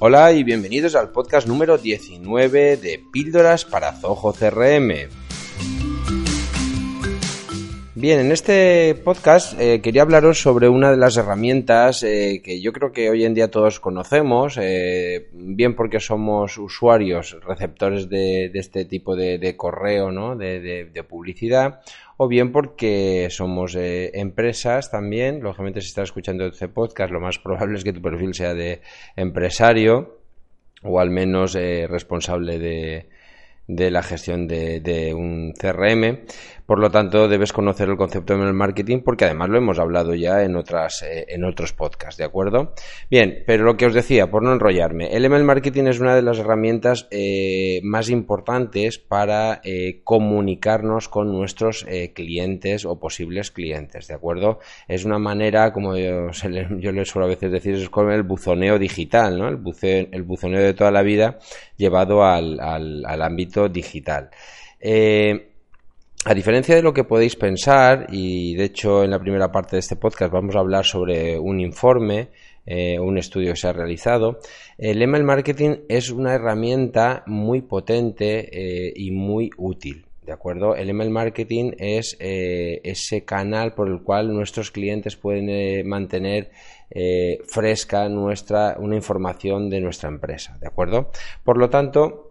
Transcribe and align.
Hola 0.00 0.30
y 0.30 0.44
bienvenidos 0.44 0.94
al 0.94 1.10
podcast 1.10 1.48
número 1.48 1.76
19 1.76 2.76
de 2.76 3.04
Píldoras 3.10 3.64
para 3.64 3.92
Zoho 3.94 4.32
CRM. 4.32 5.08
Bien, 8.00 8.20
en 8.20 8.30
este 8.30 8.94
podcast 8.94 9.60
eh, 9.60 9.80
quería 9.82 10.02
hablaros 10.02 10.40
sobre 10.40 10.68
una 10.68 10.92
de 10.92 10.96
las 10.96 11.16
herramientas 11.16 12.04
eh, 12.04 12.40
que 12.44 12.60
yo 12.60 12.72
creo 12.72 12.92
que 12.92 13.10
hoy 13.10 13.24
en 13.24 13.34
día 13.34 13.50
todos 13.50 13.80
conocemos, 13.80 14.56
eh, 14.56 15.30
bien 15.32 15.74
porque 15.74 15.98
somos 15.98 16.58
usuarios, 16.58 17.36
receptores 17.44 18.08
de, 18.08 18.52
este 18.54 18.84
tipo 18.84 19.16
de, 19.16 19.56
correo, 19.56 20.12
¿no? 20.12 20.36
de, 20.36 21.04
publicidad, 21.08 21.80
o 22.16 22.28
bien 22.28 22.52
porque 22.52 23.26
somos 23.30 23.74
empresas 23.74 24.92
también. 24.92 25.42
Lógicamente, 25.42 25.80
si 25.80 25.88
estás 25.88 26.10
escuchando 26.10 26.46
este 26.46 26.68
podcast, 26.68 27.10
lo 27.12 27.18
más 27.18 27.38
probable 27.42 27.78
es 27.78 27.82
que 27.82 27.92
tu 27.92 28.00
perfil 28.00 28.32
sea 28.32 28.54
de 28.54 28.80
empresario 29.16 30.20
o 30.84 31.00
al 31.00 31.10
menos 31.10 31.54
responsable 31.54 32.60
de, 32.60 33.08
de 33.68 33.90
la 33.90 34.02
gestión 34.02 34.48
de, 34.48 34.80
de, 34.80 35.14
un 35.14 35.52
CRM. 35.52 36.20
Por 36.68 36.80
lo 36.80 36.90
tanto, 36.90 37.28
debes 37.28 37.54
conocer 37.54 37.88
el 37.88 37.96
concepto 37.96 38.34
de 38.34 38.40
email 38.40 38.52
marketing 38.52 38.98
porque 39.02 39.24
además 39.24 39.48
lo 39.48 39.56
hemos 39.56 39.78
hablado 39.78 40.14
ya 40.14 40.42
en 40.42 40.54
otras 40.54 41.00
eh, 41.00 41.24
en 41.28 41.44
otros 41.44 41.72
podcasts, 41.72 42.18
¿de 42.18 42.24
acuerdo? 42.24 42.74
Bien, 43.10 43.42
pero 43.46 43.64
lo 43.64 43.78
que 43.78 43.86
os 43.86 43.94
decía, 43.94 44.30
por 44.30 44.42
no 44.42 44.52
enrollarme, 44.52 45.16
el 45.16 45.24
email 45.24 45.44
marketing 45.44 45.84
es 45.84 45.98
una 45.98 46.14
de 46.14 46.20
las 46.20 46.38
herramientas 46.38 47.08
eh, 47.10 47.80
más 47.84 48.10
importantes 48.10 48.98
para 48.98 49.62
eh, 49.64 50.02
comunicarnos 50.04 51.08
con 51.08 51.32
nuestros 51.32 51.86
clientes 52.12 52.84
o 52.84 53.00
posibles 53.00 53.50
clientes, 53.50 54.06
¿de 54.06 54.14
acuerdo? 54.14 54.58
Es 54.88 55.06
una 55.06 55.18
manera, 55.18 55.72
como 55.72 55.96
yo, 55.96 56.30
yo 56.32 56.92
les 56.92 57.08
suelo 57.08 57.24
a 57.24 57.30
veces 57.30 57.50
decir, 57.50 57.76
es 57.76 57.88
como 57.88 58.10
el 58.10 58.24
buzoneo 58.24 58.78
digital, 58.78 59.38
¿no? 59.38 59.48
El, 59.48 59.58
el 60.12 60.22
buzoneo 60.22 60.60
de 60.60 60.74
toda 60.74 60.90
la 60.90 61.00
vida 61.00 61.38
llevado 61.78 62.22
al, 62.22 62.60
al, 62.60 63.22
ámbito 63.22 63.70
digital. 63.70 64.28
A 66.24 66.34
diferencia 66.34 66.74
de 66.74 66.82
lo 66.82 66.92
que 66.92 67.04
podéis 67.04 67.36
pensar, 67.36 68.06
y 68.10 68.54
de 68.56 68.64
hecho 68.64 69.04
en 69.04 69.10
la 69.10 69.20
primera 69.20 69.52
parte 69.52 69.76
de 69.76 69.80
este 69.80 69.96
podcast 69.96 70.32
vamos 70.32 70.56
a 70.56 70.60
hablar 70.60 70.84
sobre 70.84 71.38
un 71.38 71.60
informe, 71.60 72.28
eh, 72.66 72.98
un 72.98 73.18
estudio 73.18 73.52
que 73.52 73.56
se 73.56 73.68
ha 73.68 73.72
realizado, 73.72 74.40
el 74.76 75.00
email 75.00 75.24
marketing 75.24 75.76
es 75.88 76.10
una 76.10 76.34
herramienta 76.34 77.22
muy 77.26 77.62
potente 77.62 78.48
eh, 78.52 78.92
y 78.94 79.10
muy 79.10 79.50
útil. 79.56 80.04
¿De 80.26 80.32
acuerdo? 80.32 80.76
El 80.76 80.90
email 80.90 81.08
marketing 81.08 81.72
es 81.78 82.14
eh, 82.20 82.82
ese 82.84 83.24
canal 83.24 83.72
por 83.72 83.88
el 83.88 84.02
cual 84.02 84.30
nuestros 84.34 84.70
clientes 84.70 85.16
pueden 85.16 85.88
mantener 85.88 86.50
fresca 87.46 88.08
nuestra, 88.10 88.76
una 88.78 88.96
información 88.96 89.70
de 89.70 89.80
nuestra 89.80 90.10
empresa. 90.10 90.58
¿De 90.60 90.66
acuerdo? 90.66 91.10
Por 91.44 91.56
lo 91.56 91.70
tanto, 91.70 92.27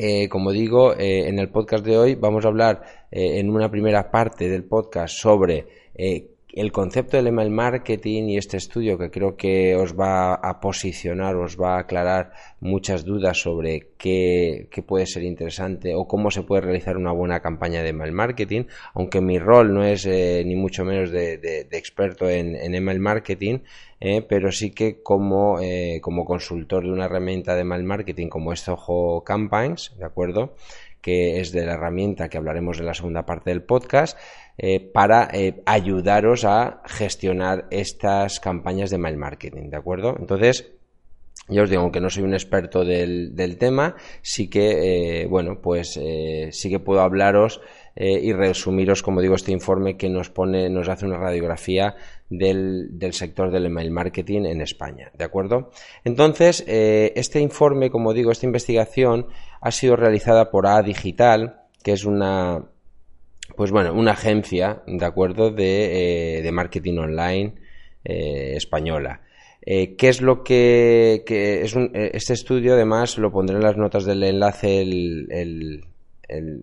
eh, 0.00 0.28
como 0.28 0.52
digo, 0.52 0.94
eh, 0.96 1.26
en 1.26 1.40
el 1.40 1.48
podcast 1.48 1.84
de 1.84 1.98
hoy 1.98 2.14
vamos 2.14 2.44
a 2.44 2.48
hablar 2.48 2.82
eh, 3.10 3.40
en 3.40 3.50
una 3.50 3.68
primera 3.68 4.12
parte 4.12 4.48
del 4.48 4.62
podcast 4.62 5.12
sobre 5.12 5.66
el 5.96 6.70
concepto 6.70 7.16
del 7.16 7.26
email 7.26 7.50
marketing 7.50 8.28
y 8.28 8.36
este 8.36 8.58
estudio 8.58 8.96
que 8.96 9.10
creo 9.10 9.36
que 9.36 9.74
os 9.74 9.98
va 9.98 10.34
a 10.34 10.60
posicionar, 10.60 11.34
os 11.34 11.60
va 11.60 11.74
a 11.74 11.80
aclarar 11.80 12.30
muchas 12.60 13.04
dudas 13.04 13.38
sobre 13.38 13.88
qué, 13.98 14.68
puede 14.86 15.06
ser 15.06 15.24
interesante 15.24 15.96
o 15.96 16.06
cómo 16.06 16.30
se 16.30 16.44
puede 16.44 16.62
realizar 16.62 16.96
una 16.96 17.10
buena 17.10 17.40
campaña 17.40 17.82
de 17.82 17.88
email 17.88 18.12
marketing, 18.12 18.66
aunque 18.94 19.20
mi 19.20 19.40
rol 19.40 19.74
no 19.74 19.82
es 19.82 20.06
ni 20.06 20.54
mucho 20.54 20.84
menos 20.84 21.10
de, 21.10 21.66
experto 21.72 22.30
en, 22.30 22.54
en, 22.54 22.72
email 22.76 23.00
marketing, 23.00 23.58
eh, 24.00 24.22
pero 24.22 24.52
sí 24.52 24.70
que 24.70 25.02
como, 25.02 25.60
eh, 25.60 25.98
como 26.00 26.24
consultor 26.24 26.84
de 26.84 26.92
una 26.92 27.06
herramienta 27.06 27.56
de 27.56 27.64
mal 27.64 27.82
marketing 27.82 28.28
como 28.28 28.52
es 28.52 28.62
Zoho 28.62 29.24
Campaigns, 29.24 29.96
¿de 29.98 30.04
acuerdo? 30.04 30.54
que 31.00 31.40
es 31.40 31.52
de 31.52 31.64
la 31.64 31.74
herramienta 31.74 32.28
que 32.28 32.38
hablaremos 32.38 32.80
en 32.80 32.86
la 32.86 32.92
segunda 32.92 33.24
parte 33.24 33.50
del 33.50 33.62
podcast, 33.62 34.18
eh, 34.58 34.80
para 34.80 35.30
ayudaros 35.64 36.44
a 36.44 36.82
gestionar 36.86 37.66
estas 37.70 38.40
campañas 38.40 38.90
de 38.90 38.98
mail 38.98 39.16
marketing, 39.16 39.70
¿de 39.70 39.76
acuerdo? 39.76 40.16
Entonces, 40.18 40.72
ya 41.48 41.62
os 41.62 41.70
digo, 41.70 41.82
aunque 41.82 42.00
no 42.00 42.10
soy 42.10 42.24
un 42.24 42.34
experto 42.34 42.84
del, 42.84 43.36
del 43.36 43.58
tema, 43.58 43.94
sí 44.22 44.50
que, 44.50 45.26
bueno, 45.30 45.60
pues 45.62 45.98
sí 46.50 46.68
que 46.68 46.80
puedo 46.80 47.00
hablaros 47.00 47.60
y 47.94 48.32
resumiros, 48.32 49.02
como 49.02 49.22
digo, 49.22 49.36
este 49.36 49.52
informe 49.52 49.96
que 49.96 50.10
nos 50.10 50.30
pone, 50.30 50.68
nos 50.68 50.88
hace 50.88 51.06
una 51.06 51.18
radiografía 51.18 51.94
del, 52.30 53.12
sector 53.12 53.50
del 53.50 53.66
email 53.66 53.90
marketing 53.90 54.44
en 54.44 54.60
España. 54.60 55.10
¿De 55.16 55.24
acuerdo? 55.24 55.70
Entonces, 56.04 56.64
eh, 56.66 57.12
este 57.16 57.40
informe, 57.40 57.90
como 57.90 58.12
digo, 58.12 58.30
esta 58.30 58.46
investigación 58.46 59.26
ha 59.60 59.70
sido 59.70 59.96
realizada 59.96 60.50
por 60.50 60.66
A 60.66 60.82
Digital, 60.82 61.62
que 61.82 61.92
es 61.92 62.04
una, 62.04 62.64
pues 63.56 63.70
bueno, 63.70 63.92
una 63.94 64.12
agencia, 64.12 64.82
¿de 64.86 65.04
acuerdo?, 65.04 65.50
de, 65.50 66.46
eh, 66.46 66.52
marketing 66.52 66.98
online 66.98 67.54
eh, 68.04 68.54
española. 68.56 69.22
¿Qué 69.60 69.96
es 70.00 70.22
lo 70.22 70.44
que, 70.44 71.24
es 71.26 71.76
este 71.92 72.32
estudio? 72.32 72.72
Además, 72.72 73.18
lo 73.18 73.30
pondré 73.30 73.56
en 73.56 73.62
las 73.62 73.76
notas 73.76 74.06
del 74.06 74.22
enlace 74.22 74.80
el 74.80 75.84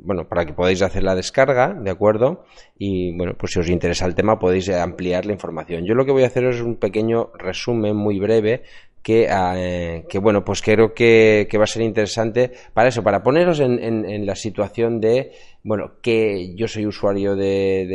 bueno, 0.03 0.27
para 0.27 0.45
que 0.45 0.53
podáis 0.53 0.81
hacer 0.81 1.03
la 1.03 1.15
descarga, 1.15 1.73
¿de 1.73 1.89
acuerdo? 1.89 2.45
Y 2.77 3.15
bueno, 3.17 3.33
pues 3.37 3.53
si 3.53 3.59
os 3.59 3.69
interesa 3.69 4.05
el 4.05 4.15
tema 4.15 4.37
podéis 4.37 4.69
ampliar 4.69 5.25
la 5.25 5.33
información. 5.33 5.85
Yo 5.85 5.95
lo 5.95 6.05
que 6.05 6.11
voy 6.11 6.23
a 6.23 6.27
hacer 6.27 6.45
es 6.45 6.61
un 6.61 6.75
pequeño 6.75 7.31
resumen 7.37 7.95
muy 7.95 8.19
breve 8.19 8.63
que, 9.05 9.27
eh, 9.29 10.03
que 10.09 10.17
bueno, 10.17 10.43
pues 10.43 10.63
creo 10.63 10.95
que, 10.95 11.47
va 11.59 11.63
a 11.63 11.67
ser 11.67 11.83
interesante 11.83 12.51
para 12.73 12.89
eso, 12.89 13.03
para 13.03 13.21
poneros 13.21 13.59
en, 13.59 14.25
la 14.25 14.35
situación 14.35 14.99
de, 14.99 15.31
bueno, 15.65 15.93
que 16.03 16.53
yo 16.55 16.67
soy 16.67 16.85
usuario 16.85 17.35
de, 17.35 17.87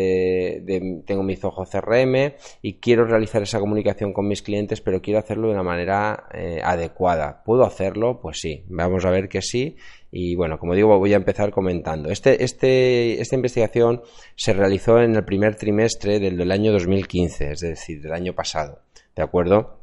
de, 0.66 1.02
tengo 1.06 1.22
mi 1.22 1.36
Zoho 1.36 1.64
CRM 1.64 2.34
y 2.62 2.80
quiero 2.80 3.04
realizar 3.04 3.42
esa 3.42 3.60
comunicación 3.60 4.12
con 4.12 4.26
mis 4.26 4.42
clientes, 4.42 4.80
pero 4.80 5.00
quiero 5.00 5.20
hacerlo 5.20 5.46
de 5.46 5.54
una 5.54 5.62
manera 5.62 6.24
eh, 6.34 6.60
adecuada. 6.64 7.44
¿Puedo 7.44 7.64
hacerlo? 7.64 8.18
Pues 8.20 8.40
sí, 8.40 8.64
vamos 8.68 9.04
a 9.04 9.10
ver 9.10 9.28
que 9.28 9.40
sí 9.40 9.76
y 10.10 10.34
bueno, 10.34 10.58
como 10.58 10.74
digo, 10.74 10.98
voy 10.98 11.12
a 11.12 11.16
empezar 11.16 11.52
comentando. 11.52 12.10
Este, 12.10 12.42
este, 12.42 13.20
esta 13.20 13.36
investigación 13.36 14.02
se 14.34 14.52
realizó 14.52 14.98
en 14.98 15.14
el 15.14 15.24
primer 15.24 15.54
trimestre 15.54 16.18
del, 16.18 16.36
del 16.36 16.50
año 16.50 16.72
2015, 16.72 17.52
es 17.52 17.60
decir, 17.60 18.02
del 18.02 18.14
año 18.14 18.34
pasado. 18.34 18.80
¿De 19.14 19.22
acuerdo? 19.22 19.78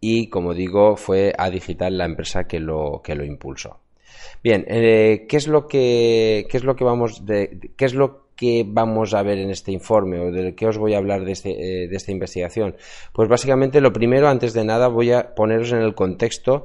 Y 0.00 0.28
como 0.28 0.54
digo, 0.54 0.96
fue 0.96 1.32
A 1.38 1.50
Digital 1.50 1.96
la 1.96 2.06
empresa 2.06 2.48
que 2.48 2.58
lo, 2.58 3.00
que 3.04 3.14
lo 3.14 3.24
impulsó. 3.24 3.85
Bien, 4.42 4.64
eh, 4.68 5.26
¿qué 5.28 5.36
es 5.36 5.48
lo 5.48 5.66
que, 5.66 6.46
qué 6.50 6.56
es 6.56 6.64
lo 6.64 6.76
que 6.76 6.84
vamos 6.84 7.24
de, 7.24 7.72
qué 7.76 7.84
es 7.84 7.94
lo 7.94 8.26
que 8.36 8.64
vamos 8.66 9.14
a 9.14 9.22
ver 9.22 9.38
en 9.38 9.50
este 9.50 9.72
informe 9.72 10.20
o 10.20 10.30
de 10.30 10.54
qué 10.54 10.66
os 10.66 10.76
voy 10.76 10.94
a 10.94 10.98
hablar 10.98 11.24
de, 11.24 11.32
este, 11.32 11.50
eh, 11.50 11.88
de 11.88 11.96
esta 11.96 12.12
investigación? 12.12 12.76
Pues 13.12 13.28
básicamente 13.28 13.80
lo 13.80 13.92
primero, 13.92 14.28
antes 14.28 14.52
de 14.52 14.64
nada, 14.64 14.88
voy 14.88 15.12
a 15.12 15.34
poneros 15.34 15.72
en 15.72 15.78
el 15.78 15.94
contexto 15.94 16.64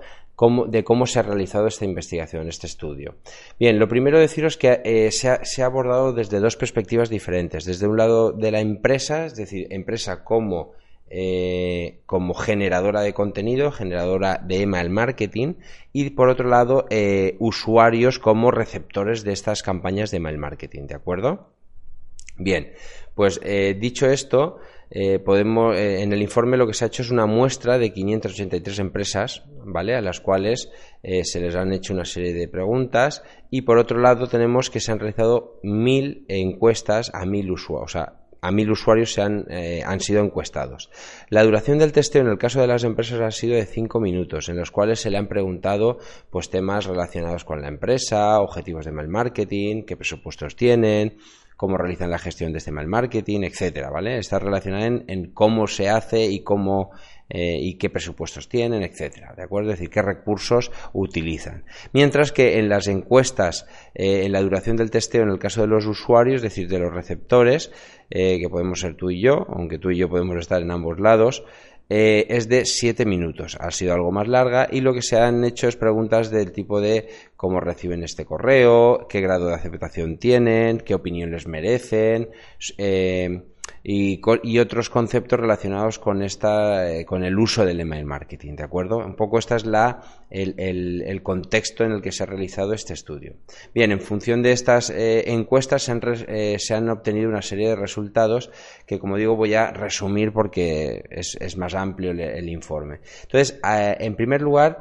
de 0.67 0.83
cómo 0.83 1.05
se 1.05 1.19
ha 1.19 1.21
realizado 1.21 1.67
esta 1.67 1.85
investigación, 1.85 2.47
este 2.47 2.65
estudio. 2.65 3.15
Bien, 3.59 3.77
lo 3.77 3.87
primero 3.87 4.19
deciros 4.19 4.57
que 4.57 4.81
eh, 4.83 5.11
se, 5.11 5.29
ha, 5.29 5.65
abordado 5.65 6.13
desde 6.13 6.39
dos 6.39 6.57
perspectivas 6.57 7.09
diferentes. 7.09 7.63
Desde 7.63 7.87
un 7.87 7.97
lado 7.97 8.31
de 8.31 8.51
la 8.51 8.59
empresa, 8.59 9.25
es 9.25 9.35
decir, 9.35 9.67
empresa 9.69 10.23
como, 10.23 10.73
eh, 11.13 12.03
como 12.05 12.33
generadora 12.33 13.01
de 13.01 13.13
contenido, 13.13 13.73
generadora 13.73 14.39
de 14.41 14.61
email 14.61 14.89
marketing, 14.89 15.55
y 15.91 16.11
por 16.11 16.29
otro 16.29 16.47
lado, 16.47 16.85
eh, 16.89 17.35
usuarios 17.39 18.17
como 18.17 18.49
receptores 18.49 19.25
de 19.25 19.33
estas 19.33 19.61
campañas 19.61 20.11
de 20.11 20.17
email 20.17 20.37
marketing, 20.37 20.87
¿de 20.87 20.95
acuerdo? 20.95 21.49
Bien, 22.37 22.71
pues 23.13 23.41
eh, 23.43 23.75
dicho 23.77 24.07
esto, 24.07 24.59
podemos, 25.25 25.77
en 25.77 26.11
el 26.11 26.21
informe 26.21 26.57
lo 26.57 26.67
que 26.67 26.73
se 26.73 26.83
ha 26.83 26.87
hecho 26.87 27.01
es 27.01 27.11
una 27.11 27.25
muestra 27.25 27.77
de 27.77 27.93
583 27.93 28.79
empresas, 28.79 29.43
¿vale? 29.65 29.95
A 29.95 30.01
las 30.01 30.19
cuales 30.19 30.69
se 31.01 31.39
les 31.39 31.55
han 31.55 31.71
hecho 31.71 31.93
una 31.93 32.03
serie 32.03 32.33
de 32.33 32.49
preguntas 32.49 33.23
y 33.49 33.61
por 33.61 33.77
otro 33.77 33.99
lado 33.99 34.27
tenemos 34.27 34.69
que 34.69 34.81
se 34.81 34.91
han 34.91 34.99
realizado 34.99 35.59
mil 35.63 36.25
encuestas 36.27 37.09
a 37.13 37.25
mil 37.25 37.51
usuarios, 37.51 37.85
o 37.85 37.87
sea, 37.87 38.21
a 38.41 38.51
mil 38.51 38.71
usuarios 38.71 39.13
se 39.13 39.21
han, 39.21 39.45
han, 39.85 39.99
sido 39.99 40.23
encuestados. 40.23 40.89
La 41.29 41.43
duración 41.43 41.77
del 41.77 41.91
testeo 41.91 42.23
en 42.23 42.27
el 42.29 42.37
caso 42.37 42.59
de 42.59 42.67
las 42.67 42.83
empresas 42.83 43.21
ha 43.21 43.29
sido 43.29 43.55
de 43.55 43.65
cinco 43.65 43.99
minutos, 43.99 44.49
en 44.49 44.57
los 44.57 44.71
cuales 44.71 44.99
se 44.99 45.11
le 45.11 45.17
han 45.17 45.27
preguntado 45.27 45.99
pues, 46.31 46.49
temas 46.49 46.85
relacionados 46.85 47.45
con 47.45 47.61
la 47.61 47.67
empresa, 47.67 48.39
objetivos 48.39 48.85
de 48.85 48.91
mal 48.91 49.07
marketing, 49.07 49.83
qué 49.85 49.95
presupuestos 49.95 50.55
tienen, 50.55 51.17
cómo 51.61 51.77
realizan 51.77 52.09
la 52.09 52.17
gestión 52.17 52.53
de 52.53 52.57
este 52.57 52.71
mal 52.71 52.87
marketing, 52.87 53.41
etcétera, 53.43 53.91
¿vale? 53.91 54.17
Está 54.17 54.39
relacionada 54.39 54.87
en, 54.87 55.31
cómo 55.31 55.67
se 55.67 55.89
hace 55.89 56.25
y 56.25 56.43
cómo 56.43 56.89
eh, 57.33 57.57
y 57.61 57.75
qué 57.75 57.89
presupuestos 57.89 58.49
tienen, 58.49 58.83
etcétera, 58.83 59.33
¿de 59.37 59.43
acuerdo? 59.43 59.71
Es 59.71 59.79
decir, 59.79 59.89
qué 59.89 60.01
recursos 60.01 60.69
utilizan. 60.91 61.63
Mientras 61.93 62.33
que 62.33 62.59
en 62.59 62.67
las 62.67 62.87
encuestas, 62.87 63.65
eh, 63.95 64.25
en 64.25 64.33
la 64.33 64.41
duración 64.41 64.75
del 64.75 64.91
testeo, 64.91 65.23
en 65.23 65.29
el 65.29 65.39
caso 65.39 65.61
de 65.61 65.67
los 65.67 65.85
usuarios, 65.85 66.37
es 66.37 66.41
decir, 66.41 66.67
de 66.67 66.79
los 66.79 66.93
receptores, 66.93 67.71
eh, 68.09 68.37
que 68.37 68.49
podemos 68.49 68.81
ser 68.81 68.95
tú 68.95 69.11
y 69.11 69.21
yo, 69.21 69.45
aunque 69.47 69.77
tú 69.77 69.91
y 69.91 69.97
yo 69.97 70.09
podemos 70.09 70.35
estar 70.37 70.61
en 70.61 70.71
ambos 70.71 70.99
lados, 70.99 71.45
es 71.93 72.47
de 72.47 72.63
7 72.63 73.05
minutos. 73.05 73.57
Ha 73.59 73.69
sido 73.69 73.93
algo 73.93 74.13
más 74.13 74.25
larga 74.25 74.69
y 74.71 74.79
lo 74.79 74.93
que 74.93 75.01
se 75.01 75.17
han 75.17 75.43
hecho 75.43 75.67
es 75.67 75.75
preguntas 75.75 76.31
del 76.31 76.53
tipo 76.53 76.79
de 76.79 77.09
cómo 77.35 77.59
reciben 77.59 78.01
este 78.03 78.23
correo, 78.23 79.07
qué 79.09 79.19
grado 79.19 79.47
de 79.47 79.55
aceptación 79.55 80.17
tienen, 80.17 80.77
qué 80.77 80.95
opinión 80.95 81.31
les 81.31 81.47
merecen, 81.47 82.29
eh, 82.77 83.43
y, 83.83 84.19
otros 84.59 84.89
conceptos 84.89 85.39
relacionados 85.39 85.97
con 85.97 86.21
esta 86.21 86.91
eh, 86.91 87.05
con 87.05 87.23
el 87.23 87.37
uso 87.37 87.65
del 87.65 87.79
email 87.79 88.05
marketing 88.05 88.55
de 88.55 88.63
acuerdo 88.63 88.97
un 88.97 89.15
poco 89.15 89.39
esta 89.39 89.55
es 89.55 89.65
la 89.65 90.01
el, 90.29 91.21
contexto 91.23 91.83
en 91.83 91.91
el 91.91 92.01
que 92.01 92.11
se 92.11 92.23
ha 92.23 92.25
realizado 92.25 92.73
este 92.73 92.93
estudio. 92.93 93.35
Bien 93.73 93.91
en 93.91 93.99
función 93.99 94.41
de 94.41 94.53
estas 94.53 94.89
eh, 94.89 95.31
encuestas 95.31 95.89
eh, 95.89 96.55
se 96.57 96.73
han, 96.73 96.89
obtenido 96.89 97.29
una 97.29 97.41
serie 97.41 97.69
de 97.69 97.75
resultados 97.75 98.49
que 98.85 98.99
como 98.99 99.17
digo 99.17 99.35
voy 99.35 99.55
a 99.55 99.71
resumir 99.71 100.31
porque 100.31 101.03
es, 101.09 101.57
más 101.57 101.73
amplio 101.75 102.11
el 102.11 102.49
informe. 102.49 102.99
Entonces 103.23 103.59
en 103.63 104.15
primer 104.15 104.41
lugar 104.41 104.79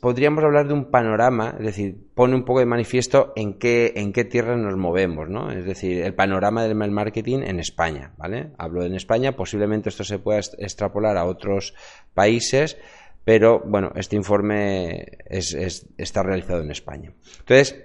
podríamos 0.00 0.44
hablar 0.44 0.68
de 0.68 0.74
un 0.74 0.90
panorama, 0.90 1.56
es 1.58 1.66
decir, 1.66 1.96
pone 2.14 2.36
un 2.36 2.44
poco 2.44 2.60
de 2.60 2.66
manifiesto 2.66 3.32
en 3.34 3.54
qué, 3.54 3.92
en 3.96 4.12
qué 4.12 4.24
tierra 4.24 4.56
nos 4.56 4.76
movemos, 4.76 5.28
¿no? 5.28 5.50
Es 5.50 5.64
decir, 5.64 6.02
el 6.02 6.14
panorama 6.14 6.62
del 6.62 6.76
mail 6.76 6.92
marketing 6.92 7.40
en 7.44 7.58
España, 7.58 8.12
¿vale? 8.16 8.50
Hablo 8.58 8.84
en 8.84 8.94
España, 8.94 9.32
posiblemente 9.32 9.88
esto 9.88 10.04
se 10.04 10.18
pueda 10.18 10.40
extrapolar 10.58 11.16
a 11.16 11.24
otros 11.24 11.74
países, 12.14 12.76
pero 13.24 13.60
bueno, 13.66 13.92
este 13.96 14.14
informe 14.14 15.18
está 15.28 16.22
realizado 16.22 16.60
en 16.60 16.70
España. 16.70 17.12
Entonces, 17.40 17.76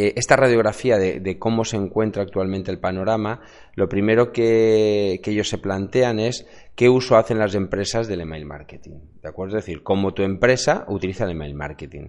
eh, 0.00 0.14
esta 0.16 0.34
radiografía 0.34 0.96
de, 0.96 1.38
cómo 1.38 1.62
se 1.66 1.76
encuentra 1.76 2.22
actualmente 2.22 2.70
el 2.70 2.78
panorama, 2.78 3.42
lo 3.74 3.86
primero 3.86 4.32
que, 4.32 5.20
ellos 5.22 5.50
se 5.50 5.58
plantean 5.58 6.18
es 6.18 6.46
qué 6.74 6.88
uso 6.88 7.18
hacen 7.18 7.38
las 7.38 7.54
empresas 7.54 8.08
del 8.08 8.22
email 8.22 8.46
marketing. 8.46 8.98
¿De 9.22 9.28
acuerdo? 9.28 9.58
Es 9.58 9.64
decir, 9.66 9.82
cómo 9.82 10.14
tu 10.14 10.22
empresa 10.22 10.86
utiliza 10.88 11.24
el 11.24 11.32
email 11.32 11.54
marketing. 11.54 12.08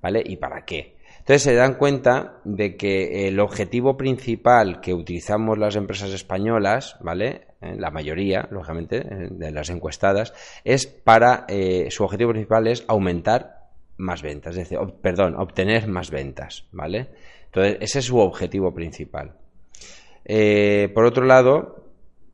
¿Vale? 0.00 0.22
¿Y 0.24 0.36
para 0.36 0.64
qué? 0.64 0.96
Entonces 1.18 1.42
se 1.42 1.54
dan 1.54 1.74
cuenta 1.74 2.40
de 2.44 2.76
que 2.76 3.26
el 3.26 3.40
objetivo 3.40 3.96
principal 3.96 4.80
que 4.80 4.94
utilizamos 4.94 5.58
las 5.58 5.74
empresas 5.74 6.10
españolas, 6.10 6.96
¿vale? 7.00 7.48
Eh, 7.60 7.74
la 7.76 7.90
mayoría, 7.90 8.46
lógicamente, 8.52 8.98
eh, 8.98 9.28
de 9.30 9.50
las 9.50 9.68
encuestadas, 9.70 10.32
es 10.62 10.86
para, 10.86 11.46
su 11.90 12.04
objetivo 12.04 12.30
principal 12.30 12.68
es 12.68 12.84
aumentar 12.86 13.62
más 13.96 14.22
ventas, 14.22 14.56
es 14.56 14.68
decir, 14.68 14.78
perdón, 15.00 15.36
obtener 15.36 15.86
más 15.88 16.10
ventas, 16.10 16.66
¿vale? 16.72 17.08
Entonces, 17.54 17.78
ese 17.80 17.98
es 17.98 18.06
su 18.06 18.18
objetivo 18.18 18.72
principal. 18.72 19.34
Eh, 20.24 20.90
por 20.94 21.04
otro 21.04 21.26
lado, 21.26 21.84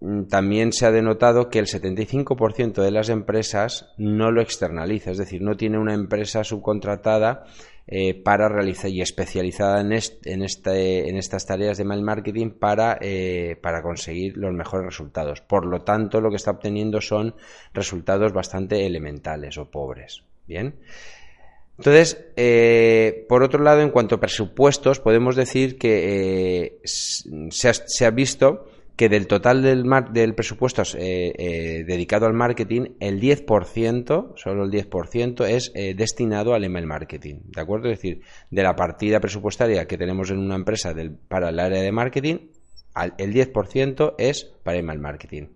mm, 0.00 0.25
también 0.25 0.73
se 0.73 0.87
ha 0.87 0.93
denotado 0.93 1.49
que 1.49 1.59
el 1.59 1.67
75% 1.67 2.82
de 2.82 2.93
las 2.93 3.09
empresas 3.09 3.93
no 3.99 4.31
lo 4.31 4.41
externaliza, 4.41 5.11
es 5.11 5.19
decir, 5.19 5.43
no 5.43 5.56
tiene 5.56 5.79
una 5.79 5.94
empresa 5.94 6.44
subcontratada 6.44 7.44
eh, 7.91 8.15
para 8.15 8.49
realizar 8.49 8.91
y 8.91 9.00
especializada 9.00 9.82
este, 9.94 10.31
en, 11.09 11.17
estas 11.17 11.47
tareas 11.47 11.79
de 11.79 11.85
mail 11.85 12.03
marketing 12.03 12.50
para, 12.50 12.99
eh, 13.00 13.56
para 13.61 13.82
conseguir 13.82 14.37
los 14.37 14.53
mejores 14.53 14.87
resultados. 14.87 15.41
Por 15.41 15.67
lo 15.67 15.81
tanto, 15.81 16.21
lo 16.21 16.31
que 16.31 16.37
está 16.37 16.50
obteniendo 16.53 17.00
son 17.00 17.35
resultados 17.73 18.32
bastante 18.32 18.87
elementales 18.87 19.59
o 19.59 19.71
pobres. 19.71 20.23
Bien. 20.47 20.76
Entonces, 21.79 22.27
eh, 22.35 23.25
por 23.29 23.45
otro 23.45 23.63
lado, 23.63 23.81
en 23.83 23.91
cuanto 23.91 24.17
a 24.17 24.21
presupuestos, 24.21 24.99
podemos 24.99 25.37
decir 25.37 25.79
que 25.79 26.75
eh, 26.75 26.81
se, 26.85 28.05
ha, 28.05 28.11
visto 28.11 28.67
que 28.97 29.09
del 29.09 29.29
total 29.29 29.63
del, 29.63 29.85
del 30.11 30.35
presupuesto 30.35 30.83
eh, 30.97 31.85
dedicado 31.87 32.27
al 32.27 32.35
marketing, 32.35 32.97
el 32.99 33.21
10%, 33.21 34.33
solo 34.35 34.65
el 34.65 34.71
10%, 34.73 35.47
es 35.47 35.73
destinado 35.97 36.53
al 36.53 36.65
email 36.65 36.87
marketing. 36.87 37.37
¿De 37.45 37.61
acuerdo? 37.61 37.89
Es 37.89 37.99
decir, 37.99 38.23
de 38.51 38.63
la 38.65 38.75
partida 38.75 39.21
presupuestaria 39.21 39.87
que 39.87 39.97
tenemos 39.97 40.31
en 40.31 40.39
una 40.39 40.57
empresa 40.57 40.93
para 41.29 41.51
el 41.51 41.61
área 41.61 41.81
de 41.81 41.93
marketing, 41.93 42.39
el 43.19 43.33
10% 43.33 44.15
es 44.19 44.51
para 44.65 44.79
email 44.79 44.99
marketing. 44.99 45.47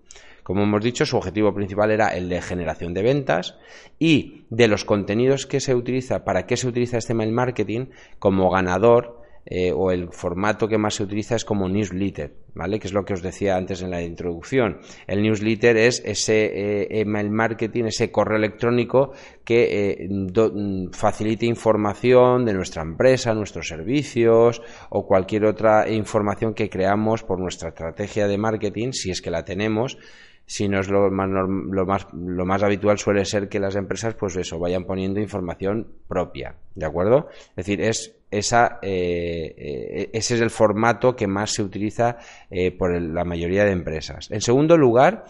Como 0.42 0.62
hemos 0.62 0.82
dicho, 0.82 1.06
su 1.06 1.16
objetivo 1.16 1.54
principal 1.54 1.90
era 1.90 2.08
el 2.08 2.28
de 2.28 2.42
generación 2.42 2.94
de 2.94 3.02
ventas 3.02 3.56
y 3.98 4.44
de 4.50 4.68
los 4.68 4.84
contenidos 4.84 5.46
que 5.46 5.60
se 5.60 5.74
utiliza, 5.74 6.24
para 6.24 6.46
qué 6.46 6.56
se 6.56 6.68
utiliza 6.68 6.98
este 6.98 7.14
mail 7.14 7.32
marketing, 7.32 7.86
como 8.18 8.50
ganador 8.50 9.22
eh, 9.44 9.72
o 9.72 9.90
el 9.90 10.12
formato 10.12 10.68
que 10.68 10.78
más 10.78 10.94
se 10.94 11.02
utiliza 11.02 11.34
es 11.34 11.44
como 11.44 11.68
newsletter, 11.68 12.32
¿vale? 12.54 12.78
Que 12.78 12.86
es 12.86 12.92
lo 12.92 13.04
que 13.04 13.14
os 13.14 13.22
decía 13.22 13.56
antes 13.56 13.82
en 13.82 13.90
la 13.90 14.00
introducción. 14.00 14.78
El 15.08 15.20
newsletter 15.20 15.76
es 15.76 16.00
ese 16.04 16.44
eh, 16.44 17.00
email 17.00 17.28
marketing, 17.30 17.84
ese 17.84 18.12
correo 18.12 18.38
electrónico 18.38 19.12
que 19.44 20.02
eh, 20.02 20.08
mm, 20.08 20.92
facilite 20.92 21.46
información 21.46 22.44
de 22.44 22.54
nuestra 22.54 22.82
empresa, 22.82 23.34
nuestros 23.34 23.66
servicios 23.66 24.62
o 24.90 25.06
cualquier 25.06 25.44
otra 25.44 25.90
información 25.90 26.54
que 26.54 26.70
creamos 26.70 27.24
por 27.24 27.40
nuestra 27.40 27.70
estrategia 27.70 28.28
de 28.28 28.38
marketing, 28.38 28.92
si 28.92 29.10
es 29.10 29.20
que 29.20 29.30
la 29.32 29.44
tenemos 29.44 29.98
si 30.46 30.68
no 30.68 30.80
es 30.80 30.88
lo 30.88 31.10
más, 31.10 31.28
lo 31.30 31.86
más, 31.86 32.06
lo 32.12 32.44
más 32.44 32.62
habitual 32.62 32.98
suele 32.98 33.24
ser 33.24 33.48
que 33.48 33.60
las 33.60 33.76
empresas 33.76 34.14
pues 34.14 34.36
eso 34.36 34.58
vayan 34.58 34.84
poniendo 34.84 35.20
información 35.20 35.88
propia 36.08 36.56
de 36.74 36.86
acuerdo 36.86 37.28
es 37.50 37.56
decir 37.56 37.80
es 37.80 38.22
esa 38.32 38.78
eh, 38.80 39.54
eh, 39.56 40.10
ese 40.12 40.34
es 40.34 40.40
el 40.40 40.50
formato 40.50 41.14
que 41.14 41.28
más 41.28 41.50
se 41.52 41.62
utiliza 41.62 42.16
eh, 42.50 42.72
por 42.72 43.00
la 43.00 43.24
mayoría 43.24 43.64
de 43.64 43.72
empresas. 43.72 44.30
En 44.30 44.40
segundo 44.40 44.76
lugar 44.76 45.26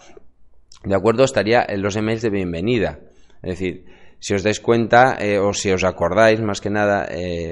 de 0.83 0.95
acuerdo 0.95 1.25
estaría 1.25 1.65
en 1.67 1.81
los 1.81 1.97
emails 1.97 2.21
de 2.21 2.29
bienvenida. 2.29 2.99
Es 3.43 3.59
decir 3.59 3.85
si 4.19 4.33
os 4.33 4.41
dais 4.41 4.61
cuenta 4.61 5.17
o 5.41 5.51
si 5.51 5.69
os 5.69 5.83
acordáis 5.83 6.39
más 6.39 6.61
que 6.61 6.69
nada 6.69 7.09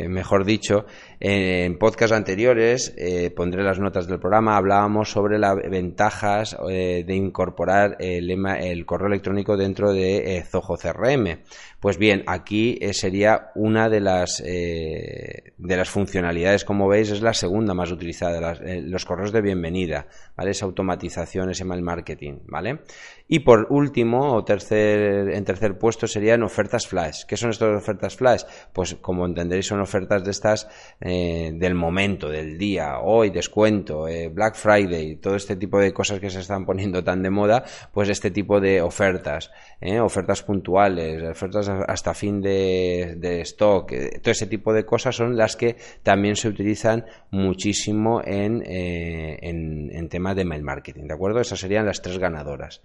mejor 0.07 0.45
dicho 0.45 0.85
en 1.23 1.77
podcast 1.77 2.13
anteriores, 2.13 2.95
eh, 2.97 3.29
pondré 3.29 3.63
las 3.63 3.77
notas 3.77 4.07
del 4.07 4.19
programa, 4.19 4.57
hablábamos 4.57 5.11
sobre 5.11 5.37
las 5.37 5.55
ventajas 5.55 6.57
eh, 6.67 7.03
de 7.05 7.15
incorporar 7.15 7.95
el, 7.99 8.31
el, 8.31 8.85
correo 8.87 9.07
electrónico 9.07 9.55
dentro 9.55 9.93
de 9.93 10.37
eh, 10.37 10.43
Zoho 10.43 10.77
CRM. 10.77 11.43
Pues 11.79 11.99
bien, 11.99 12.23
aquí 12.25 12.79
sería 12.93 13.51
una 13.55 13.89
de 13.89 14.01
las, 14.01 14.37
de 14.37 15.53
las 15.57 15.89
funcionalidades, 15.89 16.63
como 16.63 16.87
veis, 16.87 17.09
es 17.09 17.23
la 17.23 17.33
segunda 17.33 17.73
más 17.73 17.91
utilizada, 17.91 18.55
los 18.83 19.03
correos 19.03 19.31
de 19.31 19.41
bienvenida, 19.41 20.05
¿vale? 20.37 20.51
Esa 20.51 20.65
automatización, 20.65 21.49
ese 21.49 21.65
mail 21.65 21.81
marketing, 21.81 22.41
¿vale? 22.45 22.81
Y 23.27 23.39
por 23.39 23.65
último, 23.71 24.33
o 24.33 24.43
tercer, 24.43 25.29
en 25.29 25.43
tercer 25.43 25.79
puesto, 25.79 26.05
serían 26.05 26.43
ofertas 26.43 26.85
flash. 26.85 27.23
¿Qué 27.25 27.35
son 27.35 27.49
estas 27.49 27.75
ofertas 27.75 28.15
flash? 28.15 28.43
Pues 28.73 28.95
como 29.01 29.25
entenderéis, 29.25 29.65
son 29.65 29.79
ofertas 29.79 30.23
de 30.23 30.31
estas 30.31 30.67
eh, 31.13 31.51
del 31.53 31.75
momento, 31.75 32.29
del 32.29 32.57
día, 32.57 32.99
hoy 33.01 33.31
descuento, 33.31 34.07
eh, 34.07 34.29
Black 34.29 34.55
Friday, 34.55 35.17
todo 35.17 35.35
este 35.35 35.57
tipo 35.57 35.77
de 35.77 35.91
cosas 35.91 36.21
que 36.21 36.29
se 36.29 36.39
están 36.39 36.65
poniendo 36.65 37.03
tan 37.03 37.21
de 37.21 37.29
moda, 37.29 37.65
pues 37.91 38.07
este 38.07 38.31
tipo 38.31 38.61
de 38.61 38.81
ofertas, 38.81 39.51
eh, 39.81 39.99
ofertas 39.99 40.41
puntuales, 40.41 41.21
ofertas 41.23 41.67
hasta 41.67 42.13
fin 42.13 42.41
de, 42.41 43.41
stock, 43.41 43.91
todo 44.21 44.31
ese 44.31 44.47
tipo 44.47 44.71
de 44.71 44.85
cosas 44.85 45.13
son 45.13 45.35
las 45.35 45.57
que 45.57 45.75
también 46.01 46.37
se 46.37 46.47
utilizan 46.47 47.03
muchísimo 47.29 48.21
en, 48.23 48.63
en, 48.65 49.89
en 49.91 50.07
tema 50.07 50.33
de 50.33 50.45
mail 50.45 50.63
marketing, 50.63 51.07
¿de 51.07 51.13
acuerdo? 51.13 51.41
Esas 51.41 51.59
serían 51.59 51.85
las 51.85 52.01
tres 52.01 52.19
ganadoras. 52.19 52.81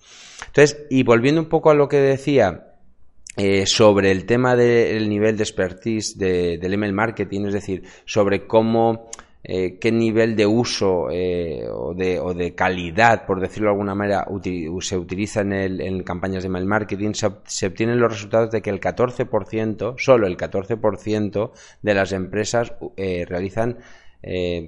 Entonces, 0.47 0.85
y 0.91 1.05
volviendo 1.05 1.41
un 1.41 1.49
poco 1.49 1.71
a 1.71 1.75
lo 1.75 1.89
que 1.89 1.99
decía, 1.99 2.76
eh, 3.37 3.67
sobre 3.67 4.11
el 4.11 4.25
tema 4.25 4.57
del 4.57 5.09
nivel 5.09 5.37
de 5.37 5.43
expertise 5.43 6.17
del 6.17 6.73
email 6.73 6.93
marketing, 6.93 7.47
es 7.47 7.53
decir, 7.53 7.83
sobre 8.05 8.47
cómo 8.47 9.11
eh, 9.49 9.79
qué 9.79 9.93
nivel 9.93 10.35
de 10.35 10.45
uso 10.45 11.09
eh, 11.09 11.69
o, 11.71 11.95
de, 11.95 12.19
o, 12.19 12.35
de, 12.35 12.57
calidad, 12.57 13.25
por 13.27 13.41
decirlo 13.41 13.69
de 13.69 13.75
alguna 13.75 13.95
manera, 13.95 14.27
se 14.81 14.97
utiliza 14.97 15.43
en, 15.43 15.53
el, 15.53 15.81
en, 15.81 16.03
campañas 16.03 16.43
de 16.43 16.49
mail 16.49 16.67
marketing, 16.67 17.13
se, 17.13 17.67
obtienen 17.67 18.01
los 18.01 18.11
resultados 18.11 18.51
de 18.51 18.61
que 18.61 18.71
el 18.71 18.81
14%, 18.81 19.95
solo 19.99 20.27
el 20.27 20.37
14% 20.37 21.53
de 21.81 21.95
las 21.95 22.11
empresas 22.11 22.73
eh, 22.97 23.25
realizan 23.29 23.79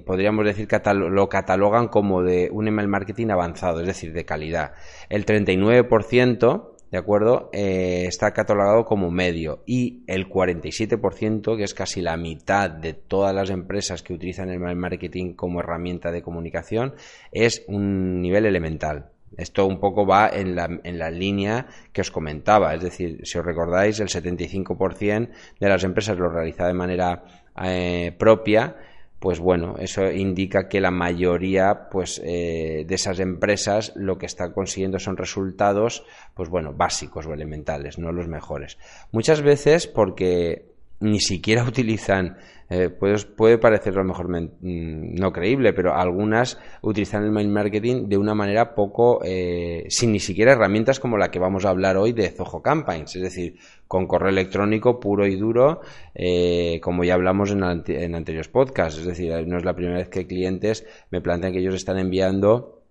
podríamos 0.05 0.45
decir, 0.45 0.69
lo 0.93 1.27
catalogan 1.27 1.89
como 1.89 2.23
de 2.23 2.49
un 2.49 2.69
email 2.69 2.87
marketing 2.87 3.27
avanzado, 3.31 3.81
es 3.81 3.87
decir, 3.87 4.13
de 4.13 4.23
calidad. 4.23 4.71
El 5.09 5.25
39% 5.25 6.68
¿de 6.91 6.97
acuerdo? 6.97 7.49
Eh, 7.53 8.05
está 8.07 8.31
catalogado 8.31 8.85
como 8.85 9.11
medio 9.11 9.63
y 9.65 10.03
el 10.07 10.29
47%, 10.29 11.57
que 11.57 11.63
es 11.63 11.73
casi 11.73 12.01
la 12.01 12.17
mitad 12.17 12.69
de 12.69 12.93
todas 12.93 13.33
las 13.33 13.49
empresas 13.49 14.01
que 14.01 14.13
utilizan 14.13 14.49
el 14.49 14.59
marketing 14.75 15.33
como 15.33 15.59
herramienta 15.59 16.11
de 16.11 16.21
comunicación, 16.21 16.95
es 17.31 17.63
un 17.67 18.21
nivel 18.21 18.45
elemental. 18.45 19.11
Esto 19.37 19.67
un 19.67 19.79
poco 19.79 20.07
va 20.07 20.29
en 20.29 20.55
la, 20.55 20.67
en 20.83 20.97
la 20.97 21.11
línea 21.11 21.67
que 21.93 22.01
os 22.01 22.11
comentaba, 22.11 22.73
es 22.73 22.81
decir, 22.81 23.19
si 23.23 23.37
os 23.37 23.45
recordáis, 23.45 23.99
el 23.99 24.07
75% 24.07 25.29
de 25.59 25.69
las 25.69 25.83
empresas 25.83 26.17
lo 26.17 26.29
realiza 26.29 26.67
de 26.67 26.73
manera 26.73 27.23
eh, 27.63 28.13
propia 28.17 28.75
pues 29.19 29.39
bueno, 29.39 29.75
eso 29.79 30.09
indica 30.09 30.69
que 30.69 30.79
la 30.79 30.91
mayoría 30.91 31.89
pues, 31.91 32.21
eh, 32.23 32.85
de 32.87 32.95
esas 32.95 33.19
empresas 33.19 33.91
lo 33.95 34.17
que 34.17 34.25
están 34.25 34.53
consiguiendo 34.53 34.97
son 34.99 35.17
resultados, 35.17 36.05
pues 36.33 36.49
bueno, 36.49 36.73
básicos 36.73 37.25
o 37.25 37.33
elementales, 37.33 37.99
no 37.99 38.11
los 38.11 38.27
mejores. 38.27 38.77
Muchas 39.11 39.41
veces 39.41 39.87
porque 39.87 40.68
ni 40.99 41.19
siquiera 41.19 41.63
utilizan 41.63 42.37
eh, 42.71 42.89
puede, 42.89 43.57
parecer 43.57 43.93
a 43.93 44.03
lo 44.03 44.03
mejor 44.03 44.29
mm, 44.29 45.15
no 45.15 45.31
creíble, 45.31 45.73
pero 45.73 45.95
algunas 45.95 46.59
utilizan 46.83 47.23
el 47.23 47.31
mail 47.31 47.47
marketing 47.47 48.07
de 48.07 48.17
una 48.17 48.35
manera 48.35 48.75
poco, 48.75 49.21
eh, 49.23 49.85
sin 49.89 50.11
ni 50.11 50.19
siquiera 50.19 50.51
herramientas 50.51 50.99
como 50.99 51.17
la 51.17 51.31
que 51.31 51.39
vamos 51.39 51.65
a 51.65 51.69
hablar 51.69 51.97
hoy 51.97 52.13
de 52.13 52.29
Zoho 52.29 52.61
Campaigns, 52.61 53.15
es 53.15 53.23
decir, 53.23 53.55
con 53.87 54.05
correo 54.05 54.29
electrónico 54.29 54.99
puro 54.99 55.25
y 55.25 55.35
duro, 55.35 55.81
eh, 56.13 56.79
como 56.83 57.03
ya 57.03 57.15
hablamos 57.15 57.49
en, 57.49 57.63
en 57.63 58.15
anteriores 58.15 58.49
podcasts, 58.49 58.99
es 58.99 59.05
decir, 59.07 59.33
no 59.47 59.57
es 59.57 59.65
la 59.65 59.75
primera 59.75 59.97
vez 59.97 60.09
que 60.09 60.27
clientes 60.27 60.85
me 61.09 61.21
plantean 61.21 61.53
que 61.53 61.59
ellos 61.59 61.73
están 61.73 61.97
enviando 61.97 62.83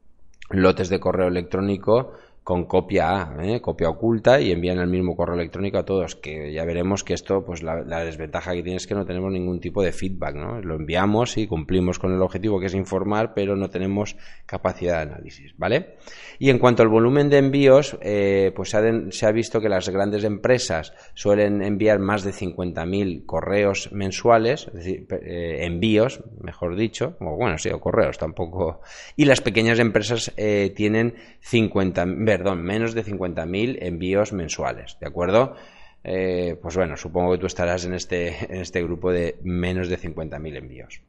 lotes 0.50 0.88
de 0.88 0.98
correo 0.98 1.28
electrónico 1.28 2.14
con 2.48 2.64
copia 2.64 3.10
A, 3.10 3.46
¿eh? 3.46 3.60
copia 3.60 3.90
oculta 3.90 4.40
y 4.40 4.52
envían 4.52 4.78
el 4.78 4.86
mismo 4.86 5.14
correo 5.14 5.34
electrónico 5.34 5.76
a 5.76 5.84
todos, 5.84 6.16
que 6.16 6.50
ya 6.50 6.64
veremos 6.64 7.04
que 7.04 7.12
esto, 7.12 7.44
pues 7.44 7.62
la, 7.62 7.84
desventaja 8.02 8.54
que 8.54 8.62
tiene 8.62 8.78
es 8.78 8.86
que 8.86 8.94
no 8.94 9.04
tenemos 9.04 9.30
ningún 9.30 9.60
tipo 9.60 9.82
de 9.82 9.92
feedback, 9.92 10.34
¿no? 10.34 10.58
Lo 10.62 10.76
enviamos 10.76 11.36
y 11.36 11.46
cumplimos 11.46 11.98
con 11.98 12.10
el 12.14 12.22
objetivo 12.22 12.58
que 12.58 12.64
es 12.64 12.74
informar, 12.74 13.34
pero 13.34 13.54
no 13.54 13.68
tenemos 13.68 14.16
capacidad 14.46 14.96
de 14.96 15.12
análisis, 15.12 15.52
¿vale? 15.58 15.96
Y 16.38 16.48
en 16.48 16.58
cuanto 16.58 16.82
al 16.82 16.88
volumen 16.88 17.28
de 17.28 17.36
envíos, 17.36 17.98
eh, 18.00 18.50
pues 18.56 18.70
se 18.70 18.78
ha, 18.78 19.10
se 19.10 19.26
ha, 19.26 19.30
visto 19.30 19.60
que 19.60 19.68
las 19.68 19.86
grandes 19.90 20.24
empresas 20.24 20.94
suelen 21.12 21.62
enviar 21.62 21.98
más 21.98 22.24
de 22.24 22.30
50.000 22.30 23.26
correos 23.26 23.92
mensuales, 23.92 24.68
es 24.68 24.72
decir, 24.72 25.06
eh, 25.20 25.66
envíos, 25.66 26.24
mejor 26.40 26.76
dicho, 26.76 27.14
o 27.20 27.36
bueno, 27.36 27.58
sí, 27.58 27.68
o 27.68 27.78
correos 27.78 28.16
tampoco, 28.16 28.80
y 29.16 29.26
las 29.26 29.42
pequeñas 29.42 29.78
empresas 29.80 30.32
tienen 30.74 31.14
50 31.40 32.06
perdón, 32.38 32.62
menos 32.62 32.94
de 32.94 33.04
50.000 33.04 33.78
envíos 33.80 34.32
mensuales, 34.32 34.96
¿de 35.00 35.08
acuerdo? 35.08 35.56
Eh, 36.04 36.56
pues 36.62 36.76
bueno, 36.76 36.96
supongo 36.96 37.32
que 37.32 37.38
tú 37.38 37.46
estarás 37.46 37.84
en 37.84 37.94
este, 37.94 38.28
en 38.52 38.60
este 38.60 38.82
grupo 38.82 39.10
de 39.10 39.38
menos 39.42 39.88
de 39.88 39.98
50.000 39.98 40.56
envíos. 40.56 41.02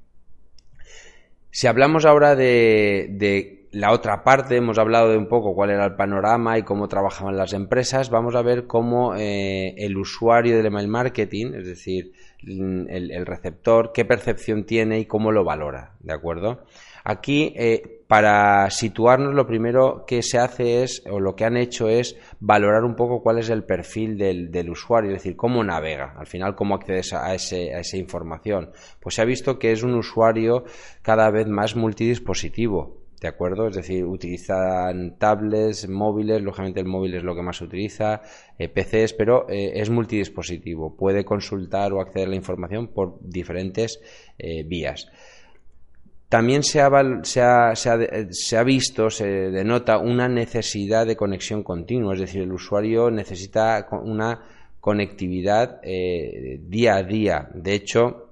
Si 1.51 1.67
hablamos 1.67 2.05
ahora 2.05 2.35
de, 2.35 3.67
la 3.71 3.91
otra 3.91 4.23
parte, 4.23 4.55
hemos 4.55 4.77
hablado 4.77 5.09
de 5.11 5.17
un 5.17 5.27
poco 5.27 5.53
cuál 5.53 5.69
era 5.69 5.85
el 5.85 5.95
panorama 5.95 6.57
y 6.57 6.63
cómo 6.63 6.87
trabajaban 6.87 7.37
las 7.37 7.53
empresas, 7.53 8.09
vamos 8.09 8.35
a 8.35 8.41
ver 8.41 8.67
cómo 8.67 9.15
eh, 9.15 9.75
el 9.77 9.97
usuario 9.97 10.57
del 10.57 10.67
email 10.67 10.87
marketing, 10.87 11.53
es 11.55 11.65
decir, 11.65 12.13
el, 12.43 13.25
receptor, 13.25 13.91
qué 13.93 14.05
percepción 14.05 14.63
tiene 14.63 14.99
y 14.99 15.05
cómo 15.05 15.31
lo 15.31 15.43
valora, 15.43 15.93
¿de 15.99 16.13
acuerdo? 16.13 16.65
Aquí, 17.09 17.53
eh, 17.55 18.03
para 18.07 18.69
situarnos, 18.69 19.33
lo 19.33 19.47
primero 19.47 20.05
que 20.05 20.21
se 20.21 20.37
hace 20.37 20.83
es, 20.83 21.01
o 21.09 21.19
lo 21.19 21.35
que 21.35 21.43
han 21.43 21.57
hecho 21.57 21.89
es 21.89 22.15
valorar 22.39 22.83
un 22.83 22.95
poco 22.95 23.23
cuál 23.23 23.39
es 23.39 23.49
el 23.49 23.63
perfil 23.63 24.15
del, 24.15 24.69
usuario, 24.69 25.09
es 25.09 25.23
decir, 25.23 25.35
cómo 25.35 25.63
navega, 25.63 26.13
al 26.19 26.27
final, 26.27 26.53
cómo 26.53 26.75
accedes 26.75 27.11
a, 27.13 27.33
ese, 27.33 27.73
a 27.73 27.79
esa 27.79 27.97
información. 27.97 28.69
Pues 28.99 29.15
se 29.15 29.23
ha 29.23 29.25
visto 29.25 29.57
que 29.57 29.71
es 29.71 29.81
un 29.81 29.95
usuario 29.95 30.65
cada 31.01 31.31
vez 31.31 31.47
más 31.47 31.75
multidispositivo. 31.75 32.99
¿De 33.19 33.27
acuerdo? 33.27 33.69
Es 33.69 33.75
decir, 33.75 34.05
utilizan 34.05 35.17
tablets, 35.17 35.89
móviles, 35.89 36.43
lógicamente 36.43 36.79
el 36.79 36.85
móvil 36.85 37.15
es 37.15 37.23
lo 37.23 37.33
que 37.33 37.41
más 37.41 37.57
se 37.57 37.63
utiliza, 37.63 38.21
eh, 38.59 38.69
PCs, 38.69 39.13
pero 39.13 39.49
eh, 39.49 39.71
es 39.81 39.89
multidispositivo. 39.89 40.95
Puede 40.95 41.25
consultar 41.25 41.91
o 41.91 42.01
acceder 42.01 42.27
a 42.27 42.29
la 42.29 42.35
información 42.35 42.89
por 42.89 43.17
diferentes 43.19 43.99
vías. 44.67 45.09
También 46.29 46.61
se 46.61 46.79
ha, 46.79 46.91
se, 47.23 47.41
ha, 47.41 48.63
visto, 48.63 49.09
se 49.09 49.25
denota 49.25 49.97
una 49.97 50.27
necesidad 50.27 51.07
de 51.07 51.15
conexión 51.15 51.63
continua, 51.63 52.13
es 52.13 52.19
decir, 52.19 52.43
el 52.43 52.53
usuario 52.53 53.09
necesita 53.09 53.87
una 54.03 54.39
conectividad 54.79 55.79
eh, 55.81 56.59
día 56.61 56.97
a 56.97 57.03
día. 57.03 57.49
De 57.55 57.73
hecho, 57.73 58.29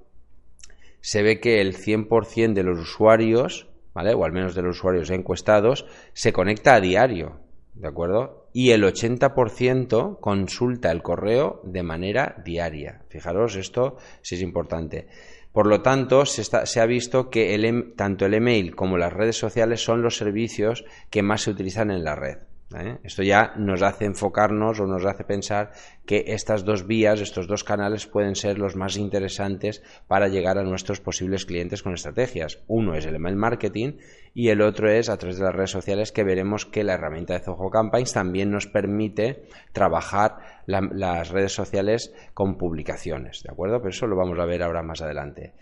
se 1.01 1.23
ve 1.23 1.39
que 1.39 1.59
el 1.59 1.75
100% 1.75 2.53
de 2.53 2.63
los 2.63 2.77
usuarios, 2.77 3.67
¿vale? 3.95 4.13
o 4.13 4.25
al 4.25 4.31
menos 4.31 4.53
de 4.53 4.61
los 4.61 4.77
usuarios 4.77 5.09
encuestados, 5.09 5.87
se 6.13 6.31
conecta 6.31 6.75
a 6.75 6.79
diario, 6.79 7.39
¿de 7.73 7.87
acuerdo? 7.87 8.47
Y 8.53 8.71
el 8.71 8.83
80% 8.83 10.19
consulta 10.19 10.91
el 10.91 11.01
correo 11.01 11.61
de 11.63 11.81
manera 11.81 12.35
diaria. 12.45 13.01
Fijaros, 13.09 13.55
esto 13.55 13.97
sí 14.21 14.35
es 14.35 14.41
importante. 14.41 15.07
Por 15.57 15.65
lo 15.65 15.81
tanto, 15.81 16.27
se, 16.27 16.79
ha 16.79 16.85
visto 16.85 17.31
que 17.31 17.55
em, 17.55 17.95
tanto 17.95 18.27
el 18.27 18.35
email 18.35 18.75
como 18.75 18.99
las 18.99 19.11
redes 19.11 19.39
sociales 19.39 19.83
son 19.83 20.03
los 20.03 20.15
servicios 20.15 20.85
que 21.09 21.23
más 21.23 21.41
se 21.41 21.49
utilizan 21.49 21.89
en 21.89 22.03
la 22.03 22.13
red. 22.13 22.37
¿Eh? 22.75 22.99
Esto 23.03 23.23
ya 23.23 23.53
nos 23.57 23.81
hace 23.81 24.05
enfocarnos 24.05 24.79
o 24.79 24.87
nos 24.87 25.05
hace 25.05 25.23
pensar 25.23 25.71
que 26.05 26.25
estas 26.27 26.65
dos 26.65 26.85
vías, 26.85 27.21
estos 27.21 27.47
dos 27.47 27.63
canales 27.63 28.07
pueden 28.07 28.35
ser 28.35 28.57
los 28.57 28.75
más 28.75 28.97
interesantes 28.97 29.83
para 30.07 30.27
llegar 30.27 30.57
a 30.57 30.63
nuestros 30.63 30.99
posibles 30.99 31.45
clientes 31.45 31.83
con 31.83 31.93
estrategias. 31.93 32.59
Uno 32.67 32.93
es 32.95 33.05
el 33.05 33.15
email 33.15 33.35
marketing 33.35 33.93
y 34.33 34.49
el 34.49 34.61
otro 34.61 34.89
es 34.89 35.09
a 35.09 35.17
través 35.17 35.37
de 35.37 35.45
las 35.45 35.55
redes 35.55 35.71
sociales 35.71 36.11
que 36.11 36.23
veremos 36.23 36.65
que 36.65 36.83
la 36.83 36.93
herramienta 36.93 37.33
de 37.33 37.39
Zoho 37.39 37.69
Campaigns 37.69 38.13
también 38.13 38.51
nos 38.51 38.67
permite 38.67 39.43
trabajar 39.71 40.37
las 40.65 41.29
redes 41.29 41.53
sociales 41.53 42.13
con 42.33 42.57
publicaciones, 42.57 43.43
¿de 43.43 43.51
acuerdo? 43.51 43.79
Pero 43.79 43.89
eso 43.89 44.07
lo 44.07 44.17
vamos 44.17 44.37
a 44.39 44.45
ver 44.45 44.63
ahora 44.63 44.83
más 44.83 45.01
adelante. 45.01 45.53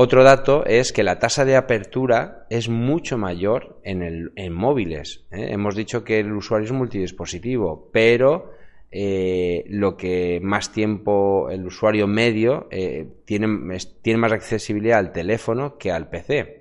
Otro 0.00 0.22
dato 0.22 0.64
es 0.64 0.92
que 0.92 1.02
la 1.02 1.18
tasa 1.18 1.44
de 1.44 1.56
apertura 1.56 2.46
es 2.50 2.68
mucho 2.68 3.18
mayor 3.18 3.80
en, 3.82 4.04
el, 4.04 4.30
en 4.36 4.52
móviles. 4.52 5.24
¿eh? 5.32 5.48
Hemos 5.50 5.74
dicho 5.74 6.04
que 6.04 6.20
el 6.20 6.32
usuario 6.32 6.66
es 6.66 6.72
multidispositivo, 6.72 7.90
pero 7.92 8.52
eh, 8.92 9.64
lo 9.66 9.96
que 9.96 10.38
más 10.40 10.70
tiempo 10.70 11.50
el 11.50 11.66
usuario 11.66 12.06
medio 12.06 12.68
eh, 12.70 13.08
tiene, 13.24 13.48
tiene 14.00 14.20
más 14.20 14.30
accesibilidad 14.30 15.00
al 15.00 15.10
teléfono 15.10 15.78
que 15.78 15.90
al 15.90 16.08
PC 16.08 16.57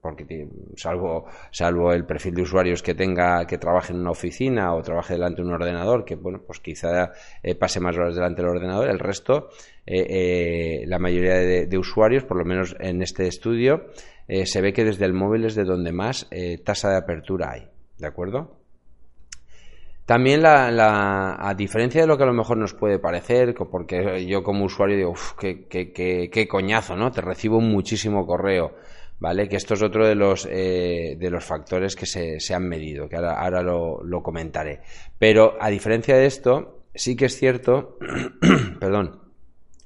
porque 0.00 0.48
salvo, 0.76 1.26
salvo 1.50 1.92
el 1.92 2.04
perfil 2.04 2.34
de 2.34 2.42
usuarios 2.42 2.82
que 2.82 2.94
tenga, 2.94 3.46
que 3.46 3.58
trabaje 3.58 3.92
en 3.92 4.00
una 4.00 4.10
oficina 4.10 4.74
o 4.74 4.82
trabaje 4.82 5.14
delante 5.14 5.42
de 5.42 5.48
un 5.48 5.54
ordenador, 5.54 6.04
que 6.04 6.16
bueno, 6.16 6.40
pues 6.46 6.60
quizá 6.60 7.12
eh, 7.42 7.54
pase 7.54 7.80
más 7.80 7.96
horas 7.96 8.14
delante 8.14 8.42
del 8.42 8.50
ordenador, 8.50 8.88
el 8.88 8.98
resto, 8.98 9.48
eh, 9.86 10.06
eh, 10.08 10.84
la 10.86 10.98
mayoría 10.98 11.34
de, 11.34 11.78
usuarios, 11.78 12.24
por 12.24 12.36
lo 12.36 12.44
menos 12.44 12.76
en 12.78 13.02
este 13.02 13.26
estudio, 13.26 13.86
se 14.44 14.60
ve 14.60 14.72
que 14.72 14.84
desde 14.84 15.06
el 15.06 15.12
móvil 15.12 15.44
es 15.44 15.56
de 15.56 15.64
donde 15.64 15.90
más 15.90 16.30
tasa 16.64 16.90
de 16.90 16.96
apertura 16.98 17.50
hay, 17.52 17.68
¿de 17.98 18.06
acuerdo? 18.06 18.60
También 20.10 20.42
la, 20.42 21.36
a 21.38 21.54
diferencia 21.54 22.00
de 22.00 22.06
lo 22.06 22.16
que 22.16 22.24
a 22.24 22.26
lo 22.26 22.32
mejor 22.32 22.56
nos 22.56 22.74
puede 22.74 22.98
parecer, 22.98 23.54
porque 23.54 24.26
yo 24.26 24.42
como 24.42 24.64
usuario 24.64 24.96
digo, 24.96 25.10
uff, 25.10 25.34
qué, 25.38 25.66
qué, 25.68 25.92
qué 25.92 26.48
coñazo, 26.48 26.96
¿no? 26.96 27.12
Te 27.12 27.20
recibo 27.20 27.60
muchísimo 27.60 28.26
correo. 28.26 28.74
¿Vale? 29.20 29.48
Que 29.48 29.56
esto 29.56 29.74
es 29.74 29.82
otro 29.82 30.06
de 30.06 30.14
los, 30.14 30.48
eh, 30.50 31.16
de 31.18 31.30
los 31.30 31.44
factores 31.44 31.94
que 31.94 32.06
se, 32.06 32.40
se 32.40 32.54
han 32.54 32.66
medido, 32.66 33.08
que 33.08 33.16
ahora, 33.16 33.40
ahora 33.40 33.62
lo, 33.62 34.02
lo, 34.02 34.22
comentaré. 34.22 34.80
Pero 35.18 35.56
a 35.60 35.70
diferencia 35.70 36.16
de 36.16 36.26
esto, 36.26 36.80
sí 36.94 37.14
que 37.14 37.26
es 37.26 37.38
cierto, 37.38 37.98
perdón, 38.80 39.20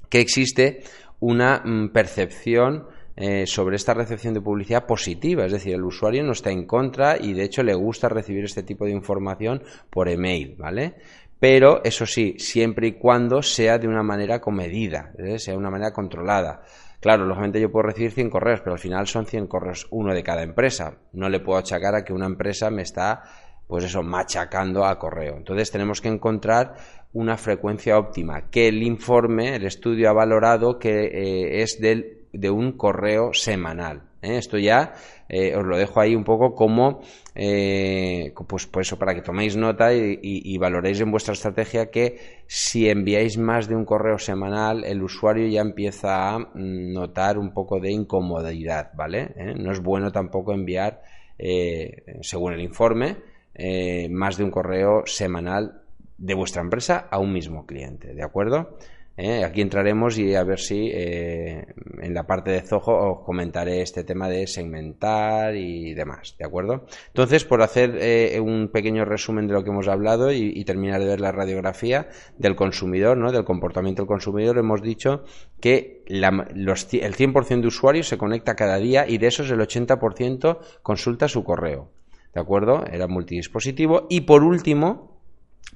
que 0.09 0.21
existe 0.21 0.83
una 1.19 1.61
mm, 1.63 1.89
percepción 1.89 2.87
eh, 3.17 3.45
sobre 3.45 3.77
esta 3.77 3.93
recepción 3.93 4.33
de 4.33 4.41
publicidad 4.41 4.85
positiva, 4.85 5.45
es 5.45 5.51
decir, 5.51 5.73
el 5.73 5.83
usuario 5.83 6.23
no 6.23 6.33
está 6.33 6.51
en 6.51 6.65
contra 6.65 7.17
y 7.17 7.33
de 7.33 7.43
hecho 7.43 7.63
le 7.63 7.73
gusta 7.73 8.09
recibir 8.09 8.43
este 8.43 8.63
tipo 8.63 8.85
de 8.85 8.91
información 8.91 9.63
por 9.89 10.09
email, 10.09 10.55
¿vale? 10.57 10.95
pero 11.39 11.83
eso 11.83 12.05
sí, 12.05 12.35
siempre 12.39 12.87
y 12.87 12.91
cuando 12.93 13.41
sea 13.41 13.77
de 13.77 13.87
una 13.87 14.03
manera 14.03 14.39
comedida, 14.39 15.11
¿eh? 15.17 15.37
sea 15.37 15.53
de 15.53 15.59
una 15.59 15.69
manera 15.69 15.91
controlada. 15.91 16.63
Claro, 17.05 17.27
lógicamente 17.27 17.61
yo 17.61 17.71
puedo 17.71 17.83
recibir 17.83 18.09
100 18.13 18.31
correos, 18.31 18.61
pero 18.61 18.73
al 18.73 18.79
final 18.79 19.05
son 19.05 19.27
100 19.27 19.45
correos, 19.45 19.85
uno 19.91 20.11
de 20.11 20.23
cada 20.23 20.41
empresa. 20.41 20.97
No 21.13 21.29
le 21.29 21.39
puedo 21.39 21.59
achacar 21.59 21.93
a 21.93 22.03
que 22.03 22.13
una 22.13 22.25
empresa 22.25 22.71
me 22.71 22.81
está, 22.81 23.21
pues 23.67 23.83
eso, 23.83 24.01
machacando 24.01 24.83
a 24.83 24.97
correo. 24.97 25.37
Entonces 25.37 25.69
tenemos 25.69 26.01
que 26.01 26.07
encontrar 26.07 26.73
una 27.13 27.37
frecuencia 27.37 27.99
óptima, 27.99 28.49
que 28.49 28.69
el 28.69 28.81
informe, 28.81 29.55
el 29.55 29.67
estudio 29.67 30.09
ha 30.09 30.13
valorado 30.13 30.79
que 30.79 31.03
eh, 31.05 31.61
es 31.61 31.79
del, 31.79 32.25
de 32.33 32.49
un 32.49 32.71
correo 32.71 33.33
semanal. 33.33 34.09
¿eh? 34.23 34.37
Esto 34.37 34.57
ya 34.57 34.93
eh, 35.27 35.55
os 35.55 35.65
lo 35.65 35.77
dejo 35.77 35.99
ahí 35.99 36.15
un 36.15 36.23
poco 36.23 36.53
como, 36.53 37.01
eh, 37.33 38.33
pues, 38.47 38.67
pues, 38.67 38.87
eso, 38.87 38.97
para 38.97 39.15
que 39.15 39.21
toméis 39.21 39.57
nota 39.57 39.93
y, 39.93 40.57
valoréis 40.57 41.01
en 41.01 41.11
vuestra 41.11 41.33
estrategia 41.33 41.89
que 41.89 42.43
si 42.47 42.89
enviáis 42.89 43.37
más 43.37 43.67
de 43.67 43.75
un 43.75 43.85
correo 43.85 44.17
semanal, 44.17 44.83
el 44.83 45.01
usuario 45.01 45.47
ya 45.47 45.61
empieza 45.61 46.35
a 46.35 46.51
notar 46.55 47.37
un 47.37 47.53
poco 47.53 47.79
de 47.79 47.91
incomodidad, 47.91 48.91
¿vale? 48.95 49.33
No 49.57 49.71
es 49.71 49.81
bueno 49.81 50.11
tampoco 50.11 50.53
enviar, 50.53 51.01
según 52.21 52.53
el 52.53 52.61
informe, 52.61 53.17
más 54.09 54.37
de 54.37 54.43
un 54.43 54.51
correo 54.51 55.03
semanal 55.05 55.81
de 56.17 56.33
vuestra 56.33 56.61
empresa 56.61 57.07
a 57.11 57.19
un 57.19 57.33
mismo 57.33 57.65
cliente, 57.65 58.13
¿de 58.13 58.23
acuerdo? 58.23 58.77
¿Eh? 59.17 59.43
Aquí 59.43 59.61
entraremos 59.61 60.17
y 60.17 60.35
a 60.35 60.43
ver 60.43 60.59
si 60.59 60.89
eh, 60.93 61.65
en 62.01 62.13
la 62.13 62.23
parte 62.23 62.51
de 62.51 62.61
Zoho 62.61 63.11
os 63.11 63.25
comentaré 63.25 63.81
este 63.81 64.03
tema 64.03 64.29
de 64.29 64.47
segmentar 64.47 65.55
y 65.55 65.93
demás, 65.93 66.35
¿de 66.37 66.45
acuerdo? 66.45 66.85
Entonces, 67.07 67.45
por 67.45 67.61
hacer 67.61 67.97
eh, 67.99 68.39
un 68.39 68.69
pequeño 68.71 69.05
resumen 69.05 69.47
de 69.47 69.53
lo 69.53 69.63
que 69.63 69.69
hemos 69.69 69.87
hablado 69.87 70.31
y, 70.31 70.63
terminar 70.65 70.99
de 70.99 71.05
ver 71.05 71.21
la 71.21 71.31
radiografía 71.31 72.07
del 72.37 72.55
consumidor, 72.55 73.17
¿no? 73.17 73.31
del 73.31 73.45
comportamiento 73.45 74.01
del 74.01 74.07
consumidor, 74.07 74.57
hemos 74.57 74.81
dicho 74.81 75.23
que 75.59 76.03
el 76.07 76.23
100% 76.23 77.61
de 77.61 77.67
usuarios 77.67 78.07
se 78.07 78.17
conecta 78.17 78.55
cada 78.55 78.77
día 78.77 79.07
y 79.07 79.19
de 79.19 79.27
esos 79.27 79.51
el 79.51 79.59
80% 79.59 80.57
consulta 80.81 81.27
su 81.27 81.43
correo, 81.43 81.91
¿de 82.33 82.41
acuerdo? 82.41 82.83
Era 82.91 83.07
multidispositivo. 83.07 84.07
Y 84.09 84.21
por 84.21 84.43
último, 84.43 85.14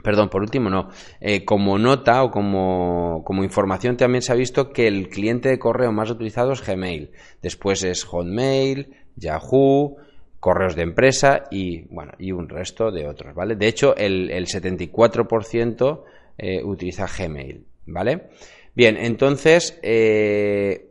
Perdón, 0.03 0.29
por 0.29 0.41
último, 0.41 0.69
no. 0.69 0.89
Eh, 1.19 1.43
como 1.43 1.77
nota 1.77 2.24
o 2.24 2.31
como, 2.31 3.22
como, 3.25 3.43
información 3.43 3.98
también 3.98 4.22
se 4.22 4.31
ha 4.31 4.36
visto 4.36 4.72
que 4.72 4.88
el 4.88 5.10
cliente 5.10 5.50
de 5.50 5.60
correo 5.60 5.91
más 5.91 6.10
utilizado 6.10 6.53
es 6.53 6.65
Gmail. 6.65 7.12
Después 7.41 7.84
es 7.84 8.05
Hotmail, 8.05 8.96
Yahoo, 9.17 9.98
correos 10.39 10.75
de 10.75 10.84
empresa 10.84 11.43
y, 11.51 11.81
bueno, 11.93 12.13
y 12.17 12.31
un 12.31 12.48
resto 12.48 12.91
de 12.91 13.08
otros, 13.08 13.36
¿vale? 13.36 13.55
De 13.55 13.67
hecho, 13.67 13.96
el, 13.98 14.31
el 14.31 14.46
74% 14.46 16.03
eh, 16.38 16.63
utiliza 16.63 17.05
Gmail, 17.05 17.65
¿vale? 17.88 18.29
Bien, 18.74 18.96
entonces, 18.96 19.77
eh, 19.84 20.88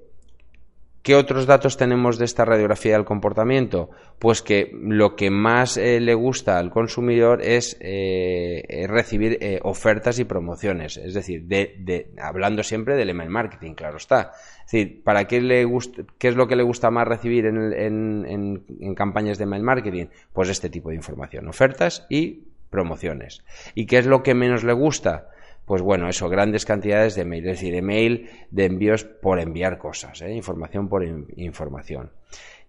¿Qué 1.09 1.15
otros 1.15 1.47
datos 1.47 1.79
tenemos 1.79 2.19
de 2.19 2.27
esta 2.27 2.45
radiografía 2.45 2.93
del 2.93 3.07
comportamiento? 3.07 3.89
Pues 4.19 4.43
que 4.43 4.71
lo 4.75 5.17
que 5.17 5.31
más 5.31 5.79
eh, 5.79 6.01
le 6.01 6.13
gusta 6.13 6.59
al 6.59 6.69
consumidor 6.69 7.41
es 7.41 7.79
eh, 7.81 8.85
recibir 8.87 9.39
eh, 9.41 9.59
ofertas 9.63 10.19
y 10.19 10.25
promociones, 10.25 10.99
es 10.99 11.15
decir, 11.15 11.45
de, 11.45 12.13
hablando 12.21 12.63
siempre 12.63 12.95
del 12.95 13.09
email 13.09 13.31
marketing, 13.31 13.73
claro 13.73 13.97
está. 13.97 14.33
Es 14.67 14.71
decir, 14.71 15.03
¿para 15.03 15.25
qué 15.25 15.41
le 15.41 15.65
gusta, 15.65 16.03
qué 16.19 16.29
es 16.29 16.37
lo 16.37 16.47
que 16.47 16.57
le 16.57 16.63
gusta 16.63 16.91
más 16.91 17.09
recibir 17.09 17.47
en 17.47 18.95
campañas 18.95 19.39
de 19.39 19.45
email 19.45 19.63
marketing? 19.63 20.09
Pues 20.35 20.51
este 20.51 20.69
tipo 20.69 20.91
de 20.91 20.97
información, 20.97 21.49
ofertas 21.49 22.05
y 22.11 22.49
promociones. 22.69 23.43
¿Y 23.75 23.87
qué 23.87 23.97
es 23.97 24.05
lo 24.05 24.23
que 24.23 24.35
menos 24.35 24.63
le 24.63 24.75
gusta? 24.75 25.31
Pues 25.69 25.83
bueno, 25.83 26.09
eso, 26.09 26.31
grandes 26.31 26.65
cantidades 26.65 27.15
de 27.15 27.27
mail, 27.27 27.47
es 27.47 27.61
decir, 27.61 27.75
email 27.75 28.31
de 28.51 28.65
envíos 28.65 29.05
por 29.05 29.39
enviar 29.39 29.77
cosas, 29.77 30.23
¿eh? 30.23 30.33
información 30.33 30.89
por 30.89 31.05
información. 31.37 32.11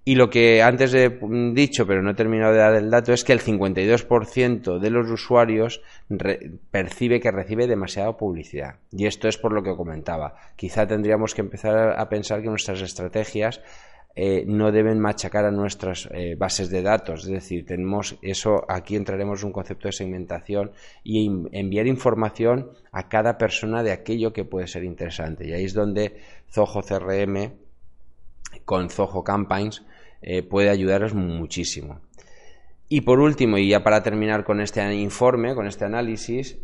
Y 0.04 0.16
lo 0.16 0.30
que 0.30 0.62
antes 0.62 0.94
he 0.94 1.10
dicho, 1.54 1.88
pero 1.88 2.02
no 2.02 2.12
he 2.12 2.16
terminado 2.16 2.52
de 2.52 2.60
dar 2.60 2.76
el 2.76 2.90
dato, 2.90 3.14
es 3.14 3.24
que 3.24 3.32
el 3.32 3.42
52% 3.42 4.80
de 4.80 4.90
los 4.90 5.10
usuarios 5.10 5.82
percibe 6.72 7.20
que 7.20 7.32
recibe 7.32 7.68
demasiada 7.68 8.18
publicidad. 8.18 8.76
Y 8.92 9.06
esto 9.06 9.28
es 9.28 9.38
por 9.38 9.54
lo 9.54 9.62
que 9.62 9.76
comentaba. 9.76 10.36
Quizá 10.56 10.88
tendríamos 10.88 11.36
que 11.36 11.42
empezar 11.42 12.00
a 12.00 12.10
pensar 12.10 12.42
que 12.42 12.50
nuestras 12.50 12.82
estrategias 12.82 13.62
eh, 14.16 14.44
no 14.48 14.72
deben 14.72 15.00
machacar 15.00 15.46
a 15.46 15.52
nuestras 15.52 16.10
eh, 16.12 16.36
bases 16.38 16.70
de 16.70 16.82
datos. 16.82 17.24
Es 17.24 17.30
decir, 17.30 17.66
tenemos 17.66 18.18
eso, 18.22 18.66
aquí 18.68 18.96
entraremos 18.96 19.42
en 19.42 19.48
un 19.48 19.54
concepto 19.54 19.88
de 19.88 19.94
segmentación 19.94 20.72
y 21.04 21.32
enviar 21.52 21.88
información 21.88 22.72
a 22.92 23.08
cada 23.08 23.38
persona 23.38 23.84
de 23.84 23.92
aquello 23.92 24.34
que 24.34 24.46
puede 24.46 24.68
ser 24.68 24.84
interesante. 24.84 25.48
Y 25.48 25.54
ahí 25.54 25.64
es 25.64 25.74
donde 25.74 26.18
Zoho 26.52 26.82
CRM 26.82 27.54
con 28.66 28.90
Zoho 28.90 29.24
Campaigns 29.24 29.86
eh, 30.22 30.44
puede 30.44 30.70
ayudaros 30.70 31.14
muchísimo. 31.14 32.02
Y 32.90 33.02
por 33.02 33.20
último, 33.20 33.58
y 33.58 33.70
ya 33.70 33.84
para 33.84 34.02
terminar 34.02 34.44
con 34.44 34.60
este 34.60 34.94
informe, 34.96 35.54
con 35.54 35.68
este 35.68 35.86
análisis, 35.86 36.58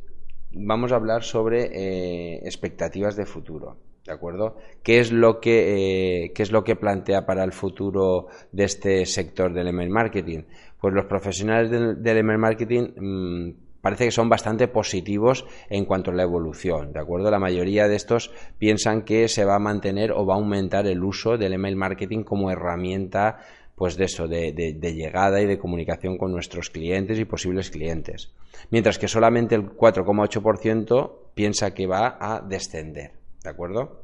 vamos 0.52 0.92
a 0.92 0.96
hablar 0.96 1.24
sobre 1.24 2.40
expectativas 2.46 3.16
de 3.16 3.28
futuro. 3.28 3.78
¿De 4.06 4.14
acuerdo? 4.14 4.58
¿Qué 4.84 5.00
es 5.00 5.12
lo 5.12 5.40
que, 5.40 6.26
eh, 6.26 6.34
es 6.38 6.52
lo 6.52 6.64
que 6.64 6.76
plantea 6.76 7.26
para 7.26 7.44
el 7.44 7.52
futuro 7.52 8.28
de 8.52 8.66
este 8.66 9.06
sector 9.08 9.52
del 9.52 9.68
email 9.68 9.90
marketing? 9.90 10.44
Pues 10.80 10.94
los 10.94 11.06
profesionales 11.06 11.72
del, 11.72 12.18
email 12.18 12.38
marketing 12.38 12.90
mm, 12.96 13.50
parece 13.82 14.06
que 14.06 14.12
son 14.12 14.30
bastante 14.30 14.68
positivos 14.68 15.48
en 15.72 15.86
cuanto 15.86 16.12
a 16.12 16.14
la 16.14 16.22
evolución, 16.22 16.94
¿de 16.94 17.00
acuerdo? 17.00 17.32
La 17.32 17.40
mayoría 17.40 17.88
de 17.88 17.96
estos 17.96 18.32
piensan 18.60 19.02
que 19.02 19.28
se 19.28 19.44
va 19.44 19.56
a 19.56 19.60
mantener 19.60 20.12
o 20.12 20.24
va 20.24 20.36
a 20.36 20.38
aumentar 20.38 20.86
el 20.86 21.04
uso 21.04 21.38
del 21.38 21.54
email 21.54 21.76
marketing 21.76 22.24
como 22.24 22.52
herramienta 22.52 23.40
pues 23.74 23.98
de 23.98 24.06
eso, 24.06 24.28
de, 24.28 24.54
llegada 24.54 25.42
y 25.42 25.48
de 25.48 25.58
comunicación 25.58 26.18
con 26.18 26.32
nuestros 26.32 26.70
clientes 26.70 27.20
y 27.20 27.26
posibles 27.26 27.72
clientes. 27.72 28.32
Mientras 28.70 28.98
que 28.98 29.08
solamente 29.08 29.56
el 29.56 29.72
4,8% 29.72 31.12
piensa 31.34 31.74
que 31.74 31.86
va 31.86 32.18
a 32.20 32.40
descender. 32.40 33.25
¿De 33.46 33.52
acuerdo? 33.52 34.02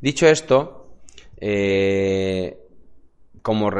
Dicho 0.00 0.26
esto, 0.26 0.88
eh, 1.36 2.58
como 3.42 3.70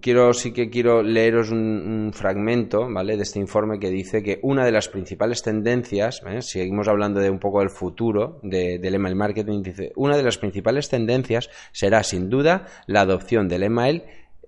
quiero 0.00 0.32
sí 0.32 0.52
que 0.52 0.70
quiero 0.70 1.02
leeros 1.02 1.50
un, 1.50 2.12
fragmento 2.14 2.90
¿vale? 2.90 3.16
de 3.18 3.24
este 3.24 3.38
informe 3.38 3.78
que 3.78 3.90
dice 3.90 4.22
que 4.22 4.40
una 4.42 4.64
de 4.64 4.72
las 4.72 4.88
principales 4.88 5.42
tendencias 5.42 6.22
¿eh? 6.26 6.40
seguimos 6.40 6.88
hablando 6.88 7.20
de 7.20 7.28
un 7.28 7.38
poco 7.38 7.60
del 7.60 7.68
futuro 7.68 8.40
del 8.42 8.94
email 8.94 9.14
marketing 9.14 9.62
dice 9.62 9.92
una 9.96 10.16
de 10.16 10.22
las 10.22 10.38
principales 10.38 10.88
tendencias 10.88 11.50
será 11.72 12.02
sin 12.02 12.30
duda 12.30 12.66
la 12.86 13.02
adopción 13.02 13.48
del 13.48 13.64
email 13.64 14.04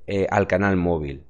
eh, 0.06 0.26
al 0.30 0.46
canal 0.46 0.76
móvil 0.76 1.24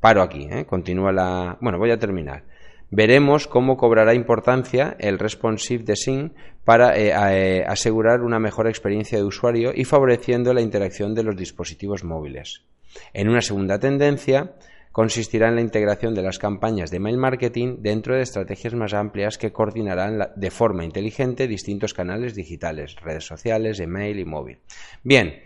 paro 0.00 0.20
aquí 0.20 0.48
continúa 0.66 1.12
la 1.12 1.56
bueno 1.60 1.78
voy 1.78 1.92
a 1.92 1.98
terminar 1.98 2.44
Veremos 2.90 3.46
cómo 3.46 3.76
cobrará 3.76 4.14
importancia 4.14 4.96
el 4.98 5.18
responsive 5.18 5.84
design 5.84 6.32
para 6.64 6.96
eh, 6.96 7.12
eh, 7.12 7.64
asegurar 7.66 8.22
una 8.22 8.38
mejor 8.38 8.66
experiencia 8.66 9.18
de 9.18 9.24
usuario 9.24 9.72
y 9.74 9.84
favoreciendo 9.84 10.54
la 10.54 10.62
interacción 10.62 11.14
de 11.14 11.22
los 11.22 11.36
dispositivos 11.36 12.02
móviles. 12.02 12.64
En 13.12 13.28
una 13.28 13.42
segunda 13.42 13.78
tendencia, 13.78 14.54
consistirá 14.90 15.48
en 15.48 15.56
la 15.56 15.60
integración 15.60 16.14
de 16.14 16.22
las 16.22 16.38
campañas 16.38 16.90
de 16.90 16.98
mail 16.98 17.18
marketing 17.18 17.76
dentro 17.80 18.16
de 18.16 18.22
estrategias 18.22 18.74
más 18.74 18.94
amplias 18.94 19.38
que 19.38 19.52
coordinarán 19.52 20.30
de 20.34 20.50
forma 20.50 20.84
inteligente 20.84 21.46
distintos 21.46 21.94
canales 21.94 22.34
digitales, 22.34 22.96
redes 22.96 23.24
sociales, 23.24 23.80
email 23.80 24.18
y 24.18 24.24
móvil. 24.24 24.58
Bien, 25.04 25.42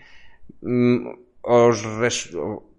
mm, 0.60 1.08
os 1.42 1.84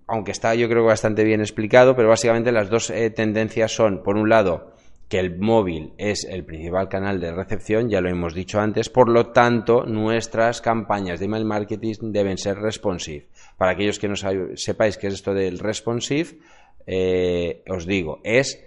aunque 0.08 0.32
está 0.32 0.56
yo 0.56 0.68
creo 0.70 0.84
bastante 0.84 1.24
bien 1.24 1.42
explicado, 1.42 1.96
pero 1.96 2.10
básicamente 2.10 2.52
las 2.52 2.70
dos 2.70 2.90
eh, 2.90 3.10
tendencias 3.10 3.72
son, 3.72 4.04
por 4.04 4.18
un 4.18 4.30
lado, 4.30 4.74
que 5.08 5.20
el 5.20 5.38
móvil 5.38 5.94
es 5.98 6.26
el 6.30 6.44
principal 6.44 6.90
canal 6.90 7.20
de 7.20 7.32
recepción, 7.32 7.90
ya 7.90 8.02
lo 8.02 8.10
hemos 8.10 8.34
dicho 8.34 8.60
antes, 8.60 8.90
por 8.90 9.10
lo 9.10 9.28
tanto, 9.28 9.86
nuestras 9.86 10.62
campañas 10.62 11.20
de 11.20 11.26
email 11.26 11.46
marketing 11.46 11.94
deben 12.12 12.38
ser 12.38 12.58
responsive. 12.58 13.28
Para 13.58 13.74
aquellos 13.74 14.00
que 14.00 14.08
no 14.08 14.16
sepáis 14.16 14.98
qué 14.98 15.08
es 15.08 15.14
esto 15.16 15.34
del 15.34 15.60
responsive, 15.60 16.40
eh, 16.88 17.64
os 17.70 17.86
digo, 17.86 18.22
es 18.24 18.64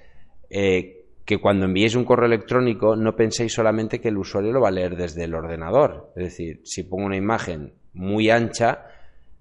eh, 0.49 1.07
que 1.25 1.39
cuando 1.39 1.67
enviéis 1.67 1.97
un 1.97 2.05
correo 2.05 2.27
electrónico 2.27 2.95
no 2.95 3.17
penséis 3.17 3.53
solamente 3.53 4.01
que 4.01 4.09
el 4.09 4.17
usuario 4.17 4.53
lo 4.53 4.61
va 4.61 4.69
a 4.69 4.73
leer 4.73 4.97
desde 4.97 5.25
el 5.25 5.35
ordenador. 5.35 6.13
Es 6.15 6.25
decir, 6.25 6.61
si 6.65 6.85
pongo 6.85 7.07
una 7.07 7.17
imagen 7.17 7.73
muy 7.93 8.31
ancha, 8.31 8.87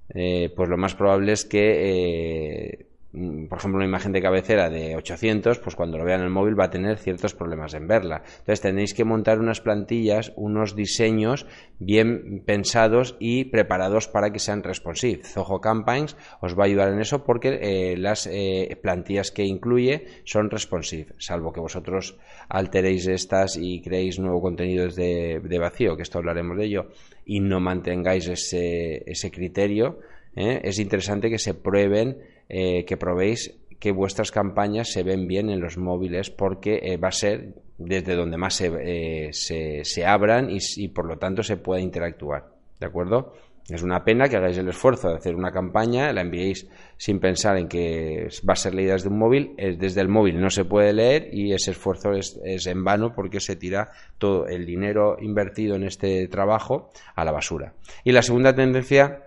eh, 0.09 0.53
pues 0.55 0.69
lo 0.69 0.77
más 0.77 0.95
probable 0.95 1.31
es 1.31 1.45
que 1.45 2.69
eh, 2.69 2.85
mm, 3.11 3.47
por 3.47 3.57
ejemplo, 3.57 3.77
una 3.77 3.87
imagen 3.87 4.11
de 4.11 4.21
cabecera 4.21 4.69
de 4.69 4.95
800, 4.95 5.59
pues 5.59 5.75
cuando 5.75 5.97
lo 5.97 6.05
vea 6.05 6.15
en 6.15 6.21
el 6.21 6.29
móvil 6.29 6.59
va 6.59 6.65
a 6.65 6.69
tener 6.69 6.97
ciertos 6.97 7.33
problemas 7.33 7.73
en 7.73 7.87
verla. 7.87 8.21
Entonces 8.25 8.61
tenéis 8.61 8.93
que 8.93 9.03
montar 9.03 9.39
unas 9.39 9.61
plantillas, 9.61 10.31
unos 10.35 10.75
diseños 10.75 11.47
bien 11.79 12.43
pensados 12.45 13.15
y 13.19 13.45
preparados 13.45 14.07
para 14.07 14.31
que 14.31 14.39
sean 14.39 14.63
responsive. 14.63 15.23
Zoho 15.23 15.59
Campaigns 15.59 16.15
os 16.41 16.57
va 16.57 16.63
a 16.63 16.67
ayudar 16.67 16.89
en 16.89 16.99
eso 16.99 17.23
porque 17.23 17.59
eh, 17.61 17.97
las 17.97 18.27
eh, 18.27 18.77
plantillas 18.81 19.31
que 19.31 19.43
incluye 19.43 20.05
son 20.23 20.49
responsive, 20.49 21.13
salvo 21.17 21.51
que 21.51 21.59
vosotros 21.59 22.17
alteréis 22.47 23.07
estas 23.07 23.57
y 23.57 23.81
creéis 23.81 24.19
nuevo 24.19 24.41
contenido 24.41 24.87
de, 24.87 25.41
de 25.43 25.59
vacío, 25.59 25.95
que 25.95 26.03
esto 26.03 26.19
hablaremos 26.19 26.57
de 26.57 26.65
ello, 26.65 26.87
y 27.25 27.39
no 27.39 27.59
mantengáis 27.59 28.27
ese, 28.27 29.03
ese 29.09 29.31
criterio. 29.31 29.99
¿eh? 30.35 30.61
Es 30.63 30.79
interesante 30.79 31.29
que 31.29 31.39
se 31.39 31.53
prueben, 31.53 32.17
que 32.47 32.97
probéis 32.99 33.55
que 33.79 33.91
vuestras 33.91 34.31
campañas 34.31 34.91
se 34.91 35.01
ven 35.01 35.27
bien 35.27 35.49
en 35.49 35.59
los 35.59 35.77
móviles 35.77 36.29
porque 36.29 36.97
va 37.03 37.07
a 37.07 37.11
ser 37.11 37.55
desde 37.79 38.15
donde 38.15 38.37
más 38.37 38.53
se, 38.53 39.29
se, 39.31 39.83
se 39.83 40.05
abran 40.05 40.49
y, 40.49 40.87
por 40.89 41.05
lo 41.05 41.17
tanto 41.17 41.41
se 41.41 41.57
pueda 41.57 41.81
interactuar. 41.81 42.53
¿De 42.79 42.85
acuerdo? 42.85 43.33
Es 43.67 43.81
una 43.81 44.03
pena 44.03 44.29
que 44.29 44.37
hagáis 44.37 44.57
el 44.59 44.69
esfuerzo 44.69 45.09
de 45.09 45.15
hacer 45.15 45.35
una 45.35 45.51
campaña, 45.51 46.13
la 46.13 46.21
enviéis 46.21 46.67
sin 46.97 47.19
pensar 47.19 47.57
en 47.57 47.67
que 47.67 48.27
va 48.47 48.53
a 48.53 48.55
ser 48.55 48.75
leída 48.75 48.93
desde 48.93 49.09
un 49.09 49.17
móvil, 49.17 49.55
desde 49.57 50.01
el 50.01 50.07
móvil 50.07 50.39
no 50.39 50.51
se 50.51 50.65
puede 50.65 50.93
leer 50.93 51.29
y 51.33 51.51
ese 51.51 51.71
esfuerzo 51.71 52.13
es, 52.13 52.37
en 52.67 52.83
vano 52.83 53.13
porque 53.15 53.39
se 53.39 53.55
tira 53.55 53.89
todo 54.19 54.45
el 54.47 54.67
dinero 54.67 55.17
invertido 55.19 55.75
en 55.75 55.83
este 55.83 56.27
trabajo 56.27 56.91
a 57.15 57.25
la 57.25 57.31
basura. 57.31 57.73
Y 58.03 58.11
la 58.11 58.21
segunda 58.21 58.53
tendencia, 58.53 59.24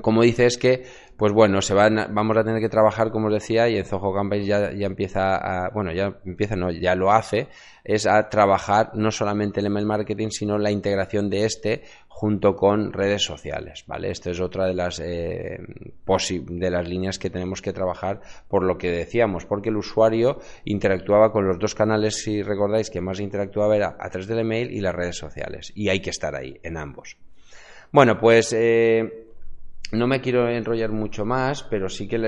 como 0.00 0.22
dice, 0.22 0.46
es 0.46 0.58
que 0.58 0.84
pues 1.22 1.32
bueno, 1.32 1.62
se 1.62 1.72
van, 1.72 2.08
vamos 2.10 2.36
a 2.36 2.42
tener 2.42 2.60
que 2.60 2.68
trabajar, 2.68 3.12
como 3.12 3.28
os 3.28 3.34
decía, 3.34 3.68
y 3.68 3.76
en 3.76 3.84
Zoho 3.84 4.12
Campaign 4.12 4.44
ya, 4.44 4.72
ya 4.72 4.86
empieza 4.86 5.36
a, 5.36 5.70
bueno, 5.70 5.92
ya 5.92 6.18
empieza, 6.24 6.56
no, 6.56 6.72
ya 6.72 6.96
lo 6.96 7.12
hace, 7.12 7.46
es 7.84 8.08
a 8.08 8.28
trabajar 8.28 8.90
no 8.94 9.12
solamente 9.12 9.60
el 9.60 9.66
email 9.66 9.86
marketing, 9.86 10.30
sino 10.30 10.58
la 10.58 10.72
integración 10.72 11.30
de 11.30 11.44
este 11.44 11.82
junto 12.08 12.56
con 12.56 12.92
redes 12.92 13.22
sociales, 13.22 13.84
¿vale? 13.86 14.10
Esto 14.10 14.30
es 14.30 14.40
otra 14.40 14.66
de 14.66 14.74
las, 14.74 14.98
eh, 14.98 15.58
de 15.60 16.70
las 16.70 16.88
líneas 16.88 17.20
que 17.20 17.30
tenemos 17.30 17.62
que 17.62 17.72
trabajar 17.72 18.20
por 18.48 18.64
lo 18.64 18.76
que 18.76 18.90
decíamos, 18.90 19.44
porque 19.44 19.68
el 19.68 19.76
usuario 19.76 20.38
interactuaba 20.64 21.30
con 21.30 21.46
los 21.46 21.58
dos 21.58 21.76
canales, 21.76 22.22
si 22.22 22.42
recordáis, 22.42 22.90
que 22.90 23.00
más 23.00 23.20
interactuaba 23.20 23.76
era 23.76 23.96
a 23.98 24.10
través 24.10 24.26
del 24.26 24.40
email 24.40 24.72
y 24.72 24.80
las 24.80 24.94
redes 24.94 25.18
sociales, 25.18 25.72
y 25.74 25.88
hay 25.88 26.00
que 26.00 26.10
estar 26.10 26.34
ahí, 26.34 26.58
en 26.64 26.78
ambos. 26.78 27.16
Bueno, 27.92 28.18
pues 28.18 28.52
eh, 28.52 29.31
no 29.92 30.06
me 30.06 30.20
quiero 30.20 30.48
enrollar 30.48 30.90
mucho 30.90 31.24
más, 31.24 31.62
pero 31.64 31.88
sí 31.88 32.08
que 32.08 32.18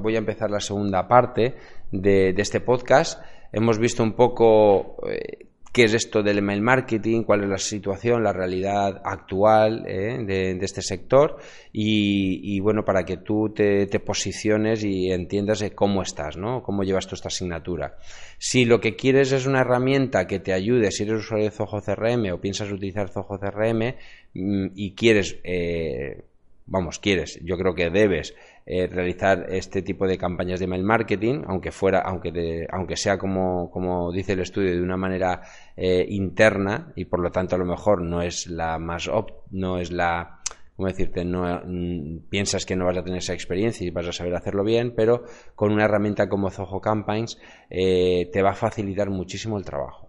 voy 0.00 0.14
a 0.14 0.18
empezar 0.18 0.50
la 0.50 0.60
segunda 0.60 1.08
parte 1.08 1.54
de, 1.90 2.32
de 2.32 2.42
este 2.42 2.60
podcast. 2.60 3.22
Hemos 3.52 3.78
visto 3.78 4.02
un 4.02 4.12
poco 4.12 4.96
eh, 5.08 5.46
qué 5.74 5.84
es 5.84 5.94
esto 5.94 6.22
del 6.22 6.38
email 6.38 6.62
marketing, 6.62 7.24
cuál 7.24 7.42
es 7.42 7.48
la 7.48 7.58
situación, 7.58 8.22
la 8.22 8.32
realidad 8.32 9.02
actual 9.04 9.84
eh, 9.88 10.22
de, 10.24 10.56
este 10.60 10.82
sector 10.82 11.38
y, 11.72 12.60
bueno, 12.60 12.84
para 12.84 13.04
que 13.04 13.16
tú 13.16 13.52
te, 13.52 13.88
posiciones 13.98 14.84
y 14.84 15.10
entiendas 15.10 15.64
cómo 15.74 16.02
estás, 16.02 16.36
¿no? 16.36 16.62
Cómo 16.62 16.84
llevas 16.84 17.08
tú 17.08 17.16
esta 17.16 17.26
asignatura. 17.26 17.96
Si 18.38 18.64
lo 18.64 18.80
que 18.80 18.94
quieres 18.94 19.32
es 19.32 19.46
una 19.46 19.62
herramienta 19.62 20.28
que 20.28 20.38
te 20.38 20.52
ayude, 20.52 20.92
si 20.92 21.02
eres 21.02 21.22
usuario 21.22 21.46
de 21.46 21.56
Zoho 21.56 21.80
CRM 21.80 22.32
o 22.32 22.40
piensas 22.40 22.70
utilizar 22.70 23.08
Zoho 23.08 23.36
CRM 23.40 23.96
mm, 24.34 24.66
y 24.76 24.94
quieres... 24.94 25.38
Eh, 25.42 26.22
vamos, 26.66 26.98
quieres, 26.98 27.38
yo 27.42 27.56
creo 27.56 27.74
que 27.74 27.90
debes 27.90 28.34
eh, 28.66 28.86
realizar 28.86 29.46
este 29.50 29.82
tipo 29.82 30.06
de 30.06 30.18
campañas 30.18 30.58
de 30.58 30.64
email 30.64 30.82
marketing, 30.82 31.42
aunque 31.46 31.70
fuera, 31.70 32.00
aunque, 32.00 32.66
aunque 32.70 32.96
sea 32.96 33.18
como, 33.18 33.70
como 33.70 34.10
dice 34.12 34.32
el 34.32 34.40
estudio, 34.40 34.72
de 34.72 34.82
una 34.82 34.96
manera 34.96 35.42
eh, 35.76 36.06
interna 36.08 36.92
y 36.96 37.04
por 37.04 37.20
lo 37.20 37.30
tanto 37.30 37.56
a 37.56 37.58
lo 37.58 37.66
mejor 37.66 38.02
no 38.02 38.22
es 38.22 38.46
la 38.46 38.78
más 38.78 39.10
no 39.50 39.78
es 39.78 39.92
la 39.92 40.40
¿cómo 40.76 40.88
decirte? 40.88 41.24
No, 41.24 41.62
mm, 41.64 42.28
piensas 42.30 42.66
que 42.66 42.76
no 42.76 42.86
vas 42.86 42.96
a 42.96 43.04
tener 43.04 43.18
esa 43.18 43.34
experiencia 43.34 43.86
y 43.86 43.90
vas 43.90 44.08
a 44.08 44.12
saber 44.12 44.34
hacerlo 44.34 44.64
bien, 44.64 44.94
pero 44.94 45.24
con 45.54 45.72
una 45.72 45.84
herramienta 45.84 46.28
como 46.28 46.50
Zoho 46.50 46.80
Campaigns 46.80 47.38
eh, 47.70 48.28
te 48.32 48.42
va 48.42 48.50
a 48.50 48.54
facilitar 48.54 49.10
muchísimo 49.10 49.58
el 49.58 49.64
trabajo. 49.64 50.08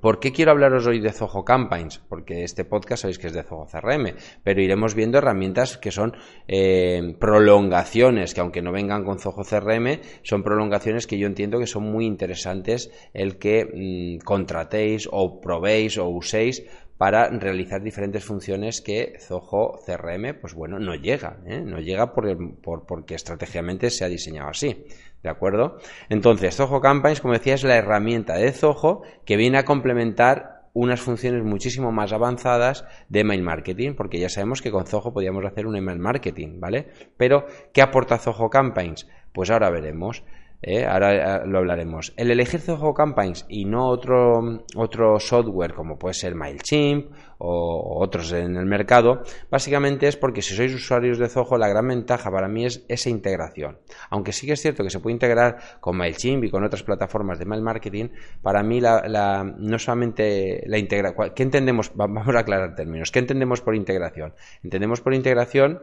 ¿Por 0.00 0.20
qué 0.20 0.32
quiero 0.32 0.50
hablaros 0.50 0.86
hoy 0.86 1.00
de 1.00 1.12
Zoho 1.12 1.44
Campaigns? 1.44 1.98
Porque 2.08 2.44
este 2.44 2.64
podcast 2.64 3.02
sabéis 3.02 3.18
que 3.18 3.28
es 3.28 3.32
de 3.32 3.42
Zoho 3.42 3.66
CRM, 3.66 4.14
pero 4.42 4.60
iremos 4.60 4.94
viendo 4.94 5.18
herramientas 5.18 5.76
que 5.78 5.90
son 5.90 6.16
eh, 6.48 7.16
prolongaciones, 7.18 8.34
que 8.34 8.40
aunque 8.40 8.62
no 8.62 8.72
vengan 8.72 9.04
con 9.04 9.18
Zoho 9.18 9.44
CRM, 9.44 10.00
son 10.22 10.42
prolongaciones 10.42 11.06
que 11.06 11.18
yo 11.18 11.26
entiendo 11.26 11.58
que 11.58 11.66
son 11.66 11.84
muy 11.84 12.06
interesantes 12.06 12.90
el 13.12 13.38
que 13.38 14.18
mm, 14.20 14.24
contratéis 14.24 15.08
o 15.10 15.40
probéis 15.40 15.98
o 15.98 16.08
uséis 16.08 16.64
para 16.98 17.28
realizar 17.28 17.82
diferentes 17.82 18.24
funciones 18.24 18.80
que 18.80 19.16
Zoho 19.20 19.80
CRM, 19.84 20.34
pues 20.40 20.54
bueno, 20.54 20.78
no 20.78 20.94
llega, 20.94 21.38
¿eh? 21.46 21.60
no 21.60 21.80
llega 21.80 22.14
por, 22.14 22.60
por, 22.60 22.86
porque 22.86 23.14
estratégicamente 23.14 23.90
se 23.90 24.04
ha 24.04 24.08
diseñado 24.08 24.50
así. 24.50 24.86
¿De 25.22 25.30
acuerdo? 25.30 25.78
Entonces, 26.10 26.54
Zoho 26.54 26.82
Campaigns, 26.82 27.22
como 27.22 27.32
decía, 27.32 27.54
es 27.54 27.64
la 27.64 27.76
herramienta 27.76 28.36
de 28.36 28.52
Zoho 28.52 29.02
que 29.24 29.38
viene 29.38 29.56
a 29.56 29.64
complementar 29.64 30.68
unas 30.74 31.00
funciones 31.00 31.42
muchísimo 31.44 31.92
más 31.92 32.12
avanzadas 32.12 32.84
de 33.08 33.20
email 33.20 33.42
marketing, 33.42 33.94
porque 33.94 34.18
ya 34.18 34.28
sabemos 34.28 34.60
que 34.60 34.70
con 34.70 34.86
Zoho 34.86 35.14
podíamos 35.14 35.44
hacer 35.46 35.66
un 35.66 35.76
email 35.76 35.98
marketing, 35.98 36.60
¿vale? 36.60 36.88
Pero, 37.16 37.46
¿qué 37.72 37.80
aporta 37.80 38.18
Zoho 38.18 38.50
Campaigns? 38.50 39.08
Pues 39.32 39.50
ahora 39.50 39.70
veremos. 39.70 40.24
¿Eh? 40.64 40.84
ahora 40.84 41.42
eh, 41.42 41.46
lo 41.46 41.58
hablaremos. 41.58 42.12
El 42.16 42.30
elegir 42.30 42.60
Zoho 42.60 42.94
Campaigns 42.94 43.44
y 43.48 43.64
no 43.64 43.86
otro, 43.88 44.64
otro 44.76 45.20
software 45.20 45.74
como 45.74 45.98
puede 45.98 46.14
ser 46.14 46.34
MailChimp 46.34 47.12
o 47.38 48.02
otros 48.02 48.32
en 48.32 48.56
el 48.56 48.64
mercado, 48.64 49.22
básicamente 49.50 50.08
es 50.08 50.16
porque 50.16 50.40
si 50.40 50.54
sois 50.54 50.74
usuarios 50.74 51.18
de 51.18 51.28
Zoho, 51.28 51.58
la 51.58 51.68
gran 51.68 51.86
ventaja 51.86 52.30
para 52.30 52.48
mí 52.48 52.64
es 52.64 52.84
esa 52.88 53.10
integración. 53.10 53.78
Aunque 54.10 54.32
sí 54.32 54.46
que 54.46 54.54
es 54.54 54.62
cierto 54.62 54.82
que 54.82 54.90
se 54.90 55.00
puede 55.00 55.14
integrar 55.14 55.58
con 55.80 55.96
MailChimp 55.96 56.44
y 56.44 56.50
con 56.50 56.64
otras 56.64 56.82
plataformas 56.82 57.38
de 57.38 57.44
mail 57.44 57.62
marketing, 57.62 58.08
para 58.40 58.62
mí 58.62 58.80
la, 58.80 59.44
no 59.44 59.78
solamente 59.78 60.64
la 60.66 60.78
integración, 60.78 61.32
¿qué 61.34 61.42
entendemos? 61.42 61.92
Vamos 61.94 62.26
a 62.34 62.40
aclarar 62.40 62.74
términos. 62.74 63.10
¿Qué 63.10 63.18
entendemos 63.18 63.60
por 63.60 63.74
integración? 63.74 64.34
Entendemos 64.62 65.00
por 65.00 65.12
integración 65.12 65.80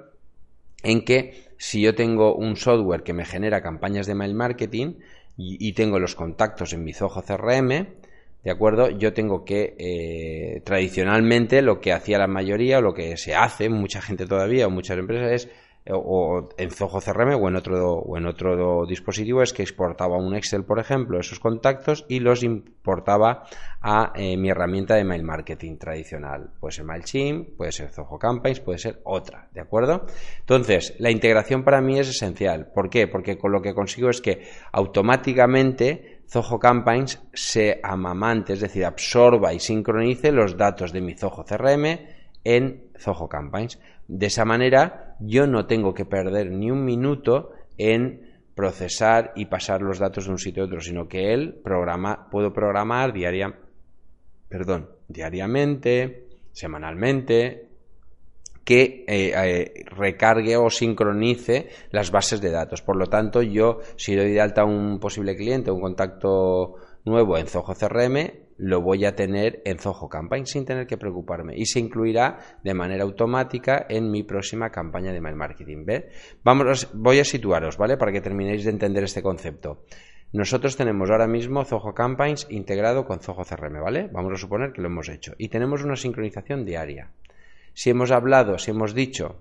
en 0.84 1.04
que 1.04 1.51
si 1.62 1.80
yo 1.80 1.94
tengo 1.94 2.34
un 2.34 2.56
software 2.56 3.04
que 3.04 3.14
me 3.14 3.24
genera 3.24 3.62
campañas 3.62 4.08
de 4.08 4.16
mail 4.16 4.34
marketing 4.34 4.96
y, 5.38 5.74
tengo 5.74 6.00
los 6.00 6.16
contactos 6.16 6.74
en 6.74 6.84
mi 6.84 6.92
Zoho 6.92 7.22
CRM, 7.22 7.70
¿de 8.44 8.52
acuerdo? 8.52 8.90
Yo 8.90 9.14
tengo 9.14 9.46
que, 9.46 9.76
eh, 9.78 10.62
tradicionalmente, 10.66 11.62
lo 11.62 11.80
que 11.80 11.94
hacía 11.94 12.18
la 12.18 12.26
mayoría 12.26 12.80
o 12.80 12.82
lo 12.82 12.96
que 12.96 13.16
se 13.16 13.36
hace, 13.36 13.70
mucha 13.70 14.02
gente 14.02 14.26
todavía 14.26 14.66
o 14.66 14.72
muchas 14.72 14.98
empresas 14.98 15.32
es 15.32 15.50
o 15.90 16.50
en 16.58 16.70
Zoho 16.70 17.02
CRM 17.02 17.42
o 17.42 17.48
en 17.50 17.56
otro 17.56 17.94
o 17.94 18.18
en 18.18 18.28
otro 18.28 18.86
dispositivo 18.86 19.42
es 19.42 19.52
que 19.52 19.64
exportaba 19.64 20.18
un 20.18 20.36
Excel 20.36 20.64
por 20.64 20.80
ejemplo 20.80 21.20
esos 21.20 21.40
contactos 21.40 22.06
y 22.08 22.20
los 22.20 22.44
importaba 22.44 23.44
a 23.82 24.14
eh, 24.16 24.38
mi 24.38 24.50
herramienta 24.50 24.94
de 24.96 25.04
mail 25.04 25.24
marketing 25.24 25.78
tradicional. 25.78 26.52
Puede 26.60 26.74
ser 26.74 26.86
MailChimp 26.86 27.58
puede 27.58 27.72
ser 27.72 27.90
Zoho 27.90 28.20
Campaigns 28.20 28.60
puede 28.60 28.78
ser 28.78 29.02
otra 29.06 29.50
de 29.54 29.62
acuerdo 29.62 30.06
entonces 30.40 30.94
la 31.00 31.10
integración 31.10 31.64
para 31.64 31.82
mí 31.82 31.98
es 31.98 32.10
esencial. 32.10 32.68
¿por 32.68 32.90
qué? 32.90 33.08
porque 33.08 33.40
con 33.40 33.52
lo 33.52 33.62
que 33.62 33.74
consigo 33.74 34.10
es 34.10 34.22
que 34.22 34.44
automáticamente 34.72 36.22
Zoho 36.30 36.60
Campaigns 36.60 37.24
se 37.34 37.80
amamante 37.82 38.54
es 38.54 38.62
decir 38.62 38.86
absorba 38.86 39.52
y 39.52 39.60
sincronice 39.60 40.32
los 40.32 40.56
datos 40.58 40.94
de 40.94 41.02
mi 41.02 41.16
Zoho 41.16 41.44
CRM 41.44 42.22
en 42.44 42.92
Zoho 43.00 43.28
Campaigns 43.28 43.80
de 44.12 44.26
esa 44.26 44.44
manera 44.44 45.16
yo 45.22 45.48
no 45.48 45.66
tengo 45.68 45.94
que 45.94 46.04
perder 46.04 46.52
ni 46.52 46.70
un 46.70 46.84
minuto 46.84 47.52
en 47.78 48.30
procesar 48.54 49.32
y 49.38 49.46
pasar 49.46 49.82
los 49.82 50.00
datos 50.00 50.26
de 50.26 50.32
un 50.32 50.38
sitio 50.38 50.64
a 50.64 50.66
otro, 50.66 50.82
sino 50.82 51.08
que 51.08 51.34
él 51.34 51.62
programa, 51.64 52.28
puedo 52.30 52.52
programar 52.52 53.14
diariamente, 55.08 56.28
semanalmente, 56.52 57.70
que 58.66 59.06
eh, 59.08 59.32
eh, 59.34 59.86
recargue 59.86 60.58
o 60.58 60.70
sincronice 60.70 61.70
las 61.92 62.12
bases 62.12 62.42
de 62.42 62.52
datos. 62.52 62.82
Por 62.82 62.98
lo 62.98 63.08
tanto, 63.08 63.42
yo 63.42 63.80
si 63.96 64.14
doy 64.14 64.34
de 64.34 64.42
alta 64.42 64.64
a 64.64 64.66
un 64.66 65.00
posible 65.00 65.38
cliente, 65.38 65.72
un 65.72 65.80
contacto 65.80 66.76
nuevo 67.06 67.38
en 67.38 67.48
Zoho 67.48 67.74
CRM, 67.74 68.41
lo 68.62 68.80
voy 68.80 69.06
a 69.06 69.16
tener 69.16 69.60
en 69.66 69.80
Zoho 69.80 70.08
Campaign 70.08 70.46
sin 70.46 70.66
tener 70.66 70.86
que 70.86 70.96
preocuparme 70.96 71.56
y 71.58 71.66
se 71.66 71.80
incluirá 71.80 72.60
de 72.64 72.76
manera 72.76 73.04
automática 73.04 73.88
en 73.90 74.12
mi 74.12 74.22
próxima 74.22 74.70
campaña 74.70 75.12
de 75.12 75.20
mail 75.20 75.36
marketing. 75.36 75.84
Vamos, 76.44 76.90
voy 76.94 77.18
a 77.18 77.26
situaros, 77.26 77.78
¿vale? 77.78 77.98
Para 77.98 78.12
que 78.12 78.22
terminéis 78.22 78.64
de 78.64 78.70
entender 78.70 79.04
este 79.04 79.24
concepto. 79.24 79.84
Nosotros 80.32 80.78
tenemos 80.78 81.10
ahora 81.10 81.26
mismo 81.26 81.66
Zoho 81.66 81.96
Campaigns 81.96 82.46
integrado 82.52 83.04
con 83.04 83.20
Zoho 83.20 83.44
CRM, 83.44 83.82
¿vale? 83.82 84.10
Vamos 84.14 84.34
a 84.34 84.38
suponer 84.38 84.74
que 84.74 84.82
lo 84.82 84.90
hemos 84.90 85.10
hecho. 85.10 85.34
Y 85.40 85.50
tenemos 85.50 85.84
una 85.84 85.96
sincronización 85.96 86.64
diaria. 86.64 87.10
Si 87.74 87.90
hemos 87.90 88.12
hablado, 88.12 88.60
si 88.60 88.70
hemos 88.70 88.94
dicho 88.94 89.40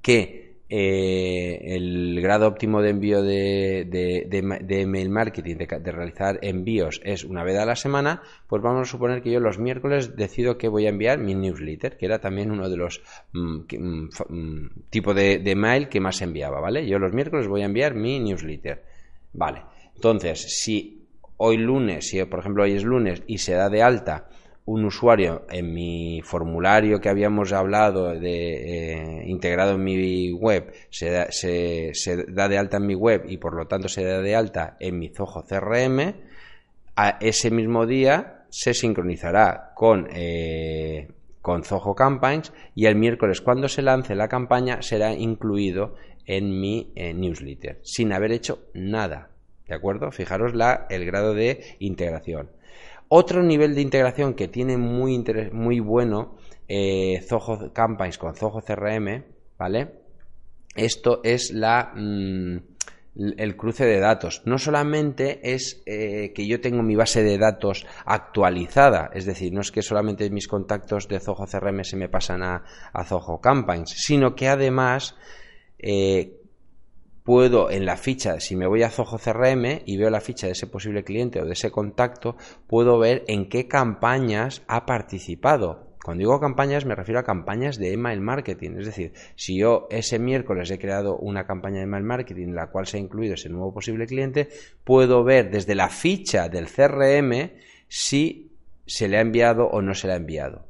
que 0.00 0.43
eh, 0.70 1.74
el 1.74 2.20
grado 2.22 2.48
óptimo 2.48 2.80
de 2.80 2.90
envío 2.90 3.22
de, 3.22 3.84
de, 3.84 4.80
email 4.80 5.10
marketing, 5.10 5.56
de, 5.56 5.92
realizar 5.92 6.38
envíos, 6.42 7.00
es 7.04 7.24
una 7.24 7.44
vez 7.44 7.58
a 7.58 7.66
la 7.66 7.76
semana, 7.76 8.22
pues 8.48 8.62
vamos 8.62 8.88
a 8.88 8.90
suponer 8.90 9.22
que 9.22 9.30
yo 9.30 9.40
los 9.40 9.58
miércoles 9.58 10.16
decido 10.16 10.56
que 10.56 10.68
voy 10.68 10.86
a 10.86 10.88
enviar 10.88 11.18
mi 11.18 11.34
newsletter, 11.34 11.96
que 11.96 12.06
era 12.06 12.18
también 12.18 12.50
uno 12.50 12.68
de 12.68 12.76
los 12.76 13.02
mm, 13.32 13.60
mm, 13.78 14.08
mm, 14.28 14.70
tipos 14.88 15.14
de, 15.14 15.38
de 15.38 15.54
mail 15.54 15.88
que 15.88 16.00
más 16.00 16.22
enviaba, 16.22 16.60
¿vale? 16.60 16.86
Yo 16.86 16.98
los 16.98 17.12
miércoles 17.12 17.46
voy 17.46 17.62
a 17.62 17.66
enviar 17.66 17.94
mi 17.94 18.18
newsletter, 18.20 18.82
¿vale? 19.34 19.62
Entonces, 19.94 20.60
si 20.60 21.04
hoy 21.36 21.58
lunes, 21.58 22.08
si 22.08 22.24
por 22.24 22.40
ejemplo 22.40 22.62
hoy 22.62 22.72
es 22.72 22.84
lunes 22.84 23.22
y 23.26 23.38
se 23.38 23.54
da 23.54 23.68
de 23.68 23.82
alta 23.82 24.28
un 24.66 24.84
usuario 24.86 25.44
en 25.50 25.74
mi 25.74 26.22
formulario 26.22 27.00
que 27.00 27.10
habíamos 27.10 27.52
hablado 27.52 28.18
de 28.18 28.92
eh, 28.92 29.24
integrado 29.26 29.72
en 29.74 29.84
mi 29.84 30.32
web 30.32 30.72
se 30.88 31.10
da, 31.10 31.26
se, 31.30 31.92
da, 32.28 32.48
de 32.48 32.56
alta 32.56 32.78
en 32.78 32.86
mi 32.86 32.94
web 32.94 33.26
y 33.28 33.36
por 33.36 33.54
lo 33.54 33.66
tanto 33.66 33.88
se 33.88 34.04
da 34.04 34.22
de 34.22 34.34
alta 34.34 34.76
en 34.80 34.98
mi 34.98 35.10
Zoho 35.10 35.44
CRM 35.44 36.14
a 36.96 37.18
ese 37.20 37.50
mismo 37.50 37.84
día 37.84 38.46
se 38.48 38.72
sincronizará 38.72 39.72
con 39.74 40.08
eh, 40.14 41.08
con 41.42 41.62
Zoho 41.62 41.94
Campaigns 41.94 42.54
y 42.74 42.86
el 42.86 42.96
miércoles 42.96 43.42
cuando 43.42 43.68
se 43.68 43.82
lance 43.82 44.14
la 44.14 44.28
campaña 44.28 44.80
será 44.80 45.12
incluido 45.12 45.94
en 46.24 46.58
mi 46.58 46.90
eh, 46.94 47.12
newsletter 47.12 47.80
sin 47.82 48.14
haber 48.14 48.32
hecho 48.32 48.60
nada 48.72 49.28
de 49.68 49.74
acuerdo 49.74 50.10
fijaros 50.10 50.54
la 50.54 50.86
el 50.88 51.04
grado 51.04 51.34
de 51.34 51.76
integración 51.80 52.48
otro 53.16 53.44
nivel 53.44 53.76
de 53.76 53.80
integración 53.80 54.34
que 54.34 54.48
tiene 54.48 54.76
muy, 54.76 55.22
muy 55.52 55.78
bueno 55.78 56.34
eh, 56.66 57.20
Zoho 57.22 57.72
Campaigns 57.72 58.18
con 58.18 58.34
Zoho 58.34 58.60
CRM, 58.60 59.22
¿vale? 59.56 60.00
Esto 60.74 61.20
es 61.22 61.52
la, 61.52 61.92
mm, 61.94 62.56
el 63.36 63.56
cruce 63.56 63.86
de 63.86 64.00
datos. 64.00 64.42
No 64.46 64.58
solamente 64.58 65.54
es 65.54 65.80
eh, 65.86 66.32
que 66.34 66.44
yo 66.48 66.60
tengo 66.60 66.82
mi 66.82 66.96
base 66.96 67.22
de 67.22 67.38
datos 67.38 67.86
actualizada, 68.04 69.10
es 69.14 69.26
decir, 69.26 69.52
no 69.52 69.60
es 69.60 69.70
que 69.70 69.82
solamente 69.82 70.28
mis 70.30 70.48
contactos 70.48 71.06
de 71.06 71.20
Zoho 71.20 71.46
CRM 71.46 71.84
se 71.84 71.96
me 71.96 72.08
pasan 72.08 72.42
a, 72.42 72.64
a 72.92 73.04
Zoho 73.04 73.40
Campaigns, 73.40 73.90
sino 73.90 74.34
que 74.34 74.48
además 74.48 75.14
eh, 75.78 76.40
puedo 77.24 77.70
en 77.70 77.86
la 77.86 77.96
ficha, 77.96 78.38
si 78.38 78.54
me 78.54 78.66
voy 78.66 78.82
a 78.82 78.90
Zoho 78.90 79.18
CRM 79.18 79.80
y 79.86 79.96
veo 79.96 80.10
la 80.10 80.20
ficha 80.20 80.46
de 80.46 80.52
ese 80.52 80.66
posible 80.66 81.04
cliente 81.04 81.40
o 81.40 81.46
de 81.46 81.54
ese 81.54 81.70
contacto, 81.70 82.36
puedo 82.66 82.98
ver 82.98 83.24
en 83.26 83.48
qué 83.48 83.66
campañas 83.66 84.62
ha 84.68 84.84
participado. 84.84 85.94
Cuando 86.04 86.20
digo 86.20 86.38
campañas 86.38 86.84
me 86.84 86.94
refiero 86.94 87.18
a 87.18 87.24
campañas 87.24 87.78
de 87.78 87.94
email 87.94 88.20
marketing, 88.20 88.72
es 88.78 88.84
decir, 88.84 89.14
si 89.36 89.56
yo 89.56 89.86
ese 89.90 90.18
miércoles 90.18 90.70
he 90.70 90.78
creado 90.78 91.16
una 91.16 91.46
campaña 91.46 91.78
de 91.78 91.84
email 91.84 92.04
marketing 92.04 92.48
en 92.48 92.56
la 92.56 92.66
cual 92.66 92.86
se 92.86 92.98
ha 92.98 93.00
incluido 93.00 93.34
ese 93.34 93.48
nuevo 93.48 93.72
posible 93.72 94.06
cliente, 94.06 94.50
puedo 94.84 95.24
ver 95.24 95.50
desde 95.50 95.74
la 95.74 95.88
ficha 95.88 96.50
del 96.50 96.66
CRM 96.66 97.52
si 97.88 98.52
se 98.84 99.08
le 99.08 99.16
ha 99.16 99.22
enviado 99.22 99.66
o 99.68 99.80
no 99.80 99.94
se 99.94 100.08
le 100.08 100.12
ha 100.12 100.16
enviado. 100.16 100.66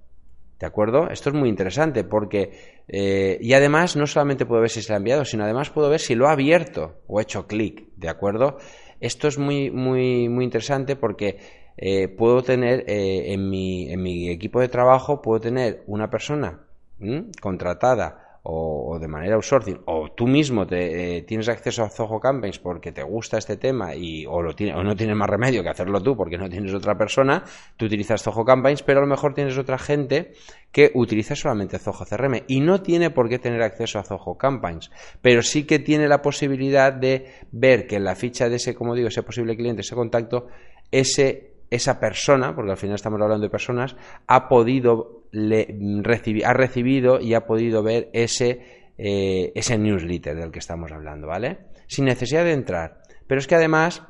¿De 0.61 0.67
acuerdo? 0.67 1.11
Esto 1.11 1.31
es 1.31 1.35
muy 1.35 1.49
interesante 1.49 2.05
porque... 2.05 2.74
Eh, 2.89 3.39
y 3.41 3.53
además 3.55 3.97
no 3.97 4.07
solamente 4.07 4.47
puedo 4.47 4.61
ver 4.61 4.71
si 4.71 4.83
se 4.83 4.93
ha 4.93 4.97
enviado, 4.97 5.25
sino 5.25 5.45
además 5.45 5.71
puedo 5.71 5.89
ver 5.89 6.01
si 6.01 6.15
lo 6.15 6.29
ha 6.29 6.33
abierto 6.33 7.01
o 7.07 7.21
hecho 7.21 7.47
clic. 7.47 7.89
¿De 7.97 8.09
acuerdo? 8.09 8.59
Esto 9.01 9.29
es 9.29 9.39
muy, 9.39 9.71
muy, 9.71 10.29
muy 10.29 10.45
interesante 10.45 10.97
porque 10.97 11.39
eh, 11.77 12.09
puedo 12.09 12.43
tener 12.43 12.85
eh, 12.87 13.33
en, 13.33 13.49
mi, 13.51 13.91
en 13.91 14.03
mi 14.03 14.31
equipo 14.31 14.61
de 14.61 14.69
trabajo, 14.69 15.23
puedo 15.23 15.41
tener 15.41 15.83
una 15.87 16.11
persona 16.11 16.61
contratada 17.41 18.24
o, 18.47 18.99
de 19.01 19.09
manera 19.09 19.37
outsourcing, 19.37 19.81
o 19.87 20.13
tú 20.13 20.27
mismo 20.27 20.67
te, 20.67 21.17
eh, 21.17 21.23
tienes 21.23 21.49
acceso 21.49 21.83
a 21.83 21.89
Zoho 21.89 22.21
Campaigns 22.21 22.59
porque 22.59 22.93
te 22.93 23.03
gusta 23.03 23.39
este 23.39 23.57
tema 23.57 23.97
y 23.97 24.27
o, 24.27 24.55
tiene, 24.55 24.75
no 24.85 24.95
tienes 24.95 25.17
más 25.17 25.31
remedio 25.31 25.63
que 25.63 25.71
hacerlo 25.71 26.03
tú 26.03 26.15
porque 26.15 26.37
no 26.37 26.49
tienes 26.51 26.75
otra 26.75 26.97
persona, 26.99 27.43
tú 27.79 27.87
utilizas 27.87 28.23
Zoho 28.23 28.45
Campaigns, 28.45 28.83
pero 28.83 28.99
a 28.99 29.03
lo 29.03 29.09
mejor 29.09 29.33
tienes 29.33 29.57
otra 29.57 29.79
gente 29.79 30.33
que 30.71 30.91
utiliza 30.95 31.35
solamente 31.35 31.79
Zoho 31.79 32.05
CRM 32.05 32.43
y 32.47 32.61
no 32.61 32.83
tiene 32.83 33.09
por 33.11 33.31
qué 33.31 33.39
tener 33.39 33.63
acceso 33.63 33.99
a 33.99 34.03
Zoho 34.03 34.37
Campaigns, 34.37 34.91
pero 35.23 35.41
sí 35.41 35.65
que 35.65 35.79
tiene 35.79 36.07
la 36.07 36.21
posibilidad 36.21 36.93
de 36.93 37.33
ver 37.51 37.87
que 37.87 37.97
en 37.97 38.05
la 38.05 38.15
ficha 38.15 38.51
de 38.51 38.57
ese, 38.57 38.75
como 38.75 38.95
digo, 38.95 39.09
ese 39.09 39.23
posible 39.23 39.57
cliente, 39.57 39.81
ese 39.81 39.95
contacto, 39.95 40.49
ese 40.91 41.55
esa 41.71 41.99
persona, 41.99 42.55
porque 42.55 42.71
al 42.71 42.77
final 42.77 42.95
estamos 42.95 43.21
hablando 43.21 43.43
de 43.43 43.51
personas, 43.51 43.97
ha 44.29 44.49
podido 44.49 45.24
le, 45.35 45.67
ha 46.45 46.53
recibido 46.53 47.21
y 47.21 47.35
ha 47.35 47.47
podido 47.47 47.83
ver 47.83 48.09
ese, 48.13 48.93
eh, 48.97 49.53
ese 49.55 49.77
newsletter 49.77 50.37
del 50.37 50.53
que 50.53 50.61
estamos 50.61 50.93
hablando, 50.93 51.27
¿vale? 51.27 51.59
Sin 51.87 52.05
necesidad 52.05 52.45
de 52.45 52.53
entrar. 52.53 53.03
Pero 53.27 53.41
es 53.41 53.47
que 53.47 53.57
además 53.57 54.03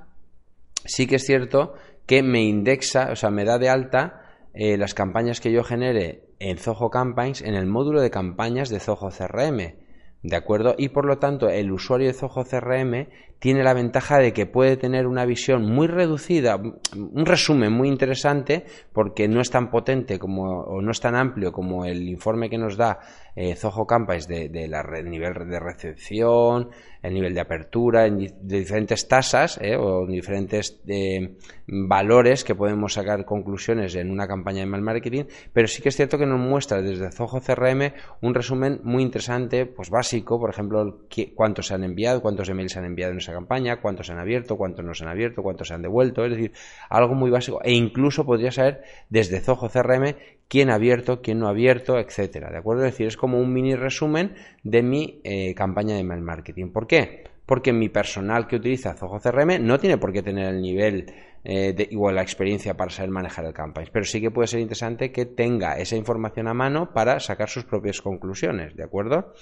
sí 0.84 1.06
que 1.06 1.16
es 1.16 1.24
cierto 1.24 1.74
que 2.06 2.22
me 2.22 2.42
indexa, 2.42 3.10
o 3.10 3.16
sea, 3.16 3.30
me 3.30 3.44
da 3.44 3.58
de 3.58 3.70
alta 3.70 4.22
eh, 4.52 4.76
las 4.76 4.94
campañas 4.94 5.40
que 5.40 5.50
yo 5.50 5.64
genere 5.64 6.24
en 6.38 6.58
Zoho 6.58 6.90
Campaigns 6.90 7.40
en 7.40 7.54
el 7.54 7.66
módulo 7.66 8.02
de 8.02 8.10
campañas 8.10 8.68
de 8.68 8.80
Zoho 8.80 9.08
CRM. 9.08 9.76
¿De 10.22 10.37
acuerdo? 10.37 10.74
Y 10.76 10.90
por 10.90 11.06
lo 11.06 11.18
tanto, 11.18 11.48
el 11.48 11.72
usuario 11.72 12.08
de 12.08 12.14
Zoho 12.14 12.44
CRM 12.44 13.08
tiene 13.44 13.62
la 13.62 13.74
ventaja 13.74 14.20
de 14.20 14.33
que 14.33 14.46
puede 14.46 14.78
tener 14.78 15.07
una 15.07 15.26
visión 15.26 15.70
muy 15.70 15.87
reducida, 15.87 16.57
un 16.57 17.26
resumen 17.26 17.74
muy 17.74 17.88
interesante, 17.88 18.64
porque 18.90 19.28
no 19.28 19.42
es 19.42 19.50
tan 19.50 19.70
potente 19.70 20.18
como, 20.18 20.62
o 20.62 20.80
no 20.80 20.90
es 20.90 20.98
tan 20.98 21.14
amplio 21.14 21.52
como 21.52 21.85
el 21.85 22.09
informe 22.09 22.48
que 22.48 22.57
nos 22.57 22.78
da 22.78 23.00
eh, 23.37 23.54
Zoho 23.54 23.87
Campaigns 23.87 24.28
de, 24.28 24.66
la 24.66 24.83
nivel 25.02 25.35
de 25.46 25.61
recepción, 25.61 26.70
el 27.02 27.12
nivel 27.12 27.35
de 27.35 27.40
apertura, 27.40 28.04
de 28.04 28.33
diferentes 28.40 29.07
tasas 29.09 29.59
eh, 29.61 29.76
o 29.76 30.07
diferentes 30.07 30.80
eh, 30.87 31.37
valores 31.66 32.44
que 32.44 32.54
podemos 32.54 32.94
sacar 32.94 33.26
conclusiones 33.26 33.94
en 33.96 34.11
una 34.11 34.26
campaña 34.26 34.61
de 34.61 34.66
mail 34.66 34.83
marketing, 34.83 35.24
pero 35.52 35.68
sí 35.68 35.83
que 35.83 35.90
es 35.90 35.96
cierto 35.96 36.16
que 36.16 36.24
nos 36.24 36.40
muestra 36.40 36.80
desde 36.80 37.12
Zoho 37.12 37.42
CRM 37.42 37.92
un 38.22 38.35
resumen 38.35 38.80
muy 38.85 39.02
interesante, 39.02 39.66
pues 39.66 39.90
básico, 39.90 40.40
por 40.40 40.48
ejemplo, 40.48 41.00
cuántos 41.35 41.66
se 41.66 41.74
han 41.74 41.85
enviado, 41.85 42.22
cuántos 42.22 42.48
emails 42.48 42.72
se 42.72 42.78
han 42.78 42.87
enviado 42.87 43.12
en 43.12 43.18
esa 43.18 43.33
campaña, 43.34 43.80
cuántos 43.80 44.06
se 44.06 44.12
han 44.12 44.18
abierto, 44.18 44.56
cuántos 44.56 44.84
no 44.84 44.94
se 44.94 45.04
han 45.04 45.10
abierto, 45.10 45.42
cuántos 45.42 45.68
se 45.68 45.74
han 45.74 45.82
devuelto, 45.82 46.24
es 46.24 46.30
decir, 46.30 46.52
algo 46.88 47.14
muy 47.14 47.30
básico 47.30 47.60
e 47.62 47.72
incluso 47.72 48.24
podría 48.24 48.50
saber 48.50 48.82
desde 49.10 49.40
Zoho 49.40 49.68
CRM 49.68 50.14
quién 50.48 50.70
ha 50.70 50.74
abierto, 50.74 51.20
quién 51.20 51.38
no 51.38 51.46
ha 51.46 51.50
abierto, 51.50 51.98
etcétera, 51.98 52.50
¿de 52.50 52.58
acuerdo? 52.58 52.84
Es 52.84 52.92
decir, 52.92 53.06
es 53.06 53.16
como 53.16 53.38
un 53.38 53.52
mini 53.52 53.74
resumen 53.74 54.34
de 54.62 54.82
mi 54.82 55.20
eh, 55.24 55.54
campaña 55.54 55.94
de 55.94 56.00
email 56.00 56.22
marketing. 56.22 56.70
¿Por 56.70 56.86
qué? 56.86 57.24
Porque 57.46 57.72
mi 57.72 57.88
personal 57.88 58.46
que 58.46 58.56
utiliza 58.56 58.94
Zoho 58.94 59.20
CRM 59.20 59.58
no 59.60 59.78
tiene 59.78 59.98
por 59.98 60.12
qué 60.12 60.22
tener 60.22 60.54
el 60.54 60.62
nivel 60.62 61.12
eh, 61.44 61.74
de, 61.74 61.86
igual 61.90 62.14
la 62.14 62.22
experiencia 62.22 62.74
para 62.74 62.90
saber 62.90 63.10
manejar 63.10 63.44
el 63.44 63.52
campaign, 63.52 63.90
pero 63.92 64.06
sí 64.06 64.18
que 64.18 64.30
puede 64.30 64.48
ser 64.48 64.60
interesante 64.60 65.12
que 65.12 65.26
tenga 65.26 65.76
esa 65.78 65.94
información 65.94 66.48
a 66.48 66.54
mano 66.54 66.94
para 66.94 67.20
sacar 67.20 67.50
sus 67.50 67.64
propias 67.64 68.00
conclusiones, 68.00 68.74
¿de 68.74 68.82
acuerdo? 68.82 69.34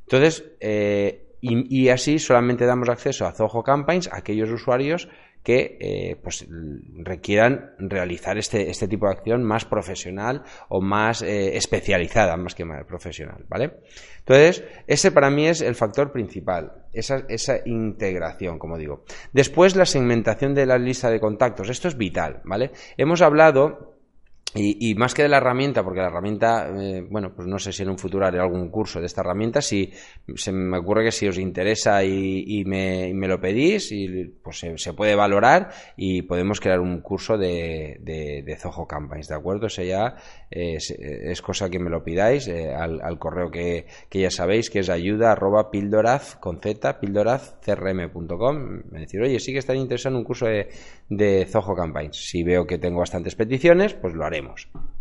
Entonces, 0.00 0.44
eh, 0.58 1.33
y, 1.46 1.88
así 1.90 2.18
solamente 2.18 2.64
damos 2.64 2.88
acceso 2.88 3.26
a 3.26 3.32
Zoho 3.32 3.62
Campaigns 3.62 4.08
a 4.08 4.18
aquellos 4.18 4.50
usuarios 4.50 5.08
que 5.42 5.76
eh, 5.78 6.16
pues, 6.22 6.46
requieran 6.96 7.72
realizar 7.78 8.38
este, 8.38 8.70
este, 8.70 8.88
tipo 8.88 9.06
de 9.06 9.12
acción 9.12 9.44
más 9.44 9.66
profesional 9.66 10.42
o 10.70 10.80
más 10.80 11.20
eh, 11.20 11.54
especializada, 11.58 12.34
más 12.38 12.54
que 12.54 12.64
más 12.64 12.82
profesional, 12.86 13.44
¿vale? 13.46 13.80
Entonces, 14.20 14.64
ese 14.86 15.12
para 15.12 15.28
mí 15.28 15.46
es 15.46 15.60
el 15.60 15.74
factor 15.74 16.12
principal, 16.12 16.86
esa, 16.94 17.26
esa 17.28 17.58
integración, 17.66 18.58
como 18.58 18.78
digo. 18.78 19.04
Después, 19.34 19.76
la 19.76 19.84
segmentación 19.84 20.54
de 20.54 20.64
la 20.64 20.78
lista 20.78 21.10
de 21.10 21.20
contactos. 21.20 21.68
Esto 21.68 21.88
es 21.88 21.98
vital, 21.98 22.40
¿vale? 22.44 22.70
Hemos 22.96 23.20
hablado 23.20 23.93
y, 24.56 24.94
más 24.94 25.14
que 25.14 25.22
de 25.22 25.28
la 25.28 25.38
herramienta, 25.38 25.82
porque 25.82 26.00
la 26.00 26.06
herramienta, 26.06 26.68
eh, 26.68 27.04
bueno, 27.10 27.34
pues 27.34 27.48
no 27.48 27.58
sé 27.58 27.72
si 27.72 27.82
en 27.82 27.90
un 27.90 27.98
futuro 27.98 28.24
haré 28.24 28.38
algún 28.38 28.70
curso 28.70 29.00
de 29.00 29.06
esta 29.06 29.20
herramienta, 29.22 29.60
si 29.60 29.92
se 30.36 30.52
me 30.52 30.78
ocurre 30.78 31.04
que 31.04 31.10
si 31.10 31.26
os 31.26 31.38
interesa 31.38 32.04
y, 32.04 32.62
me, 32.64 33.12
lo 33.26 33.40
pedís, 33.40 33.90
y, 33.90 34.26
pues 34.42 34.64
se, 34.76 34.92
puede 34.92 35.16
valorar 35.16 35.70
y 35.96 36.22
podemos 36.22 36.60
crear 36.60 36.78
un 36.78 37.00
curso 37.00 37.36
de, 37.36 37.98
de, 38.00 38.56
Zoho 38.56 38.86
Campaigns, 38.86 39.26
¿de 39.26 39.34
acuerdo? 39.34 39.66
O 39.66 39.82
ya 39.82 40.14
es, 40.50 41.42
cosa 41.42 41.68
que 41.68 41.80
me 41.80 41.90
lo 41.90 42.04
pidáis 42.04 42.46
eh, 42.46 42.72
al, 42.72 43.18
correo 43.18 43.50
que, 43.50 43.86
ya 44.12 44.30
sabéis, 44.30 44.70
que 44.70 44.78
es 44.80 44.88
ayuda 44.88 45.32
arroba 45.32 45.70
pildoraz 45.72 46.36
con 46.36 46.60
z, 46.60 47.00
pildorazcrm.com. 47.00 48.82
Me 48.90 49.00
decir, 49.00 49.20
oye, 49.20 49.40
sí 49.40 49.52
que 49.52 49.58
estaría 49.58 49.82
interesado 49.82 50.14
en 50.14 50.18
un 50.20 50.24
curso 50.24 50.46
de, 50.46 50.68
de 51.08 51.44
Zoho 51.46 51.74
Campaigns. 51.74 52.16
Si 52.16 52.44
veo 52.44 52.66
que 52.66 52.78
tengo 52.78 53.00
bastantes 53.00 53.34
peticiones, 53.34 53.94
pues 53.94 54.14
lo 54.14 54.24
haremos. 54.24 54.43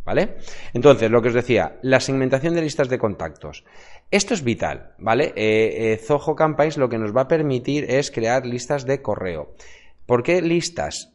¿Vale? 0.06 0.38
Entonces, 0.74 1.10
lo 1.10 1.22
que 1.22 1.30
os 1.30 1.34
decía, 1.34 1.78
la 1.82 2.00
segmentación 2.00 2.54
de 2.56 2.62
listas 2.62 2.90
de 2.90 2.98
contactos. 2.98 3.64
Esto 4.12 4.34
es 4.34 4.44
vital, 4.44 4.94
¿vale? 4.98 5.34
Eh, 5.36 5.94
eh, 5.94 5.98
Zoho 5.98 6.36
Campaigns 6.36 6.78
lo 6.78 6.90
que 6.90 6.98
nos 6.98 7.16
va 7.16 7.22
a 7.22 7.28
permitir 7.28 7.86
es 7.90 8.12
crear 8.12 8.46
listas 8.46 8.86
de 8.86 9.02
correo. 9.02 9.56
¿Por 10.06 10.22
qué 10.22 10.42
listas? 10.42 11.14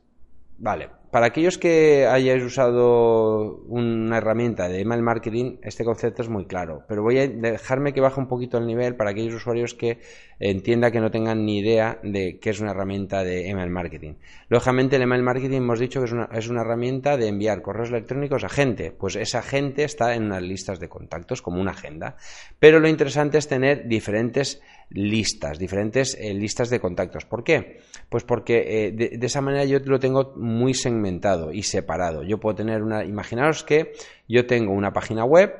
Vale, 0.56 0.88
para 1.10 1.26
aquellos 1.26 1.58
que 1.58 2.06
hayáis 2.06 2.42
usado 2.42 3.62
una 3.66 4.18
herramienta 4.18 4.68
de 4.68 4.80
email 4.80 5.02
marketing, 5.02 5.56
este 5.62 5.84
concepto 5.84 6.22
es 6.22 6.28
muy 6.28 6.46
claro, 6.46 6.84
pero 6.88 7.02
voy 7.02 7.18
a 7.18 7.26
dejarme 7.26 7.92
que 7.92 8.00
baje 8.00 8.20
un 8.20 8.28
poquito 8.28 8.58
el 8.58 8.66
nivel 8.66 8.96
para 8.96 9.10
aquellos 9.10 9.34
usuarios 9.34 9.74
que 9.74 9.98
entiendan 10.38 10.92
que 10.92 11.00
no 11.00 11.10
tengan 11.10 11.44
ni 11.44 11.58
idea 11.58 11.98
de 12.02 12.38
qué 12.38 12.50
es 12.50 12.60
una 12.60 12.72
herramienta 12.72 13.24
de 13.24 13.48
email 13.48 13.70
marketing. 13.70 14.14
Lógicamente, 14.48 14.96
el 14.96 15.02
email 15.02 15.22
marketing 15.22 15.56
hemos 15.56 15.78
dicho 15.78 16.00
que 16.00 16.06
es 16.06 16.12
una, 16.12 16.28
es 16.32 16.48
una 16.48 16.60
herramienta 16.60 17.16
de 17.16 17.28
enviar 17.28 17.62
correos 17.62 17.88
electrónicos 17.88 18.44
a 18.44 18.48
gente, 18.48 18.92
pues 18.92 19.16
esa 19.16 19.42
gente 19.42 19.84
está 19.84 20.14
en 20.14 20.24
unas 20.24 20.42
listas 20.42 20.78
de 20.78 20.88
contactos 20.88 21.42
como 21.42 21.60
una 21.60 21.72
agenda, 21.72 22.16
pero 22.58 22.80
lo 22.80 22.88
interesante 22.88 23.38
es 23.38 23.48
tener 23.48 23.88
diferentes 23.88 24.60
listas, 24.90 25.58
diferentes 25.58 26.16
eh, 26.18 26.32
listas 26.34 26.70
de 26.70 26.80
contactos. 26.80 27.24
¿Por 27.24 27.44
qué? 27.44 27.80
Pues 28.08 28.24
porque 28.24 28.86
eh, 28.86 28.92
de, 28.92 29.26
esa 29.26 29.40
manera 29.40 29.64
yo 29.64 29.78
lo 29.80 29.98
tengo 29.98 30.32
muy 30.36 30.74
segmentado 30.74 31.52
y 31.52 31.62
separado. 31.62 32.22
Yo 32.22 32.38
puedo 32.38 32.56
tener 32.56 32.82
una, 32.82 33.04
imaginaros 33.04 33.64
que 33.64 33.92
yo 34.28 34.46
tengo 34.46 34.72
una 34.72 34.92
página 34.92 35.24
web 35.24 35.52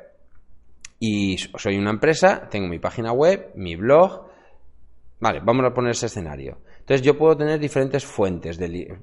y 0.99 1.37
soy 1.39 1.77
una 1.77 1.91
empresa, 1.91 2.49
tengo 2.51 2.69
mi 2.69 2.79
página 2.79 3.13
web, 3.13 3.53
mi 3.55 3.77
blog. 3.77 4.29
Vale, 5.21 5.41
vamos 5.45 5.67
a 5.67 5.75
poner 5.75 5.91
ese 5.91 6.07
escenario. 6.07 6.59
Entonces 6.89 7.05
yo 7.05 7.19
puedo 7.19 7.37
tener 7.37 7.59
diferentes 7.61 8.07
fuentes, 8.07 8.57
de 8.57 8.99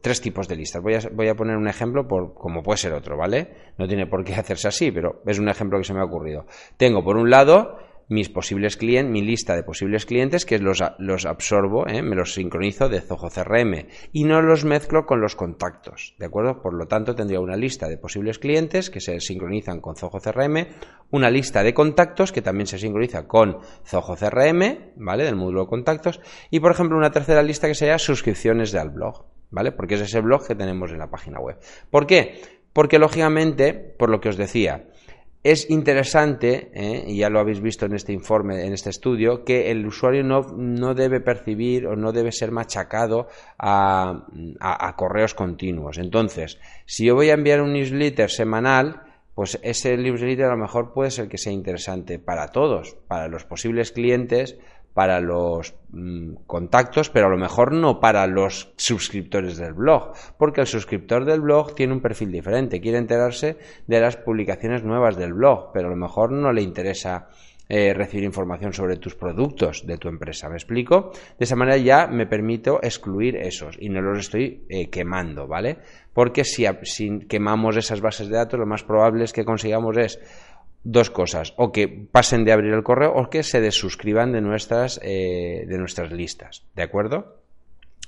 tres 0.00 0.20
tipos 0.20 0.48
de 0.48 0.56
listas. 0.56 0.82
Voy 0.82 0.94
a, 0.94 1.00
voy 1.12 1.28
a, 1.28 1.36
poner 1.36 1.56
un 1.56 1.68
ejemplo 1.68 2.08
por 2.08 2.34
como 2.34 2.64
puede 2.64 2.78
ser 2.78 2.92
otro, 2.92 3.16
¿vale? 3.16 3.72
No 3.78 3.86
tiene 3.86 4.06
por 4.06 4.24
qué 4.24 4.34
hacerse 4.34 4.66
así, 4.66 4.90
pero 4.90 5.22
es 5.24 5.38
un 5.38 5.48
ejemplo 5.48 5.78
que 5.78 5.84
se 5.84 5.94
me 5.94 6.00
ha 6.00 6.04
ocurrido. 6.04 6.46
Tengo 6.76 7.04
por 7.04 7.16
un 7.16 7.30
lado 7.30 7.78
mis 8.08 8.30
posibles 8.30 8.76
clientes, 8.76 9.12
mi 9.12 9.22
lista 9.22 9.54
de 9.54 9.62
posibles 9.62 10.06
clientes, 10.06 10.46
que 10.46 10.58
los, 10.58 10.82
los 10.98 11.26
absorbo, 11.26 11.86
¿eh? 11.86 12.02
me 12.02 12.16
los 12.16 12.34
sincronizo 12.34 12.88
de 12.88 13.00
Zoho 13.00 13.28
CRM 13.28 13.86
y 14.12 14.24
no 14.24 14.40
los 14.40 14.64
mezclo 14.64 15.04
con 15.04 15.20
los 15.20 15.36
contactos, 15.36 16.14
¿de 16.18 16.26
acuerdo? 16.26 16.62
Por 16.62 16.74
lo 16.74 16.86
tanto, 16.86 17.14
tendría 17.14 17.40
una 17.40 17.56
lista 17.56 17.88
de 17.88 17.98
posibles 17.98 18.38
clientes 18.38 18.90
que 18.90 19.00
se 19.00 19.20
sincronizan 19.20 19.80
con 19.80 19.96
Zoho 19.96 20.20
CRM, 20.20 20.66
una 21.10 21.30
lista 21.30 21.62
de 21.62 21.74
contactos 21.74 22.32
que 22.32 22.42
también 22.42 22.66
se 22.66 22.78
sincroniza 22.78 23.26
con 23.26 23.58
Zoho 23.84 24.16
CRM, 24.16 24.92
¿vale? 24.96 25.24
Del 25.24 25.36
módulo 25.36 25.62
de 25.62 25.68
contactos 25.68 26.20
y, 26.50 26.60
por 26.60 26.72
ejemplo, 26.72 26.96
una 26.96 27.10
tercera 27.10 27.42
lista 27.42 27.68
que 27.68 27.74
sería 27.74 27.98
suscripciones 27.98 28.74
al 28.74 28.90
blog, 28.90 29.26
¿vale? 29.50 29.72
Porque 29.72 29.96
es 29.96 30.00
ese 30.00 30.20
blog 30.20 30.46
que 30.46 30.54
tenemos 30.54 30.90
en 30.92 30.98
la 30.98 31.10
página 31.10 31.40
web. 31.40 31.58
¿Por 31.90 32.06
qué? 32.06 32.40
Porque, 32.72 32.98
lógicamente, 32.98 33.74
por 33.74 34.08
lo 34.08 34.20
que 34.20 34.28
os 34.28 34.36
decía, 34.36 34.87
es 35.44 35.70
interesante, 35.70 36.70
¿eh? 36.74 37.04
y 37.06 37.18
ya 37.18 37.30
lo 37.30 37.38
habéis 37.38 37.60
visto 37.60 37.86
en 37.86 37.94
este 37.94 38.12
informe, 38.12 38.66
en 38.66 38.72
este 38.72 38.90
estudio, 38.90 39.44
que 39.44 39.70
el 39.70 39.86
usuario 39.86 40.24
no, 40.24 40.94
debe 40.94 41.20
percibir 41.20 41.86
o 41.86 41.96
no 41.96 42.12
debe 42.12 42.32
ser 42.32 42.50
machacado 42.50 43.28
a, 43.58 44.94
correos 44.96 45.34
continuos. 45.34 45.98
Entonces, 45.98 46.58
si 46.86 47.06
yo 47.06 47.14
voy 47.14 47.30
a 47.30 47.34
enviar 47.34 47.62
un 47.62 47.72
newsletter 47.72 48.30
semanal, 48.30 49.02
pues 49.34 49.60
ese 49.62 49.96
newsletter 49.96 50.46
a 50.46 50.50
lo 50.50 50.56
mejor 50.56 50.92
puede 50.92 51.12
ser 51.12 51.28
que 51.28 51.38
sea 51.38 51.52
interesante 51.52 52.18
para 52.18 52.48
todos, 52.48 52.96
para 53.06 53.28
los 53.28 53.44
posibles 53.44 53.92
clientes, 53.92 54.58
para 54.98 55.20
los 55.20 55.76
mm, 55.92 56.38
contactos, 56.48 57.08
pero 57.08 57.26
a 57.26 57.30
lo 57.30 57.38
mejor 57.38 57.72
no 57.72 58.00
para 58.00 58.26
los 58.26 58.72
suscriptores 58.74 59.56
del 59.56 59.72
blog, 59.72 60.10
porque 60.36 60.60
el 60.62 60.66
suscriptor 60.66 61.24
del 61.24 61.40
blog 61.40 61.76
tiene 61.76 61.92
un 61.92 62.00
perfil 62.00 62.32
diferente, 62.32 62.80
quiere 62.80 62.98
enterarse 62.98 63.58
de 63.86 64.00
las 64.00 64.16
publicaciones 64.16 64.82
nuevas 64.82 65.16
del 65.16 65.34
blog, 65.34 65.70
pero 65.72 65.86
a 65.86 65.90
lo 65.90 65.96
mejor 65.96 66.32
no 66.32 66.52
le 66.52 66.62
interesa 66.62 67.28
eh, 67.68 67.94
recibir 67.94 68.24
información 68.24 68.72
sobre 68.72 68.96
tus 68.96 69.14
productos 69.14 69.86
de 69.86 69.98
tu 69.98 70.08
empresa. 70.08 70.48
¿Me 70.48 70.56
explico? 70.56 71.12
De 71.38 71.44
esa 71.44 71.54
manera 71.54 71.76
ya 71.76 72.08
me 72.08 72.26
permito 72.26 72.80
excluir 72.82 73.36
esos 73.36 73.76
y 73.78 73.90
no 73.90 74.00
los 74.00 74.18
estoy 74.18 74.64
eh, 74.68 74.90
quemando, 74.90 75.46
¿vale? 75.46 75.78
Porque 76.12 76.42
si, 76.42 76.66
si 76.82 77.20
quemamos 77.28 77.76
esas 77.76 78.00
bases 78.00 78.30
de 78.30 78.36
datos, 78.36 78.58
lo 78.58 78.66
más 78.66 78.82
probable 78.82 79.22
es 79.22 79.32
que 79.32 79.44
consigamos 79.44 79.96
es 79.96 80.18
dos 80.84 81.10
cosas, 81.10 81.54
o 81.56 81.72
que 81.72 81.88
pasen 81.88 82.44
de 82.44 82.52
abrir 82.52 82.72
el 82.72 82.82
correo 82.82 83.12
o 83.14 83.28
que 83.28 83.42
se 83.42 83.60
desuscriban 83.60 84.32
de 84.32 84.40
nuestras, 84.40 85.00
eh, 85.02 85.64
de 85.66 85.78
nuestras 85.78 86.12
listas, 86.12 86.64
¿de 86.74 86.82
acuerdo? 86.82 87.42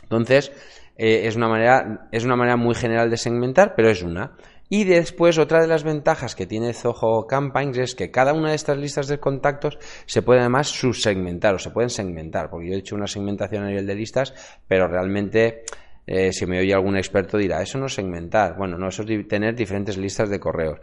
Entonces, 0.02 0.52
eh, 0.96 1.26
es, 1.26 1.37
una 1.37 1.48
manera, 1.48 2.09
es 2.12 2.24
una 2.24 2.37
manera 2.37 2.56
muy 2.56 2.74
general 2.74 3.11
de 3.11 3.16
segmentar, 3.16 3.74
pero 3.74 3.90
es 3.90 4.02
una. 4.02 4.37
Y 4.68 4.85
después, 4.85 5.38
otra 5.38 5.61
de 5.61 5.66
las 5.66 5.83
ventajas 5.83 6.37
que 6.37 6.46
tiene 6.46 6.72
Zoho 6.74 7.26
Campaigns 7.26 7.78
es 7.78 7.94
que 7.96 8.11
cada 8.11 8.35
una 8.35 8.50
de 8.50 8.54
estas 8.54 8.78
listas 8.78 9.09
de 9.09 9.18
contactos 9.18 9.78
se 10.06 10.22
puede 10.22 10.40
además 10.40 10.68
subsegmentar 10.68 11.54
o 11.56 11.59
se 11.59 11.70
pueden 11.70 11.90
segmentar, 11.90 12.50
porque 12.50 12.68
yo 12.68 12.74
he 12.74 12.78
hecho 12.78 12.94
una 12.94 13.09
segmentación 13.09 13.64
a 13.64 13.68
nivel 13.68 13.87
de 13.87 13.96
listas, 13.96 14.33
pero 14.68 14.87
realmente 14.87 15.64
eh, 16.12 16.32
si 16.32 16.44
me 16.44 16.58
oye 16.58 16.74
algún 16.74 16.96
experto 16.96 17.38
dirá, 17.38 17.62
eso 17.62 17.78
no 17.78 17.86
es 17.86 17.94
segmentar. 17.94 18.56
Bueno, 18.56 18.76
no, 18.76 18.88
eso 18.88 19.04
es 19.04 19.28
tener 19.28 19.54
diferentes 19.54 19.96
listas 19.96 20.28
de 20.28 20.40
correos. 20.40 20.80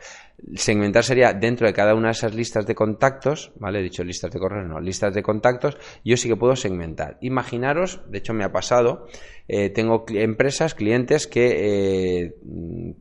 Segmentar 0.55 1.03
sería 1.03 1.33
dentro 1.33 1.67
de 1.67 1.73
cada 1.73 1.95
una 1.95 2.07
de 2.07 2.11
esas 2.13 2.33
listas 2.33 2.65
de 2.65 2.73
contactos, 2.73 3.51
¿vale? 3.59 3.79
He 3.79 3.83
dicho 3.83 4.05
listas 4.05 4.31
de 4.31 4.39
correos, 4.39 4.65
no, 4.69 4.79
listas 4.79 5.13
de 5.13 5.21
contactos, 5.21 5.77
yo 6.05 6.15
sí 6.15 6.29
que 6.29 6.37
puedo 6.37 6.55
segmentar. 6.55 7.17
Imaginaros, 7.19 7.99
de 8.09 8.19
hecho 8.19 8.33
me 8.33 8.45
ha 8.45 8.53
pasado, 8.53 9.07
eh, 9.49 9.69
tengo 9.69 10.05
empresas, 10.07 10.73
clientes 10.73 11.27
que 11.27 12.21
eh, 12.21 12.35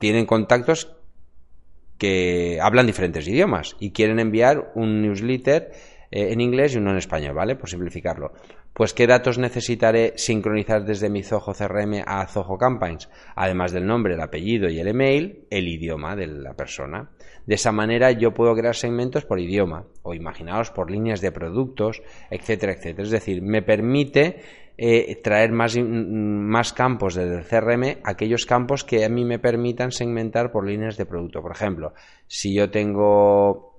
tienen 0.01 0.27
contactos 0.27 0.97
que 1.97 2.59
hablan 2.61 2.87
diferentes 2.87 3.29
idiomas 3.29 3.77
y 3.79 3.93
quieren 3.93 4.19
enviar 4.19 4.73
un 4.75 5.01
newsletter 5.01 5.71
en 6.11 6.41
inglés 6.41 6.75
y 6.75 6.79
uno 6.79 6.91
en 6.91 6.99
español, 6.99 7.35
¿vale? 7.35 7.55
Por 7.55 7.71
simplificarlo. 7.71 8.33
Pues 8.77 8.93
qué 8.93 9.07
datos 9.07 9.39
necesitaré 9.39 10.13
sincronizar 10.17 10.85
desde 10.85 11.09
mi 11.09 11.23
Zoho 11.23 11.55
CRM 11.55 12.03
a 12.05 12.27
Zoho 12.27 12.59
Campaigns, 12.59 13.09
además 13.35 13.73
del 13.73 13.87
nombre, 13.87 14.13
el 14.13 14.21
apellido 14.21 14.69
y 14.69 14.79
el 14.79 14.89
email, 14.89 15.47
el 15.49 15.67
idioma 15.67 16.15
de 16.15 16.27
la 16.27 16.53
persona. 16.53 17.09
De 17.47 17.55
esa 17.55 17.73
manera 17.73 18.11
yo 18.11 18.35
puedo 18.35 18.55
crear 18.55 18.77
segmentos 18.77 19.25
por 19.25 19.41
idioma 19.41 19.87
o 20.03 20.13
imaginaos 20.13 20.73
por 20.73 20.91
líneas 20.91 21.23
de 21.23 21.33
productos, 21.33 22.03
etcétera, 22.31 22.75
etcétera. 22.75 23.05
Es 23.05 23.11
decir, 23.11 23.41
me 23.41 23.63
permite 23.63 24.43
eh, 24.77 25.23
traer 25.25 25.53
más, 25.53 25.75
más 25.79 26.75
campos 26.75 27.15
desde 27.15 27.39
el 27.39 27.47
CRM, 27.47 28.03
aquellos 28.05 28.45
campos 28.45 28.85
que 28.85 29.07
a 29.07 29.09
mí 29.09 29.25
me 29.25 29.39
permitan 29.39 29.91
segmentar 29.91 30.53
por 30.53 30.67
líneas 30.67 30.99
de 30.99 31.07
producto. 31.07 31.41
Por 31.41 31.53
ejemplo, 31.53 31.95
si 32.27 32.55
yo 32.55 32.71
tengo 32.71 33.76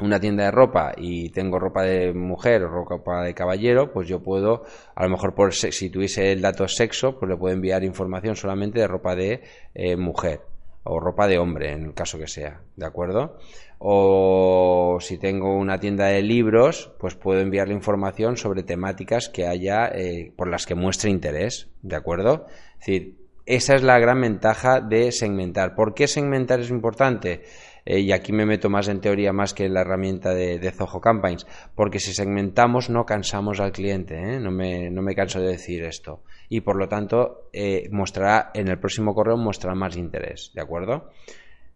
una 0.00 0.20
tienda 0.20 0.44
de 0.44 0.50
ropa 0.50 0.92
y 0.96 1.30
tengo 1.30 1.58
ropa 1.58 1.82
de 1.82 2.12
mujer 2.12 2.62
o 2.64 2.84
ropa 2.84 3.22
de 3.22 3.34
caballero, 3.34 3.92
pues 3.92 4.08
yo 4.08 4.22
puedo, 4.22 4.64
a 4.94 5.04
lo 5.04 5.10
mejor 5.10 5.34
por 5.34 5.54
si 5.54 5.90
tuviese 5.90 6.32
el 6.32 6.42
dato 6.42 6.68
sexo, 6.68 7.18
pues 7.18 7.30
le 7.30 7.36
puedo 7.36 7.54
enviar 7.54 7.84
información 7.84 8.36
solamente 8.36 8.78
de 8.78 8.88
ropa 8.88 9.16
de 9.16 9.42
eh, 9.74 9.96
mujer 9.96 10.40
o 10.84 11.00
ropa 11.00 11.26
de 11.26 11.38
hombre, 11.38 11.72
en 11.72 11.84
el 11.86 11.94
caso 11.94 12.18
que 12.18 12.28
sea, 12.28 12.60
¿de 12.76 12.86
acuerdo? 12.86 13.38
O 13.78 14.98
si 15.00 15.18
tengo 15.18 15.56
una 15.56 15.80
tienda 15.80 16.06
de 16.06 16.22
libros, 16.22 16.92
pues 16.98 17.14
puedo 17.16 17.40
enviarle 17.40 17.74
información 17.74 18.36
sobre 18.36 18.62
temáticas 18.62 19.28
que 19.28 19.46
haya 19.46 19.88
eh, 19.88 20.32
por 20.36 20.48
las 20.48 20.64
que 20.64 20.74
muestre 20.74 21.10
interés, 21.10 21.68
¿de 21.82 21.96
acuerdo? 21.96 22.46
Es 22.80 22.86
decir, 22.86 23.16
esa 23.46 23.76
es 23.76 23.82
la 23.82 23.98
gran 23.98 24.20
ventaja 24.20 24.80
de 24.80 25.12
segmentar. 25.12 25.74
¿Por 25.74 25.94
qué 25.94 26.08
segmentar 26.08 26.60
es 26.60 26.70
importante? 26.70 27.42
Eh, 27.86 28.00
y 28.00 28.12
aquí 28.12 28.32
me 28.32 28.44
meto 28.44 28.68
más 28.68 28.88
en 28.88 29.00
teoría 29.00 29.32
más 29.32 29.54
que 29.54 29.64
en 29.64 29.74
la 29.74 29.82
herramienta 29.82 30.34
de, 30.34 30.72
Zoho 30.72 31.00
Campaigns, 31.00 31.46
porque 31.74 32.00
si 32.00 32.12
segmentamos 32.12 32.90
no 32.90 33.06
cansamos 33.06 33.60
al 33.60 33.70
cliente, 33.70 34.16
¿eh? 34.16 34.40
no, 34.40 34.50
me, 34.50 34.90
no 34.90 35.02
me 35.02 35.14
canso 35.14 35.40
de 35.40 35.52
decir 35.52 35.84
esto. 35.84 36.24
Y 36.48 36.60
por 36.60 36.76
lo 36.76 36.88
tanto, 36.88 37.48
eh, 37.52 37.88
mostrará 37.92 38.50
en 38.52 38.68
el 38.68 38.78
próximo 38.80 39.14
correo 39.14 39.36
mostrará 39.36 39.76
más 39.76 39.96
interés, 39.96 40.50
¿de 40.52 40.60
acuerdo? 40.60 41.10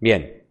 Bien, 0.00 0.42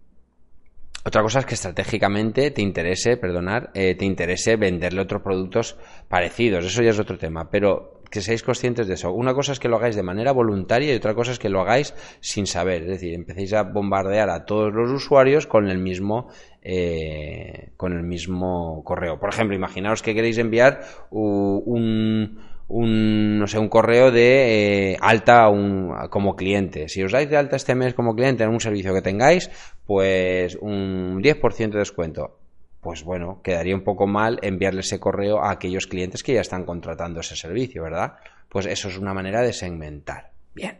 otra 1.03 1.21
cosa 1.21 1.39
es 1.39 1.45
que 1.45 1.55
estratégicamente 1.55 2.51
te 2.51 2.61
interese, 2.61 3.17
perdonar, 3.17 3.71
te 3.73 4.05
interese 4.05 4.55
venderle 4.55 5.01
otros 5.01 5.21
productos 5.21 5.77
parecidos. 6.07 6.65
Eso 6.65 6.83
ya 6.83 6.91
es 6.91 6.99
otro 6.99 7.17
tema. 7.17 7.49
Pero 7.49 7.98
que 8.09 8.21
seáis 8.21 8.43
conscientes 8.43 8.87
de 8.87 8.95
eso. 8.95 9.11
Una 9.11 9.33
cosa 9.33 9.51
es 9.51 9.59
que 9.59 9.67
lo 9.67 9.77
hagáis 9.77 9.95
de 9.95 10.03
manera 10.03 10.31
voluntaria 10.31 10.93
y 10.93 10.97
otra 10.97 11.13
cosa 11.13 11.31
es 11.31 11.39
que 11.39 11.49
lo 11.49 11.61
hagáis 11.61 11.93
sin 12.19 12.47
saber. 12.47 12.83
Es 12.83 12.89
decir, 12.89 13.13
empecéis 13.13 13.53
a 13.53 13.63
bombardear 13.63 14.29
a 14.29 14.45
todos 14.45 14.73
los 14.73 14.89
usuarios 14.91 15.47
con 15.47 15.69
el 15.69 15.77
mismo, 15.77 16.29
eh, 16.61 17.69
con 17.77 17.93
el 17.93 18.03
mismo 18.03 18.83
correo. 18.83 19.19
Por 19.19 19.29
ejemplo, 19.29 19.55
imaginaos 19.55 20.01
que 20.01 20.13
queréis 20.13 20.37
enviar 20.37 20.81
un, 21.11 22.39
un, 22.67 23.39
no 23.39 23.47
sé, 23.47 23.59
un 23.59 23.69
correo 23.69 24.11
de 24.11 24.93
eh, 24.93 24.97
alta 25.01 25.49
un, 25.49 25.93
como 26.09 26.35
cliente. 26.35 26.87
Si 26.87 27.03
os 27.03 27.11
dais 27.11 27.29
de 27.29 27.37
alta 27.37 27.55
este 27.55 27.75
mes 27.75 27.93
como 27.93 28.15
cliente 28.15 28.43
en 28.43 28.49
un 28.49 28.59
servicio 28.59 28.93
que 28.93 29.01
tengáis, 29.01 29.49
pues 29.85 30.55
un 30.55 31.21
10% 31.21 31.71
de 31.71 31.79
descuento 31.79 32.38
pues 32.81 33.03
bueno, 33.03 33.41
quedaría 33.43 33.75
un 33.75 33.83
poco 33.83 34.07
mal 34.07 34.39
enviarle 34.41 34.81
ese 34.81 34.99
correo 34.99 35.43
a 35.43 35.51
aquellos 35.51 35.87
clientes 35.87 36.23
que 36.23 36.33
ya 36.33 36.41
están 36.41 36.65
contratando 36.65 37.19
ese 37.19 37.35
servicio, 37.35 37.83
¿verdad? 37.83 38.17
Pues 38.47 38.65
eso 38.65 38.87
es 38.87 38.97
una 38.97 39.13
manera 39.13 39.41
de 39.41 39.53
segmentar. 39.53 40.31
Bien. 40.55 40.79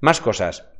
Más 0.00 0.20
cosas. 0.20 0.71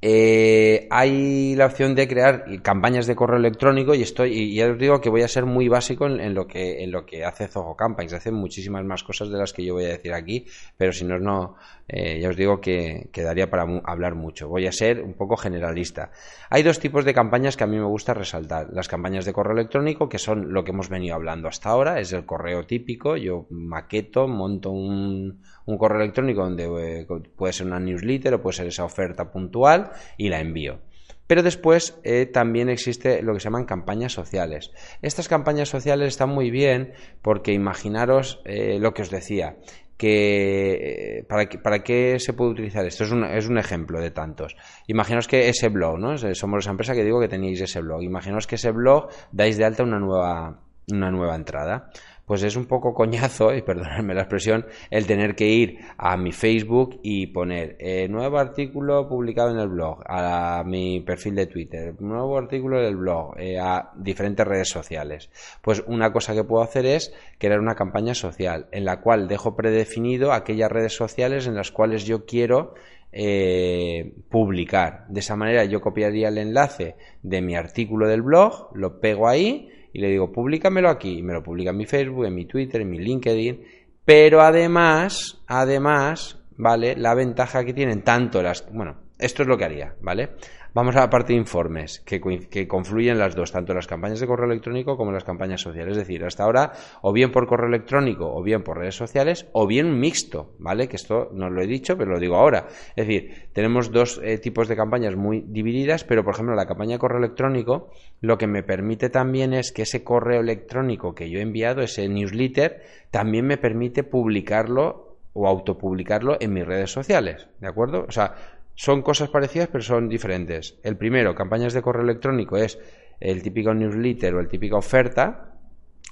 Eh, 0.00 0.86
hay 0.90 1.56
la 1.56 1.66
opción 1.66 1.96
de 1.96 2.06
crear 2.06 2.44
campañas 2.62 3.08
de 3.08 3.16
correo 3.16 3.38
electrónico 3.38 3.94
y 3.94 4.02
estoy 4.02 4.30
y 4.32 4.54
ya 4.54 4.70
os 4.70 4.78
digo 4.78 5.00
que 5.00 5.10
voy 5.10 5.22
a 5.22 5.28
ser 5.28 5.44
muy 5.44 5.66
básico 5.68 6.06
en, 6.06 6.34
lo 6.34 6.46
que 6.46 6.84
en 6.84 6.92
lo 6.92 7.04
que 7.04 7.24
hace 7.24 7.48
Zoho 7.48 7.74
Campaigns. 7.74 8.12
Hace 8.12 8.30
muchísimas 8.30 8.84
más 8.84 9.02
cosas 9.02 9.28
de 9.30 9.38
las 9.38 9.52
que 9.52 9.64
yo 9.64 9.74
voy 9.74 9.86
a 9.86 9.88
decir 9.88 10.12
aquí 10.12 10.46
pero 10.76 10.92
si 10.92 11.04
no 11.04 11.18
no 11.18 11.56
eh, 11.88 12.20
ya 12.20 12.28
os 12.28 12.36
digo 12.36 12.60
que 12.60 13.08
quedaría 13.12 13.50
para 13.50 13.66
hablar 13.84 14.14
mucho. 14.14 14.48
Voy 14.48 14.66
a 14.68 14.72
ser 14.72 15.02
un 15.02 15.14
poco 15.14 15.36
generalista. 15.36 16.12
Hay 16.48 16.62
dos 16.62 16.78
tipos 16.78 17.04
de 17.04 17.14
campañas 17.14 17.56
que 17.56 17.64
a 17.64 17.66
mí 17.66 17.76
me 17.76 17.86
gusta 17.86 18.14
resaltar. 18.14 18.68
Las 18.72 18.86
campañas 18.86 19.24
de 19.24 19.32
correo 19.32 19.54
electrónico 19.54 20.08
que 20.08 20.18
son 20.18 20.52
lo 20.52 20.62
que 20.62 20.70
hemos 20.70 20.88
venido 20.88 21.16
hablando 21.16 21.48
hasta 21.48 21.70
ahora 21.70 21.98
es 21.98 22.12
el 22.12 22.24
correo 22.24 22.66
típico. 22.66 23.16
Yo 23.16 23.46
maqueto 23.50 24.28
monto 24.28 24.70
un 24.70 25.40
un 25.68 25.76
correo 25.76 26.00
electrónico 26.00 26.42
donde 26.42 26.64
eh, 26.64 27.06
puede 27.36 27.52
ser 27.52 27.66
una 27.66 27.78
newsletter 27.78 28.32
o 28.34 28.42
puede 28.42 28.56
ser 28.56 28.66
esa 28.68 28.84
oferta 28.84 29.30
puntual 29.30 29.87
y 30.16 30.28
la 30.28 30.40
envío. 30.40 30.80
Pero 31.28 31.42
después 31.42 31.98
eh, 32.04 32.26
también 32.26 32.70
existe 32.70 33.22
lo 33.22 33.34
que 33.34 33.40
se 33.40 33.44
llaman 33.44 33.66
campañas 33.66 34.12
sociales. 34.12 34.72
Estas 35.02 35.28
campañas 35.28 35.68
sociales 35.68 36.08
están 36.08 36.30
muy 36.30 36.50
bien 36.50 36.94
porque 37.22 37.52
imaginaros 37.52 38.40
eh, 38.46 38.78
lo 38.80 38.94
que 38.94 39.02
os 39.02 39.10
decía, 39.10 39.58
que 39.98 41.26
¿para, 41.28 41.46
qué, 41.46 41.58
¿para 41.58 41.82
qué 41.82 42.18
se 42.18 42.32
puede 42.32 42.52
utilizar 42.52 42.86
esto? 42.86 43.04
Es 43.04 43.10
un, 43.10 43.24
es 43.24 43.46
un 43.46 43.58
ejemplo 43.58 44.00
de 44.00 44.10
tantos. 44.10 44.56
Imaginaos 44.86 45.28
que 45.28 45.50
ese 45.50 45.68
blog, 45.68 45.98
¿no? 45.98 46.16
Somos 46.16 46.64
esa 46.64 46.70
empresa 46.70 46.94
que 46.94 47.04
digo 47.04 47.20
que 47.20 47.28
tenéis 47.28 47.60
ese 47.60 47.82
blog. 47.82 48.02
Imaginaos 48.02 48.46
que 48.46 48.54
ese 48.54 48.70
blog 48.70 49.10
dais 49.30 49.58
de 49.58 49.64
alta 49.66 49.82
una 49.82 49.98
nueva, 49.98 50.62
una 50.90 51.10
nueva 51.10 51.36
entrada 51.36 51.90
pues 52.28 52.42
es 52.42 52.56
un 52.56 52.66
poco 52.66 52.92
coñazo, 52.92 53.54
y 53.54 53.62
perdonadme 53.62 54.14
la 54.14 54.20
expresión, 54.20 54.66
el 54.90 55.06
tener 55.06 55.34
que 55.34 55.48
ir 55.48 55.78
a 55.96 56.16
mi 56.18 56.30
Facebook 56.30 57.00
y 57.02 57.28
poner 57.28 57.76
eh, 57.80 58.06
nuevo 58.08 58.38
artículo 58.38 59.08
publicado 59.08 59.50
en 59.50 59.58
el 59.58 59.68
blog, 59.68 60.02
a 60.06 60.62
mi 60.64 61.00
perfil 61.00 61.34
de 61.34 61.46
Twitter, 61.46 61.94
nuevo 62.00 62.36
artículo 62.36 62.80
del 62.80 62.96
blog, 62.96 63.34
eh, 63.38 63.58
a 63.58 63.90
diferentes 63.96 64.46
redes 64.46 64.68
sociales. 64.68 65.30
Pues 65.62 65.82
una 65.86 66.12
cosa 66.12 66.34
que 66.34 66.44
puedo 66.44 66.62
hacer 66.62 66.84
es 66.84 67.14
crear 67.38 67.60
una 67.60 67.74
campaña 67.74 68.14
social 68.14 68.68
en 68.72 68.84
la 68.84 69.00
cual 69.00 69.26
dejo 69.26 69.56
predefinido 69.56 70.32
aquellas 70.32 70.70
redes 70.70 70.94
sociales 70.94 71.46
en 71.46 71.54
las 71.54 71.72
cuales 71.72 72.04
yo 72.04 72.26
quiero 72.26 72.74
eh, 73.10 74.12
publicar. 74.28 75.06
De 75.08 75.20
esa 75.20 75.34
manera 75.34 75.64
yo 75.64 75.80
copiaría 75.80 76.28
el 76.28 76.36
enlace 76.36 76.96
de 77.22 77.40
mi 77.40 77.56
artículo 77.56 78.06
del 78.06 78.20
blog, 78.20 78.68
lo 78.74 79.00
pego 79.00 79.28
ahí, 79.28 79.70
y 79.92 80.00
le 80.00 80.08
digo, 80.08 80.32
públicamelo 80.32 80.88
aquí, 80.88 81.18
y 81.18 81.22
me 81.22 81.32
lo 81.32 81.42
publica 81.42 81.70
en 81.70 81.76
mi 81.76 81.86
Facebook, 81.86 82.26
en 82.26 82.34
mi 82.34 82.44
Twitter, 82.44 82.80
en 82.80 82.90
mi 82.90 82.98
LinkedIn, 82.98 83.62
pero 84.04 84.40
además, 84.40 85.42
además, 85.46 86.38
¿vale? 86.56 86.96
La 86.96 87.14
ventaja 87.14 87.64
que 87.64 87.74
tienen 87.74 88.02
tanto 88.02 88.42
las, 88.42 88.70
bueno, 88.72 88.96
esto 89.18 89.42
es 89.42 89.48
lo 89.48 89.58
que 89.58 89.64
haría, 89.64 89.94
¿vale? 90.00 90.30
Vamos 90.78 90.94
a 90.94 91.00
la 91.00 91.10
parte 91.10 91.32
de 91.32 91.40
informes, 91.40 91.98
que, 92.06 92.68
confluyen 92.68 93.18
las 93.18 93.34
dos, 93.34 93.50
tanto 93.50 93.74
las 93.74 93.88
campañas 93.88 94.20
de 94.20 94.28
correo 94.28 94.46
electrónico 94.46 94.96
como 94.96 95.10
las 95.10 95.24
campañas 95.24 95.60
sociales. 95.60 95.96
Es 95.96 96.06
decir, 96.06 96.24
hasta 96.24 96.44
ahora, 96.44 96.70
o 97.02 97.12
bien 97.12 97.32
por 97.32 97.48
correo 97.48 97.66
electrónico, 97.66 98.32
o 98.32 98.44
bien 98.44 98.62
por 98.62 98.78
redes 98.78 98.94
sociales, 98.94 99.48
o 99.54 99.66
bien 99.66 99.98
mixto, 99.98 100.52
¿vale? 100.60 100.86
Que 100.86 100.94
esto 100.94 101.30
no 101.32 101.50
lo 101.50 101.62
he 101.62 101.66
dicho, 101.66 101.98
pero 101.98 102.12
lo 102.12 102.20
digo 102.20 102.36
ahora. 102.36 102.68
Es 102.94 103.08
decir, 103.08 103.48
tenemos 103.52 103.90
dos 103.90 104.20
eh, 104.22 104.38
tipos 104.38 104.68
de 104.68 104.76
campañas 104.76 105.16
muy 105.16 105.40
divididas, 105.48 106.04
pero 106.04 106.22
por 106.22 106.34
ejemplo, 106.34 106.54
la 106.54 106.66
campaña 106.66 106.92
de 106.92 107.00
correo 107.00 107.18
electrónico, 107.18 107.90
lo 108.20 108.38
que 108.38 108.46
me 108.46 108.62
permite 108.62 109.10
también 109.10 109.54
es 109.54 109.72
que 109.72 109.82
ese 109.82 110.04
correo 110.04 110.42
electrónico 110.42 111.12
que 111.12 111.28
yo 111.28 111.40
he 111.40 111.42
enviado, 111.42 111.82
ese 111.82 112.08
newsletter, 112.08 112.82
también 113.10 113.48
me 113.48 113.56
permite 113.56 114.04
publicarlo 114.04 115.08
o 115.32 115.48
autopublicarlo 115.48 116.36
en 116.40 116.52
mis 116.52 116.66
redes 116.66 116.92
sociales, 116.92 117.48
¿de 117.60 117.68
acuerdo? 117.68 118.06
O 118.08 118.12
sea, 118.12 118.57
son 118.78 119.02
cosas 119.02 119.28
parecidas, 119.28 119.68
pero 119.72 119.82
son 119.82 120.08
diferentes. 120.08 120.78
El 120.84 120.96
primero, 120.96 121.34
campañas 121.34 121.72
de 121.72 121.82
correo 121.82 122.04
electrónico, 122.04 122.56
es 122.56 122.78
el 123.18 123.42
típico 123.42 123.74
newsletter 123.74 124.36
o 124.36 124.40
el 124.40 124.46
típica 124.46 124.76
oferta, 124.76 125.56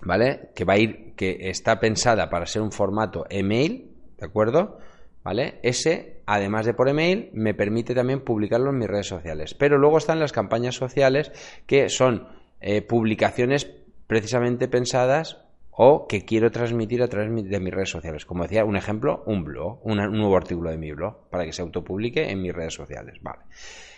¿vale? 0.02 0.50
Que 0.52 0.64
va 0.64 0.72
a 0.72 0.78
ir, 0.78 1.14
que 1.14 1.48
está 1.48 1.78
pensada 1.78 2.28
para 2.28 2.44
ser 2.44 2.62
un 2.62 2.72
formato 2.72 3.24
email, 3.30 3.92
¿de 4.18 4.26
acuerdo? 4.26 4.80
¿Vale? 5.22 5.60
Ese, 5.62 6.22
además 6.26 6.66
de 6.66 6.74
por 6.74 6.88
email, 6.88 7.30
me 7.34 7.54
permite 7.54 7.94
también 7.94 8.22
publicarlo 8.22 8.70
en 8.70 8.78
mis 8.78 8.88
redes 8.88 9.06
sociales. 9.06 9.54
Pero 9.54 9.78
luego 9.78 9.98
están 9.98 10.18
las 10.18 10.32
campañas 10.32 10.74
sociales, 10.74 11.30
que 11.66 11.88
son 11.88 12.26
eh, 12.60 12.82
publicaciones 12.82 13.70
precisamente 14.08 14.66
pensadas 14.66 15.45
o 15.76 16.06
que 16.06 16.24
quiero 16.24 16.50
transmitir 16.50 17.02
a 17.02 17.08
través 17.08 17.30
de 17.30 17.60
mis 17.60 17.74
redes 17.74 17.90
sociales. 17.90 18.24
Como 18.24 18.44
decía, 18.44 18.64
un 18.64 18.76
ejemplo, 18.76 19.22
un 19.26 19.44
blog, 19.44 19.78
un 19.84 19.96
nuevo 19.96 20.36
artículo 20.36 20.70
de 20.70 20.78
mi 20.78 20.92
blog, 20.92 21.28
para 21.30 21.44
que 21.44 21.52
se 21.52 21.62
autopublique 21.62 22.30
en 22.30 22.40
mis 22.40 22.54
redes 22.54 22.74
sociales. 22.74 23.18
Vale. 23.20 23.42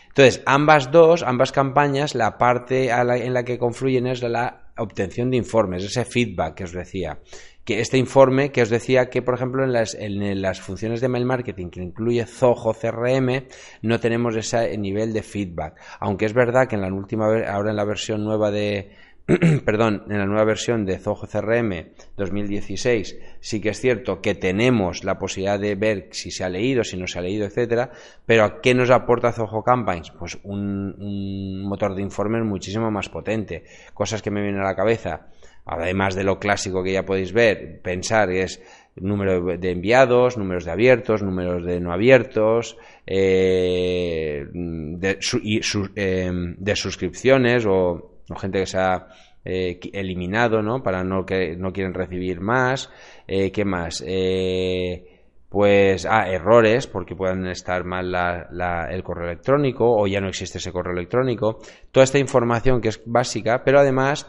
Entonces, 0.08 0.42
ambas 0.46 0.90
dos, 0.90 1.22
ambas 1.22 1.52
campañas, 1.52 2.16
la 2.16 2.36
parte 2.38 2.90
en 2.90 3.32
la 3.32 3.44
que 3.44 3.58
confluyen 3.58 4.08
es 4.08 4.22
la 4.22 4.72
obtención 4.76 5.30
de 5.30 5.36
informes, 5.36 5.84
ese 5.84 6.04
feedback 6.04 6.54
que 6.54 6.64
os 6.64 6.72
decía. 6.72 7.20
Que 7.64 7.80
este 7.80 7.98
informe 7.98 8.50
que 8.50 8.62
os 8.62 8.70
decía 8.70 9.10
que, 9.10 9.22
por 9.22 9.34
ejemplo, 9.34 9.62
en 9.62 9.72
las, 9.72 9.94
en 9.94 10.42
las 10.42 10.60
funciones 10.60 11.00
de 11.00 11.08
mail 11.08 11.26
marketing 11.26 11.68
que 11.68 11.82
incluye 11.82 12.24
Zoho 12.24 12.72
CRM, 12.72 13.44
no 13.82 14.00
tenemos 14.00 14.34
ese 14.34 14.76
nivel 14.78 15.12
de 15.12 15.22
feedback. 15.22 15.78
Aunque 16.00 16.24
es 16.24 16.32
verdad 16.32 16.66
que 16.66 16.74
en 16.74 16.80
la 16.82 16.92
última, 16.92 17.26
ahora 17.26 17.70
en 17.70 17.76
la 17.76 17.84
versión 17.84 18.24
nueva 18.24 18.50
de, 18.50 18.90
perdón, 19.66 20.04
en 20.08 20.18
la 20.18 20.24
nueva 20.24 20.44
versión 20.44 20.86
de 20.86 20.98
Zoho 20.98 21.26
CRM 21.26 21.90
2016 22.16 23.18
sí 23.40 23.60
que 23.60 23.68
es 23.68 23.80
cierto 23.80 24.22
que 24.22 24.34
tenemos 24.34 25.04
la 25.04 25.18
posibilidad 25.18 25.60
de 25.60 25.74
ver 25.74 26.08
si 26.12 26.30
se 26.30 26.44
ha 26.44 26.48
leído, 26.48 26.82
si 26.82 26.96
no 26.96 27.06
se 27.06 27.18
ha 27.18 27.22
leído, 27.22 27.44
etcétera, 27.44 27.90
pero 28.24 28.62
¿qué 28.62 28.72
nos 28.72 28.88
aporta 28.88 29.32
Zoho 29.32 29.62
Campaigns? 29.62 30.12
Pues 30.12 30.38
un, 30.44 31.62
motor 31.62 31.94
de 31.94 32.00
informes 32.00 32.42
muchísimo 32.44 32.90
más 32.90 33.10
potente. 33.10 33.64
Cosas 33.92 34.22
que 34.22 34.30
me 34.30 34.40
vienen 34.40 34.62
a 34.62 34.64
la 34.64 34.74
cabeza, 34.74 35.26
además 35.66 36.14
de 36.14 36.24
lo 36.24 36.38
clásico 36.38 36.82
que 36.82 36.92
ya 36.92 37.04
podéis 37.04 37.34
ver, 37.34 37.82
pensar 37.82 38.30
es 38.30 38.62
número 38.96 39.58
de 39.58 39.70
enviados, 39.70 40.38
números 40.38 40.64
de 40.64 40.70
abiertos, 40.70 41.22
números 41.22 41.66
de 41.66 41.80
no 41.80 41.92
abiertos, 41.92 42.78
eh, 43.06 44.46
de, 44.52 45.18
eh, 45.96 46.30
de 46.32 46.76
suscripciones 46.76 47.66
o 47.66 48.17
gente 48.36 48.60
que 48.60 48.66
se 48.66 48.78
ha 48.78 49.08
eh, 49.44 49.78
eliminado, 49.92 50.62
¿no? 50.62 50.82
Para 50.82 51.04
no 51.04 51.24
que 51.24 51.56
no 51.56 51.72
quieren 51.72 51.94
recibir 51.94 52.40
más. 52.40 52.90
Eh, 53.26 53.50
¿Qué 53.50 53.64
más? 53.64 54.04
Eh, 54.06 55.22
pues, 55.48 56.06
ah, 56.06 56.28
errores, 56.28 56.86
porque 56.86 57.16
puedan 57.16 57.46
estar 57.46 57.84
mal 57.84 58.14
el 58.90 59.02
correo 59.02 59.26
electrónico 59.26 59.90
o 59.90 60.06
ya 60.06 60.20
no 60.20 60.28
existe 60.28 60.58
ese 60.58 60.72
correo 60.72 60.92
electrónico. 60.92 61.60
Toda 61.92 62.04
esta 62.04 62.18
información 62.18 62.80
que 62.80 62.88
es 62.88 63.00
básica, 63.06 63.62
pero 63.64 63.80
además, 63.80 64.26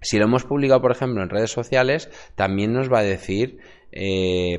si 0.00 0.18
lo 0.18 0.24
hemos 0.24 0.44
publicado, 0.44 0.80
por 0.80 0.92
ejemplo, 0.92 1.22
en 1.22 1.28
redes 1.28 1.50
sociales, 1.50 2.10
también 2.34 2.72
nos 2.72 2.90
va 2.90 3.00
a 3.00 3.02
decir, 3.02 3.58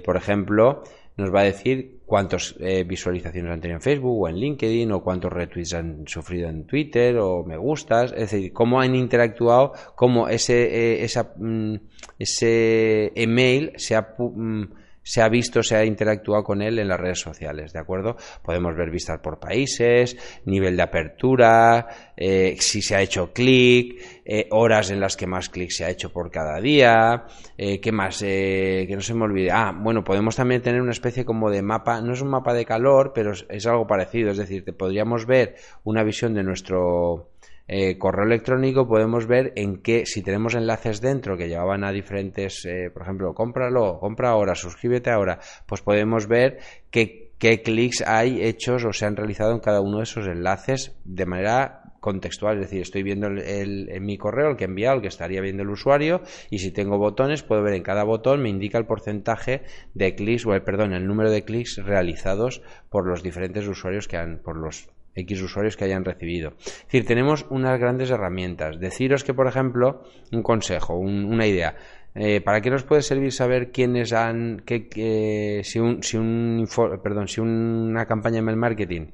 por 0.06 0.18
ejemplo, 0.18 0.84
nos 1.18 1.34
va 1.34 1.42
a 1.42 1.46
decir 1.46 1.99
cuántas 2.10 2.56
eh, 2.60 2.84
visualizaciones 2.84 3.52
han 3.52 3.62
tenido 3.62 3.78
en 3.78 3.84
Facebook 3.84 4.20
o 4.20 4.28
en 4.28 4.38
LinkedIn 4.38 4.92
o 4.92 5.04
cuántos 5.04 5.32
retweets 5.32 5.76
han 5.76 6.08
sufrido 6.08 6.50
en 6.50 6.66
Twitter 6.66 7.16
o 7.20 7.44
me 7.46 7.56
gustas, 7.56 8.12
es 8.14 8.32
decir, 8.32 8.52
cómo 8.52 8.82
han 8.82 8.96
interactuado, 8.96 9.74
cómo 9.96 10.28
ese, 10.28 10.64
eh, 10.64 11.04
esa, 11.04 11.34
mm, 11.38 11.76
ese 12.18 13.12
email 13.16 13.74
se 13.78 13.96
ha... 13.96 14.16
Mm, 14.18 14.64
se 15.10 15.24
ha 15.24 15.28
visto, 15.28 15.64
se 15.64 15.76
ha 15.76 15.84
interactuado 15.84 16.44
con 16.44 16.62
él 16.62 16.78
en 16.78 16.88
las 16.88 17.00
redes 17.00 17.20
sociales, 17.20 17.74
¿de 17.74 17.80
acuerdo? 17.80 18.16
Podemos 18.44 18.76
ver 18.76 18.92
vistas 18.92 19.20
por 19.22 19.40
países, 19.40 20.16
nivel 20.46 20.78
de 20.78 20.84
apertura, 20.84 21.88
eh, 22.16 22.56
si 22.60 22.84
se 22.84 22.96
ha 22.96 23.02
hecho 23.02 23.34
clic, 23.34 24.00
eh, 24.24 24.48
horas 24.52 24.92
en 24.92 25.00
las 25.00 25.18
que 25.18 25.26
más 25.26 25.50
clic 25.50 25.72
se 25.72 25.84
ha 25.84 25.90
hecho 25.90 26.14
por 26.14 26.30
cada 26.30 26.62
día, 26.62 27.26
eh, 27.58 27.80
¿qué 27.82 27.92
más? 27.92 28.20
que 28.20 28.94
no 28.94 29.02
se 29.02 29.16
me 29.16 29.24
olvide. 29.24 29.50
Ah, 29.50 29.74
bueno, 29.76 30.04
podemos 30.04 30.36
también 30.36 30.62
tener 30.62 30.80
una 30.80 30.92
especie 30.92 31.26
como 31.26 31.50
de 31.50 31.64
mapa, 31.64 32.02
no 32.02 32.14
es 32.14 32.22
un 32.22 32.30
mapa 32.30 32.54
de 32.54 32.66
calor, 32.66 33.12
pero 33.16 33.32
es 33.32 33.66
algo 33.66 33.88
parecido, 33.88 34.30
es 34.30 34.38
decir, 34.38 34.64
te 34.64 34.74
podríamos 34.74 35.26
ver 35.26 35.56
una 35.86 36.04
visión 36.04 36.36
de 36.36 36.44
nuestro 36.44 37.29
eh, 37.72 38.00
correo 38.00 38.26
electrónico 38.26 38.88
podemos 38.88 39.28
ver 39.28 39.54
en 39.56 39.84
qué, 39.84 40.08
si 40.08 40.24
tenemos 40.24 40.56
enlaces 40.56 41.02
dentro 41.02 41.38
que 41.38 41.48
llevaban 41.48 41.84
a 41.84 41.92
diferentes, 41.92 42.66
eh, 42.66 42.90
por 42.92 43.04
ejemplo, 43.04 43.36
cómpralo, 43.36 44.00
compra 44.00 44.32
ahora, 44.32 44.56
suscríbete 44.56 45.12
ahora, 45.12 45.38
pues 45.68 45.84
podemos 45.84 46.28
ver 46.28 46.58
qué, 46.90 47.32
qué 47.38 47.62
clics 47.62 48.02
hay 48.02 48.42
hechos 48.42 48.84
o 48.86 48.92
se 48.92 49.06
han 49.06 49.16
realizado 49.16 49.54
en 49.54 49.60
cada 49.60 49.82
uno 49.82 49.98
de 49.98 50.04
esos 50.04 50.26
enlaces 50.26 50.98
de 51.06 51.28
manera 51.28 51.84
contextual, 52.00 52.56
es 52.56 52.62
decir, 52.62 52.82
estoy 52.82 53.04
viendo 53.04 53.28
el, 53.28 53.88
en 53.90 54.04
mi 54.04 54.18
correo 54.18 54.50
el 54.50 54.56
que 54.58 54.64
he 54.64 54.68
enviado, 54.68 54.96
el 54.96 55.02
que 55.04 55.08
estaría 55.08 55.42
viendo 55.42 55.62
el 55.62 55.70
usuario, 55.70 56.22
y 56.50 56.58
si 56.58 56.72
tengo 56.72 56.98
botones, 56.98 57.44
puedo 57.44 57.62
ver 57.62 57.76
en 57.76 57.84
cada 57.84 58.04
botón, 58.04 58.42
me 58.42 58.50
indica 58.50 58.80
el 58.80 58.88
porcentaje 58.88 59.62
de 59.94 60.16
clics, 60.16 60.48
o 60.48 60.56
el, 60.56 60.64
perdón, 60.64 60.94
el 60.94 61.06
número 61.06 61.30
de 61.30 61.44
clics 61.44 61.78
realizados 61.84 62.64
por 62.90 63.06
los 63.06 63.22
diferentes 63.22 63.68
usuarios 63.68 64.08
que 64.08 64.18
han, 64.18 64.40
por 64.40 64.58
los 64.58 64.90
X 65.20 65.42
usuarios 65.42 65.78
que 65.78 65.86
hayan 65.86 66.06
recibido. 66.06 66.54
Es 66.60 66.84
decir, 66.86 67.06
tenemos 67.06 67.46
unas 67.50 67.80
grandes 67.80 68.10
herramientas. 68.10 68.80
Deciros 68.80 69.24
que, 69.24 69.34
por 69.34 69.48
ejemplo, 69.48 70.04
un 70.32 70.44
consejo, 70.44 70.96
una 70.98 71.46
idea. 71.46 71.76
Eh, 72.16 72.42
¿Para 72.42 72.62
qué 72.62 72.70
nos 72.70 72.84
puede 72.84 73.02
servir 73.02 73.32
saber 73.32 73.72
quiénes 73.72 74.14
han, 74.14 74.62
que, 74.66 75.62
si, 75.64 75.80
un, 75.80 76.02
si, 76.02 76.18
un, 76.18 76.68
perdón, 77.04 77.28
si 77.28 77.40
una 77.40 78.06
campaña 78.06 78.38
de 78.38 78.42
mail 78.42 78.58
marketing 78.58 79.08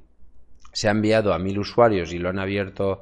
se 0.71 0.87
ha 0.87 0.91
enviado 0.91 1.33
a 1.33 1.39
mil 1.39 1.59
usuarios 1.59 2.13
y 2.13 2.19
lo 2.19 2.29
han 2.29 2.39
abierto 2.39 3.01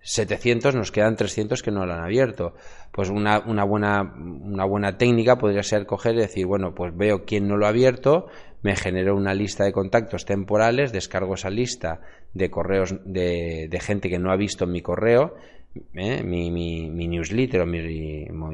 700, 0.00 0.74
nos 0.74 0.92
quedan 0.92 1.16
300 1.16 1.62
que 1.62 1.70
no 1.70 1.86
lo 1.86 1.94
han 1.94 2.02
abierto. 2.02 2.54
Pues 2.92 3.08
una, 3.08 3.40
una, 3.40 3.64
buena, 3.64 4.02
una 4.02 4.64
buena 4.64 4.98
técnica 4.98 5.38
podría 5.38 5.62
ser 5.62 5.86
coger 5.86 6.14
y 6.14 6.20
decir, 6.20 6.46
bueno, 6.46 6.74
pues 6.74 6.96
veo 6.96 7.24
quién 7.24 7.48
no 7.48 7.56
lo 7.56 7.66
ha 7.66 7.70
abierto, 7.70 8.26
me 8.62 8.76
genero 8.76 9.16
una 9.16 9.34
lista 9.34 9.64
de 9.64 9.72
contactos 9.72 10.24
temporales, 10.24 10.92
descargo 10.92 11.34
esa 11.34 11.50
lista 11.50 12.00
de 12.34 12.50
correos 12.50 12.94
de, 13.04 13.68
de 13.70 13.80
gente 13.80 14.10
que 14.10 14.18
no 14.18 14.30
ha 14.30 14.36
visto 14.36 14.66
mi 14.66 14.82
correo, 14.82 15.34
¿eh? 15.94 16.22
mi, 16.22 16.50
mi, 16.50 16.90
mi, 16.90 17.08
newsletter 17.08 17.62
o 17.62 17.66
mi, 17.66 17.80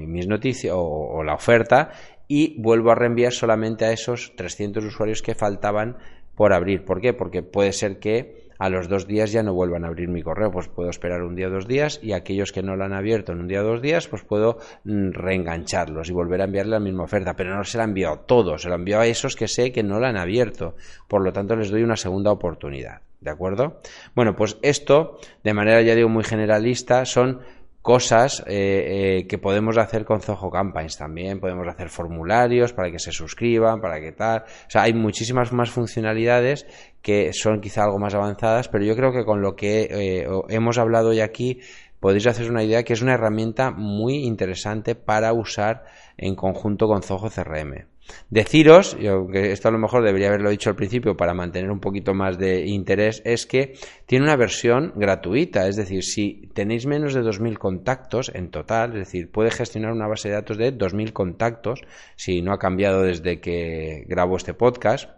mis 0.06 0.26
noticias 0.26 0.74
o, 0.76 1.22
la 1.24 1.34
oferta 1.34 1.90
y 2.28 2.60
vuelvo 2.60 2.90
a 2.90 2.94
reenviar 2.94 3.32
solamente 3.32 3.84
a 3.84 3.92
esos 3.92 4.34
300 4.36 4.84
usuarios 4.84 5.22
que 5.22 5.34
faltaban 5.34 5.96
por 6.36 6.52
abrir. 6.52 6.84
¿Por 6.84 7.00
qué? 7.00 7.12
Porque 7.12 7.42
puede 7.42 7.72
ser 7.72 7.98
que 7.98 8.48
a 8.58 8.68
los 8.68 8.88
dos 8.88 9.06
días 9.06 9.32
ya 9.32 9.42
no 9.42 9.54
vuelvan 9.54 9.84
a 9.84 9.88
abrir 9.88 10.08
mi 10.08 10.22
correo, 10.22 10.50
pues 10.50 10.68
puedo 10.68 10.90
esperar 10.90 11.22
un 11.22 11.34
día 11.34 11.48
o 11.48 11.50
dos 11.50 11.66
días 11.66 11.98
y 12.02 12.12
aquellos 12.12 12.52
que 12.52 12.62
no 12.62 12.76
lo 12.76 12.84
han 12.84 12.92
abierto 12.92 13.32
en 13.32 13.40
un 13.40 13.48
día 13.48 13.62
o 13.62 13.64
dos 13.64 13.82
días, 13.82 14.06
pues 14.06 14.22
puedo 14.22 14.58
mm, 14.84 15.12
reengancharlos 15.12 16.10
y 16.10 16.12
volver 16.12 16.42
a 16.42 16.44
enviarle 16.44 16.72
la 16.72 16.80
misma 16.80 17.04
oferta, 17.04 17.34
pero 17.34 17.56
no 17.56 17.64
se 17.64 17.78
la 17.78 17.84
enviado 17.84 18.14
a 18.14 18.26
todos, 18.26 18.62
se 18.62 18.68
la 18.68 18.74
enviado 18.74 19.02
a 19.02 19.06
esos 19.06 19.34
que 19.34 19.48
sé 19.48 19.72
que 19.72 19.82
no 19.82 19.98
la 19.98 20.10
han 20.10 20.18
abierto, 20.18 20.76
por 21.08 21.24
lo 21.24 21.32
tanto 21.32 21.56
les 21.56 21.70
doy 21.70 21.82
una 21.82 21.96
segunda 21.96 22.30
oportunidad, 22.32 23.00
¿de 23.20 23.30
acuerdo? 23.30 23.80
Bueno, 24.14 24.34
pues 24.36 24.58
esto, 24.62 25.18
de 25.44 25.54
manera 25.54 25.82
ya 25.82 25.94
digo 25.94 26.08
muy 26.08 26.24
generalista, 26.24 27.04
son 27.04 27.40
cosas 27.82 28.44
eh, 28.46 29.20
eh, 29.20 29.26
que 29.26 29.38
podemos 29.38 29.78
hacer 29.78 30.04
con 30.04 30.20
Zoho 30.20 30.50
Campaigns 30.50 30.98
también. 30.98 31.40
Podemos 31.40 31.66
hacer 31.66 31.88
formularios 31.88 32.72
para 32.72 32.90
que 32.90 32.98
se 32.98 33.12
suscriban, 33.12 33.80
para 33.80 34.00
que 34.00 34.12
tal. 34.12 34.42
O 34.42 34.70
sea, 34.70 34.82
hay 34.82 34.92
muchísimas 34.92 35.52
más 35.52 35.70
funcionalidades 35.70 36.66
que 37.02 37.32
son 37.32 37.60
quizá 37.60 37.84
algo 37.84 37.98
más 37.98 38.14
avanzadas, 38.14 38.68
pero 38.68 38.84
yo 38.84 38.94
creo 38.96 39.12
que 39.12 39.24
con 39.24 39.40
lo 39.40 39.56
que 39.56 39.88
eh, 39.90 40.26
hemos 40.48 40.76
hablado 40.76 41.10
hoy 41.10 41.20
aquí 41.20 41.60
podéis 42.00 42.26
hacer 42.26 42.50
una 42.50 42.64
idea 42.64 42.82
que 42.82 42.94
es 42.94 43.02
una 43.02 43.14
herramienta 43.14 43.70
muy 43.70 44.24
interesante 44.24 44.94
para 44.94 45.32
usar 45.32 45.84
en 46.16 46.34
conjunto 46.34 46.86
con 46.86 47.02
Zoho 47.02 47.30
CRM. 47.30 47.84
Deciros, 48.28 48.96
yo, 48.98 49.28
que 49.28 49.52
esto 49.52 49.68
a 49.68 49.70
lo 49.70 49.78
mejor 49.78 50.04
debería 50.04 50.28
haberlo 50.28 50.50
dicho 50.50 50.70
al 50.70 50.76
principio 50.76 51.16
para 51.16 51.34
mantener 51.34 51.70
un 51.70 51.80
poquito 51.80 52.14
más 52.14 52.38
de 52.38 52.66
interés, 52.66 53.22
es 53.24 53.46
que 53.46 53.74
tiene 54.06 54.24
una 54.24 54.36
versión 54.36 54.92
gratuita, 54.96 55.68
es 55.68 55.76
decir, 55.76 56.02
si 56.02 56.48
tenéis 56.52 56.86
menos 56.86 57.14
de 57.14 57.22
2.000 57.22 57.58
contactos 57.58 58.32
en 58.34 58.50
total, 58.50 58.92
es 58.92 58.98
decir, 58.98 59.30
puede 59.30 59.50
gestionar 59.50 59.92
una 59.92 60.08
base 60.08 60.28
de 60.28 60.34
datos 60.34 60.58
de 60.58 60.76
2.000 60.76 61.12
contactos, 61.12 61.82
si 62.16 62.42
no 62.42 62.52
ha 62.52 62.58
cambiado 62.58 63.02
desde 63.02 63.40
que 63.40 64.04
grabo 64.08 64.36
este 64.36 64.54
podcast, 64.54 65.10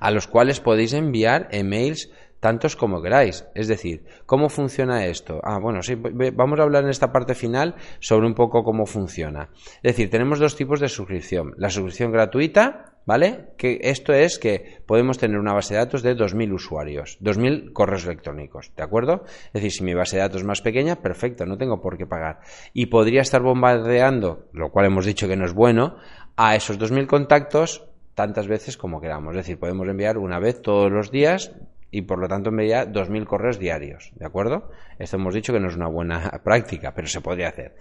a 0.00 0.10
los 0.10 0.26
cuales 0.26 0.60
podéis 0.60 0.92
enviar 0.92 1.48
emails 1.50 2.10
tantos 2.44 2.76
como 2.76 3.00
queráis. 3.00 3.46
Es 3.54 3.68
decir, 3.68 4.04
¿cómo 4.26 4.50
funciona 4.50 5.06
esto? 5.06 5.40
Ah, 5.42 5.58
bueno, 5.58 5.80
sí, 5.80 5.94
vamos 5.94 6.60
a 6.60 6.64
hablar 6.64 6.84
en 6.84 6.90
esta 6.90 7.10
parte 7.10 7.34
final 7.34 7.74
sobre 8.00 8.26
un 8.26 8.34
poco 8.34 8.62
cómo 8.62 8.84
funciona. 8.84 9.48
Es 9.76 9.96
decir, 9.96 10.10
tenemos 10.10 10.40
dos 10.40 10.54
tipos 10.54 10.78
de 10.78 10.90
suscripción. 10.90 11.54
La 11.56 11.70
suscripción 11.70 12.12
gratuita, 12.12 12.96
¿vale? 13.06 13.46
Que 13.56 13.78
esto 13.84 14.12
es 14.12 14.38
que 14.38 14.82
podemos 14.84 15.16
tener 15.16 15.38
una 15.38 15.54
base 15.54 15.72
de 15.72 15.80
datos 15.80 16.02
de 16.02 16.14
2.000 16.14 16.52
usuarios, 16.52 17.16
2.000 17.22 17.72
correos 17.72 18.04
electrónicos, 18.04 18.72
¿de 18.76 18.82
acuerdo? 18.82 19.24
Es 19.46 19.54
decir, 19.54 19.72
si 19.72 19.82
mi 19.82 19.94
base 19.94 20.16
de 20.16 20.22
datos 20.24 20.42
es 20.42 20.46
más 20.46 20.60
pequeña, 20.60 20.96
perfecto, 20.96 21.46
no 21.46 21.56
tengo 21.56 21.80
por 21.80 21.96
qué 21.96 22.04
pagar. 22.04 22.40
Y 22.74 22.86
podría 22.86 23.22
estar 23.22 23.40
bombardeando, 23.40 24.50
lo 24.52 24.70
cual 24.70 24.84
hemos 24.84 25.06
dicho 25.06 25.26
que 25.28 25.36
no 25.38 25.46
es 25.46 25.54
bueno, 25.54 25.96
a 26.36 26.56
esos 26.56 26.78
2.000 26.78 27.06
contactos 27.06 27.86
tantas 28.14 28.48
veces 28.48 28.76
como 28.76 29.00
queramos. 29.00 29.32
Es 29.32 29.38
decir, 29.38 29.58
podemos 29.58 29.88
enviar 29.88 30.18
una 30.18 30.38
vez 30.38 30.60
todos 30.60 30.92
los 30.92 31.10
días 31.10 31.52
y 31.94 32.02
por 32.02 32.18
lo 32.18 32.26
tanto 32.26 32.50
enviaría 32.50 32.92
2.000 32.92 33.24
correos 33.24 33.58
diarios, 33.60 34.10
¿de 34.16 34.26
acuerdo? 34.26 34.72
Esto 34.98 35.16
hemos 35.16 35.32
dicho 35.32 35.52
que 35.52 35.60
no 35.60 35.68
es 35.68 35.76
una 35.76 35.86
buena 35.86 36.40
práctica, 36.44 36.92
pero 36.92 37.06
se 37.06 37.20
podría 37.20 37.48
hacer. 37.48 37.76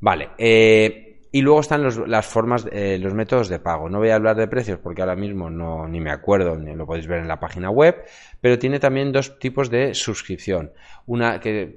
Vale, 0.00 0.30
eh, 0.38 1.18
y 1.30 1.42
luego 1.42 1.60
están 1.60 1.86
las 2.06 2.26
formas, 2.26 2.66
eh, 2.72 2.96
los 2.98 3.12
métodos 3.12 3.50
de 3.50 3.58
pago. 3.58 3.90
No 3.90 3.98
voy 3.98 4.08
a 4.08 4.14
hablar 4.14 4.36
de 4.36 4.48
precios 4.48 4.78
porque 4.78 5.02
ahora 5.02 5.16
mismo 5.16 5.50
no 5.50 5.86
ni 5.86 6.00
me 6.00 6.10
acuerdo, 6.10 6.56
ni 6.56 6.74
lo 6.74 6.86
podéis 6.86 7.06
ver 7.06 7.20
en 7.20 7.28
la 7.28 7.40
página 7.40 7.68
web, 7.68 7.96
pero 8.40 8.58
tiene 8.58 8.80
también 8.80 9.12
dos 9.12 9.38
tipos 9.38 9.68
de 9.68 9.92
suscripción. 9.92 10.72
Una 11.04 11.40
que 11.40 11.76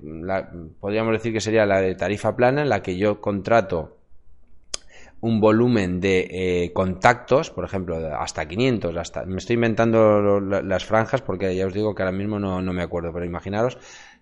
podríamos 0.79 1.11
decir 1.11 1.33
que 1.33 1.41
sería 1.41 1.65
la 1.65 1.81
de 1.81 1.95
tarifa 1.95 2.37
plana, 2.37 2.61
en 2.61 2.69
la 2.69 2.81
que 2.81 2.97
yo 2.97 3.19
contrato 3.19 3.97
un 5.21 5.39
volumen 5.39 6.01
de 6.01 6.27
eh, 6.31 6.73
contactos, 6.73 7.51
por 7.51 7.63
ejemplo, 7.63 7.95
hasta 8.17 8.47
500, 8.47 8.97
hasta, 8.97 9.25
me 9.25 9.37
estoy 9.37 9.53
inventando 9.53 10.39
las 10.39 10.85
franjas 10.85 11.21
porque 11.21 11.55
ya 11.55 11.67
os 11.67 11.73
digo 11.73 11.93
que 11.93 12.01
ahora 12.03 12.11
mismo 12.11 12.39
no, 12.39 12.61
no 12.61 12.73
me 12.73 12.81
acuerdo, 12.81 13.13
pero 13.13 13.25
imaginaros 13.25 13.77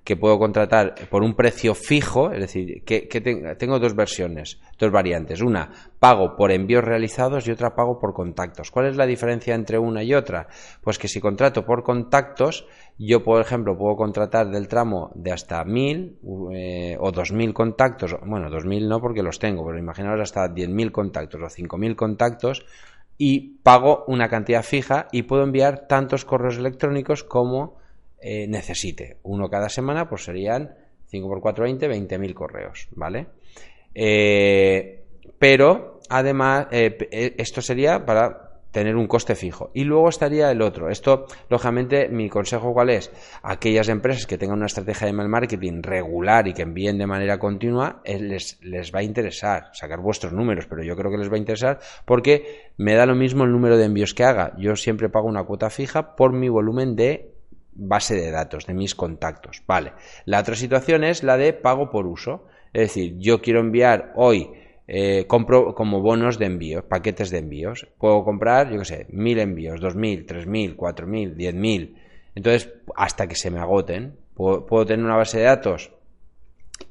que 0.09 0.17
puedo 0.17 0.39
contratar 0.39 0.95
por 1.11 1.21
un 1.21 1.35
precio 1.35 1.75
fijo, 1.75 2.31
es 2.31 2.39
decir, 2.39 2.83
que, 2.83 3.55
tengo 3.59 3.77
dos 3.77 3.95
versiones, 3.95 4.59
dos 4.79 4.91
variantes. 4.91 5.39
Una, 5.39 5.69
pago 5.99 6.35
por 6.35 6.51
envíos 6.51 6.83
realizados 6.83 7.47
y 7.47 7.51
otra, 7.51 7.75
pago 7.75 7.99
por 7.99 8.15
contactos. 8.15 8.71
¿Cuál 8.71 8.87
es 8.87 8.97
la 8.97 9.05
diferencia 9.05 9.53
entre 9.53 9.77
una 9.77 10.01
y 10.01 10.15
otra? 10.15 10.47
Pues 10.81 10.97
que 10.97 11.07
si 11.07 11.21
contrato 11.21 11.63
por 11.63 11.83
contactos, 11.83 12.65
yo, 12.97 13.23
por 13.23 13.39
ejemplo, 13.39 13.77
puedo 13.77 13.95
contratar 13.97 14.49
del 14.49 14.67
tramo 14.67 15.11
de 15.13 15.31
hasta 15.31 15.63
1000 15.63 16.17
eh, 16.55 16.97
o 16.99 17.11
2000 17.11 17.53
contactos. 17.53 18.15
Bueno, 18.25 18.49
2000 18.49 18.89
no 18.89 18.99
porque 19.01 19.21
los 19.21 19.37
tengo, 19.37 19.63
pero 19.63 19.77
imaginaos 19.77 20.21
hasta 20.21 20.47
10.000 20.47 20.91
contactos 20.91 21.39
o 21.39 21.49
5000 21.49 21.95
contactos 21.95 22.65
y 23.19 23.59
pago 23.61 24.05
una 24.07 24.27
cantidad 24.27 24.63
fija 24.63 25.07
y 25.11 25.21
puedo 25.21 25.43
enviar 25.43 25.85
tantos 25.87 26.25
correos 26.25 26.57
electrónicos 26.57 27.23
como 27.23 27.77
eh, 28.21 28.47
necesite. 28.47 29.17
Uno 29.23 29.49
cada 29.49 29.69
semana, 29.69 30.09
pues 30.09 30.23
serían 30.23 30.75
5 31.07 31.27
por 31.27 31.41
4, 31.41 31.63
20, 31.63 31.89
20.000 31.89 32.33
correos, 32.33 32.87
¿vale? 32.91 33.27
Eh, 33.95 35.03
pero, 35.37 35.99
además, 36.09 36.67
eh, 36.71 37.35
esto 37.37 37.61
sería 37.61 38.05
para 38.05 38.49
tener 38.71 38.95
un 38.95 39.07
coste 39.07 39.35
fijo. 39.35 39.71
Y 39.73 39.83
luego 39.83 40.09
estaría 40.09 40.51
el 40.51 40.61
otro. 40.61 40.89
Esto, 40.89 41.25
lógicamente, 41.49 42.07
mi 42.09 42.29
consejo 42.29 42.73
cuál 42.73 42.89
es? 42.89 43.11
Aquellas 43.41 43.89
empresas 43.89 44.27
que 44.27 44.37
tengan 44.37 44.57
una 44.57 44.67
estrategia 44.67 45.07
de 45.07 45.13
mail 45.13 45.29
marketing 45.29 45.81
regular 45.81 46.47
y 46.47 46.53
que 46.53 46.61
envíen 46.61 46.97
de 46.97 47.07
manera 47.07 47.39
continua, 47.39 48.01
les, 48.05 48.59
les 48.61 48.93
va 48.93 48.99
a 48.99 49.03
interesar 49.03 49.69
sacar 49.73 49.99
vuestros 50.01 50.33
números, 50.33 50.67
pero 50.67 50.83
yo 50.83 50.95
creo 50.95 51.09
que 51.09 51.17
les 51.17 51.31
va 51.31 51.35
a 51.35 51.39
interesar 51.39 51.79
porque 52.05 52.71
me 52.77 52.93
da 52.93 53.05
lo 53.05 53.15
mismo 53.15 53.43
el 53.43 53.51
número 53.51 53.77
de 53.77 53.85
envíos 53.85 54.13
que 54.13 54.23
haga. 54.23 54.53
Yo 54.57 54.75
siempre 54.75 55.09
pago 55.09 55.27
una 55.27 55.43
cuota 55.43 55.69
fija 55.69 56.15
por 56.15 56.33
mi 56.33 56.49
volumen 56.49 56.95
de 56.95 57.38
base 57.79 58.15
de 58.15 58.31
datos 58.31 58.65
de 58.65 58.73
mis 58.73 58.95
contactos. 58.95 59.63
Vale. 59.65 59.93
La 60.25 60.39
otra 60.39 60.55
situación 60.55 61.03
es 61.03 61.23
la 61.23 61.37
de 61.37 61.53
pago 61.53 61.89
por 61.89 62.05
uso. 62.05 62.45
Es 62.73 62.89
decir, 62.89 63.15
yo 63.17 63.41
quiero 63.41 63.59
enviar 63.61 64.13
hoy, 64.15 64.49
eh, 64.87 65.25
compro 65.27 65.73
como 65.73 66.01
bonos 66.01 66.37
de 66.37 66.45
envío, 66.45 66.87
paquetes 66.87 67.29
de 67.29 67.39
envíos. 67.39 67.87
Puedo 67.97 68.23
comprar, 68.23 68.71
yo 68.71 68.79
qué 68.79 68.85
sé, 68.85 69.05
mil 69.09 69.39
envíos, 69.39 69.79
dos 69.79 69.95
mil, 69.95 70.25
tres 70.25 70.45
mil, 70.45 70.75
cuatro 70.75 71.07
mil, 71.07 71.35
diez 71.35 71.55
mil. 71.55 71.97
Entonces, 72.35 72.71
hasta 72.95 73.27
que 73.27 73.35
se 73.35 73.49
me 73.49 73.59
agoten, 73.59 74.15
puedo, 74.35 74.85
tener 74.85 75.03
una 75.03 75.17
base 75.17 75.39
de 75.39 75.45
datos 75.45 75.91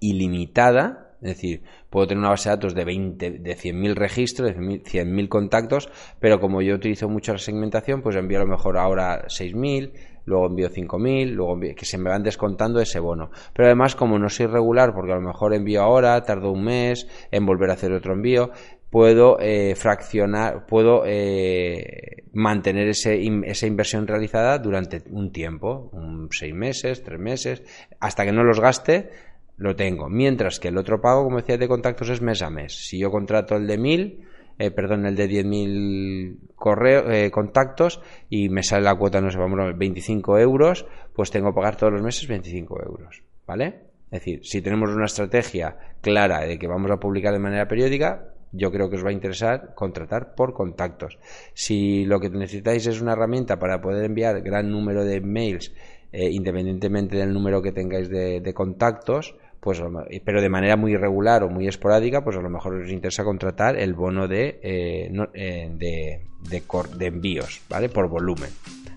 ilimitada 0.00 1.08
es 1.20 1.30
decir, 1.30 1.62
puedo 1.90 2.06
tener 2.06 2.20
una 2.20 2.30
base 2.30 2.48
de 2.48 2.56
datos 2.56 2.74
de 2.74 2.84
20, 2.84 3.30
de 3.30 3.56
100.000 3.56 3.94
registros, 3.94 4.54
de 4.54 4.56
100.000 4.56 5.28
contactos, 5.28 5.90
pero 6.20 6.38
como 6.38 6.62
yo 6.62 6.76
utilizo 6.76 7.08
mucho 7.08 7.32
la 7.32 7.38
segmentación, 7.38 8.02
pues 8.02 8.14
envío 8.14 8.38
a 8.38 8.44
lo 8.44 8.46
mejor 8.46 8.78
ahora 8.78 9.24
6.000, 9.26 9.90
luego 10.28 10.46
envío 10.46 10.70
5.000, 10.70 11.30
luego 11.32 11.58
que 11.74 11.84
se 11.84 11.98
me 11.98 12.10
van 12.10 12.22
descontando 12.22 12.80
ese 12.80 13.00
bono. 13.00 13.30
Pero 13.52 13.66
además, 13.66 13.96
como 13.96 14.18
no 14.18 14.28
soy 14.28 14.46
regular, 14.46 14.94
porque 14.94 15.12
a 15.12 15.16
lo 15.16 15.22
mejor 15.22 15.54
envío 15.54 15.82
ahora, 15.82 16.22
tardo 16.22 16.52
un 16.52 16.64
mes 16.64 17.08
en 17.30 17.46
volver 17.46 17.70
a 17.70 17.74
hacer 17.74 17.92
otro 17.92 18.12
envío, 18.12 18.50
puedo 18.90 19.38
eh, 19.40 19.74
fraccionar, 19.74 20.66
puedo 20.66 21.02
eh, 21.06 22.24
mantener 22.32 22.88
ese, 22.88 23.20
esa 23.44 23.66
inversión 23.66 24.06
realizada 24.06 24.58
durante 24.58 25.02
un 25.10 25.32
tiempo, 25.32 25.90
un 25.92 26.28
seis 26.30 26.54
meses, 26.54 27.02
tres 27.02 27.18
meses, 27.18 27.62
hasta 28.00 28.24
que 28.24 28.32
no 28.32 28.44
los 28.44 28.60
gaste, 28.60 29.10
lo 29.56 29.74
tengo. 29.76 30.08
Mientras 30.08 30.60
que 30.60 30.68
el 30.68 30.78
otro 30.78 31.00
pago, 31.00 31.24
como 31.24 31.38
decía, 31.38 31.58
de 31.58 31.68
contactos 31.68 32.08
es 32.10 32.22
mes 32.22 32.42
a 32.42 32.50
mes. 32.50 32.86
Si 32.86 32.98
yo 32.98 33.10
contrato 33.10 33.56
el 33.56 33.66
de 33.66 33.76
1000, 33.76 34.27
eh, 34.58 34.70
perdón, 34.70 35.06
el 35.06 35.14
de 35.14 35.28
10.000 35.28 36.54
correos, 36.56 37.04
eh, 37.08 37.30
contactos 37.30 38.00
y 38.28 38.48
me 38.48 38.62
sale 38.62 38.82
la 38.84 38.96
cuota, 38.96 39.20
no 39.20 39.30
sé, 39.30 39.38
vamos 39.38 39.60
a 39.60 39.72
25 39.72 40.38
euros, 40.38 40.86
pues 41.14 41.30
tengo 41.30 41.50
que 41.50 41.56
pagar 41.56 41.76
todos 41.76 41.92
los 41.92 42.02
meses 42.02 42.26
25 42.26 42.82
euros, 42.84 43.22
¿vale? 43.46 43.82
Es 44.10 44.20
decir, 44.20 44.40
si 44.42 44.60
tenemos 44.60 44.90
una 44.90 45.04
estrategia 45.04 45.76
clara 46.00 46.40
de 46.40 46.58
que 46.58 46.66
vamos 46.66 46.90
a 46.90 46.98
publicar 46.98 47.32
de 47.32 47.38
manera 47.38 47.68
periódica, 47.68 48.32
yo 48.50 48.72
creo 48.72 48.88
que 48.88 48.96
os 48.96 49.04
va 49.04 49.10
a 49.10 49.12
interesar 49.12 49.74
contratar 49.74 50.34
por 50.34 50.54
contactos. 50.54 51.18
Si 51.52 52.04
lo 52.06 52.18
que 52.18 52.30
necesitáis 52.30 52.86
es 52.86 53.00
una 53.00 53.12
herramienta 53.12 53.58
para 53.58 53.80
poder 53.80 54.04
enviar 54.06 54.40
gran 54.40 54.70
número 54.70 55.04
de 55.04 55.20
mails, 55.20 55.72
eh, 56.10 56.30
independientemente 56.30 57.18
del 57.18 57.34
número 57.34 57.60
que 57.60 57.72
tengáis 57.72 58.08
de 58.08 58.54
contactos, 58.54 59.36
pues 59.60 59.82
pero 60.24 60.40
de 60.40 60.48
manera 60.48 60.76
muy 60.76 60.92
irregular 60.92 61.42
o 61.42 61.48
muy 61.48 61.66
esporádica, 61.66 62.22
pues 62.22 62.36
a 62.36 62.40
lo 62.40 62.50
mejor 62.50 62.74
os 62.74 62.90
interesa 62.90 63.24
contratar 63.24 63.76
el 63.76 63.94
bono 63.94 64.28
de, 64.28 64.60
eh, 64.62 65.12
eh, 65.34 65.70
de, 65.72 66.20
de, 66.48 67.06
envíos, 67.06 67.60
¿vale? 67.68 67.88
Por 67.88 68.08
volumen. 68.08 68.50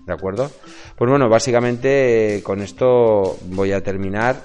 ¿De 0.06 0.12
acuerdo? 0.12 0.50
Pues 0.96 1.08
bueno, 1.08 1.28
básicamente 1.28 2.40
con 2.42 2.60
esto 2.60 3.38
voy 3.46 3.72
a 3.72 3.82
terminar. 3.82 4.44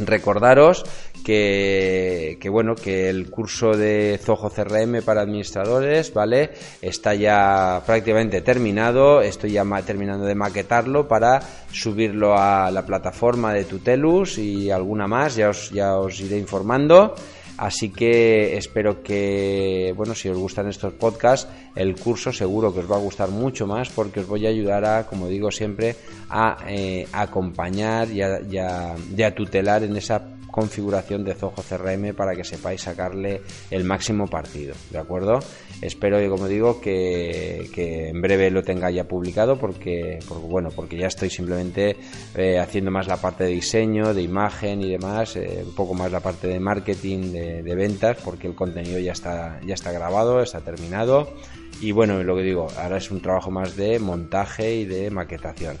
Recordaros 0.00 0.84
que, 1.24 2.48
bueno 2.50 2.74
que 2.74 3.08
el 3.08 3.30
curso 3.30 3.72
de 3.72 4.20
Zoho 4.22 4.50
CRM 4.50 5.02
para 5.02 5.22
administradores 5.22 6.12
vale 6.12 6.50
está 6.82 7.14
ya 7.14 7.82
prácticamente 7.84 8.42
terminado. 8.42 9.22
Estoy 9.22 9.52
ya 9.52 9.64
terminando 9.84 10.26
de 10.26 10.34
maquetarlo 10.34 11.08
para 11.08 11.40
subirlo 11.72 12.38
a 12.38 12.70
la 12.70 12.84
plataforma 12.84 13.52
de 13.52 13.64
Tutelus 13.64 14.38
y 14.38 14.70
alguna 14.70 15.08
más. 15.08 15.34
Ya 15.34 15.48
os, 15.48 15.70
ya 15.70 15.96
os 15.96 16.20
iré 16.20 16.38
informando. 16.38 17.14
Así 17.56 17.90
que 17.90 18.56
espero 18.56 19.02
que, 19.02 19.94
bueno, 19.96 20.14
si 20.16 20.28
os 20.28 20.36
gustan 20.36 20.68
estos 20.68 20.92
podcasts, 20.94 21.48
el 21.76 21.94
curso 21.94 22.32
seguro 22.32 22.74
que 22.74 22.80
os 22.80 22.90
va 22.90 22.96
a 22.96 22.98
gustar 22.98 23.30
mucho 23.30 23.64
más 23.64 23.90
porque 23.90 24.20
os 24.20 24.26
voy 24.26 24.44
a 24.46 24.48
ayudar 24.48 24.84
a, 24.84 25.06
como 25.06 25.28
digo 25.28 25.52
siempre, 25.52 25.94
a, 26.28 26.58
eh, 26.66 27.06
acompañar 27.12 28.08
y 28.10 28.22
a 28.22 29.34
tutelar 29.36 29.84
en 29.84 29.96
esa 29.96 30.33
configuración 30.54 31.24
de 31.24 31.34
Zoho 31.34 31.64
CRM 31.68 32.14
para 32.14 32.36
que 32.36 32.44
sepáis 32.44 32.82
sacarle 32.82 33.42
el 33.72 33.82
máximo 33.82 34.28
partido, 34.28 34.76
¿de 34.92 34.98
acuerdo? 35.00 35.40
Espero, 35.82 36.16
como 36.30 36.46
digo, 36.46 36.80
que, 36.80 37.68
en 37.74 38.22
breve 38.22 38.52
lo 38.52 38.62
tenga 38.62 38.88
ya 38.88 39.02
publicado 39.02 39.58
porque, 39.58 40.20
bueno, 40.48 40.68
porque 40.70 40.96
ya 40.96 41.08
estoy 41.08 41.28
simplemente 41.28 41.96
eh, 42.36 42.60
haciendo 42.60 42.92
más 42.92 43.08
la 43.08 43.16
parte 43.16 43.42
de 43.42 43.50
diseño, 43.50 44.14
de 44.14 44.22
imagen 44.22 44.80
y 44.80 44.92
demás, 44.92 45.34
eh, 45.34 45.64
un 45.66 45.74
poco 45.74 45.92
más 45.92 46.12
la 46.12 46.20
parte 46.20 46.46
de 46.46 46.60
marketing, 46.60 47.32
de, 47.32 47.62
de 47.64 47.74
ventas, 47.74 48.18
porque 48.24 48.46
el 48.46 48.54
contenido 48.54 49.00
ya 49.00 49.10
está, 49.10 49.58
ya 49.66 49.74
está 49.74 49.90
grabado, 49.90 50.40
está 50.40 50.60
terminado 50.60 51.34
y 51.80 51.90
bueno, 51.90 52.22
lo 52.22 52.36
que 52.36 52.42
digo, 52.42 52.68
ahora 52.78 52.98
es 52.98 53.10
un 53.10 53.20
trabajo 53.20 53.50
más 53.50 53.74
de 53.74 53.98
montaje 53.98 54.72
y 54.76 54.84
de 54.84 55.10
maquetación. 55.10 55.78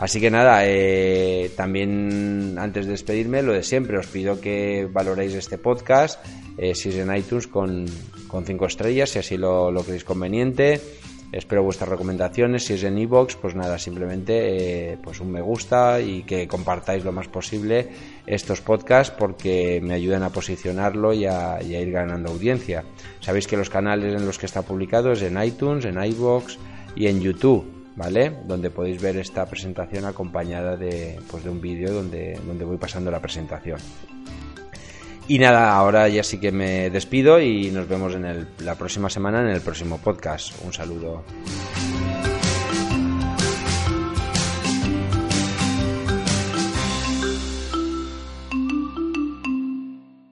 Así 0.00 0.18
que 0.18 0.30
nada, 0.30 0.62
eh, 0.64 1.50
también 1.54 2.56
antes 2.58 2.86
de 2.86 2.92
despedirme, 2.92 3.42
lo 3.42 3.52
de 3.52 3.62
siempre, 3.62 3.98
os 3.98 4.06
pido 4.06 4.40
que 4.40 4.88
valoréis 4.90 5.34
este 5.34 5.58
podcast, 5.58 6.24
eh, 6.56 6.74
si 6.74 6.88
es 6.88 6.96
en 6.96 7.14
iTunes, 7.14 7.46
con, 7.46 7.84
con 8.26 8.46
cinco 8.46 8.64
estrellas, 8.64 9.10
si 9.10 9.18
así 9.18 9.36
lo, 9.36 9.70
lo 9.70 9.82
creéis 9.82 10.04
conveniente. 10.04 10.80
Espero 11.32 11.62
vuestras 11.62 11.90
recomendaciones. 11.90 12.64
Si 12.64 12.72
es 12.72 12.82
en 12.84 12.96
iBox, 12.96 13.36
pues 13.36 13.54
nada, 13.54 13.78
simplemente 13.78 14.92
eh, 14.92 14.98
pues 15.02 15.20
un 15.20 15.32
me 15.32 15.42
gusta 15.42 16.00
y 16.00 16.22
que 16.22 16.48
compartáis 16.48 17.04
lo 17.04 17.12
más 17.12 17.28
posible 17.28 17.90
estos 18.26 18.62
podcasts 18.62 19.14
porque 19.16 19.80
me 19.82 19.92
ayudan 19.92 20.22
a 20.22 20.30
posicionarlo 20.30 21.12
y 21.12 21.26
a, 21.26 21.62
y 21.62 21.74
a 21.74 21.80
ir 21.82 21.92
ganando 21.92 22.30
audiencia. 22.30 22.84
Sabéis 23.20 23.46
que 23.46 23.58
los 23.58 23.68
canales 23.68 24.14
en 24.14 24.24
los 24.24 24.38
que 24.38 24.46
está 24.46 24.62
publicado 24.62 25.12
es 25.12 25.20
en 25.20 25.40
iTunes, 25.42 25.84
en 25.84 26.02
iBox 26.02 26.58
y 26.96 27.06
en 27.06 27.20
YouTube. 27.20 27.79
¿Vale? 28.00 28.32
Donde 28.46 28.70
podéis 28.70 29.00
ver 29.02 29.18
esta 29.18 29.44
presentación 29.44 30.06
acompañada 30.06 30.74
de, 30.74 31.20
pues, 31.30 31.44
de 31.44 31.50
un 31.50 31.60
vídeo 31.60 31.92
donde, 31.92 32.40
donde 32.46 32.64
voy 32.64 32.78
pasando 32.78 33.10
la 33.10 33.20
presentación. 33.20 33.78
Y 35.28 35.38
nada, 35.38 35.74
ahora 35.74 36.08
ya 36.08 36.24
sí 36.24 36.38
que 36.38 36.50
me 36.50 36.88
despido 36.88 37.38
y 37.40 37.70
nos 37.70 37.86
vemos 37.86 38.14
en 38.14 38.48
la 38.60 38.74
próxima 38.74 39.10
semana 39.10 39.42
en 39.42 39.48
el 39.48 39.60
próximo 39.60 39.98
podcast. 39.98 40.54
Un 40.64 40.72
saludo. 40.72 41.24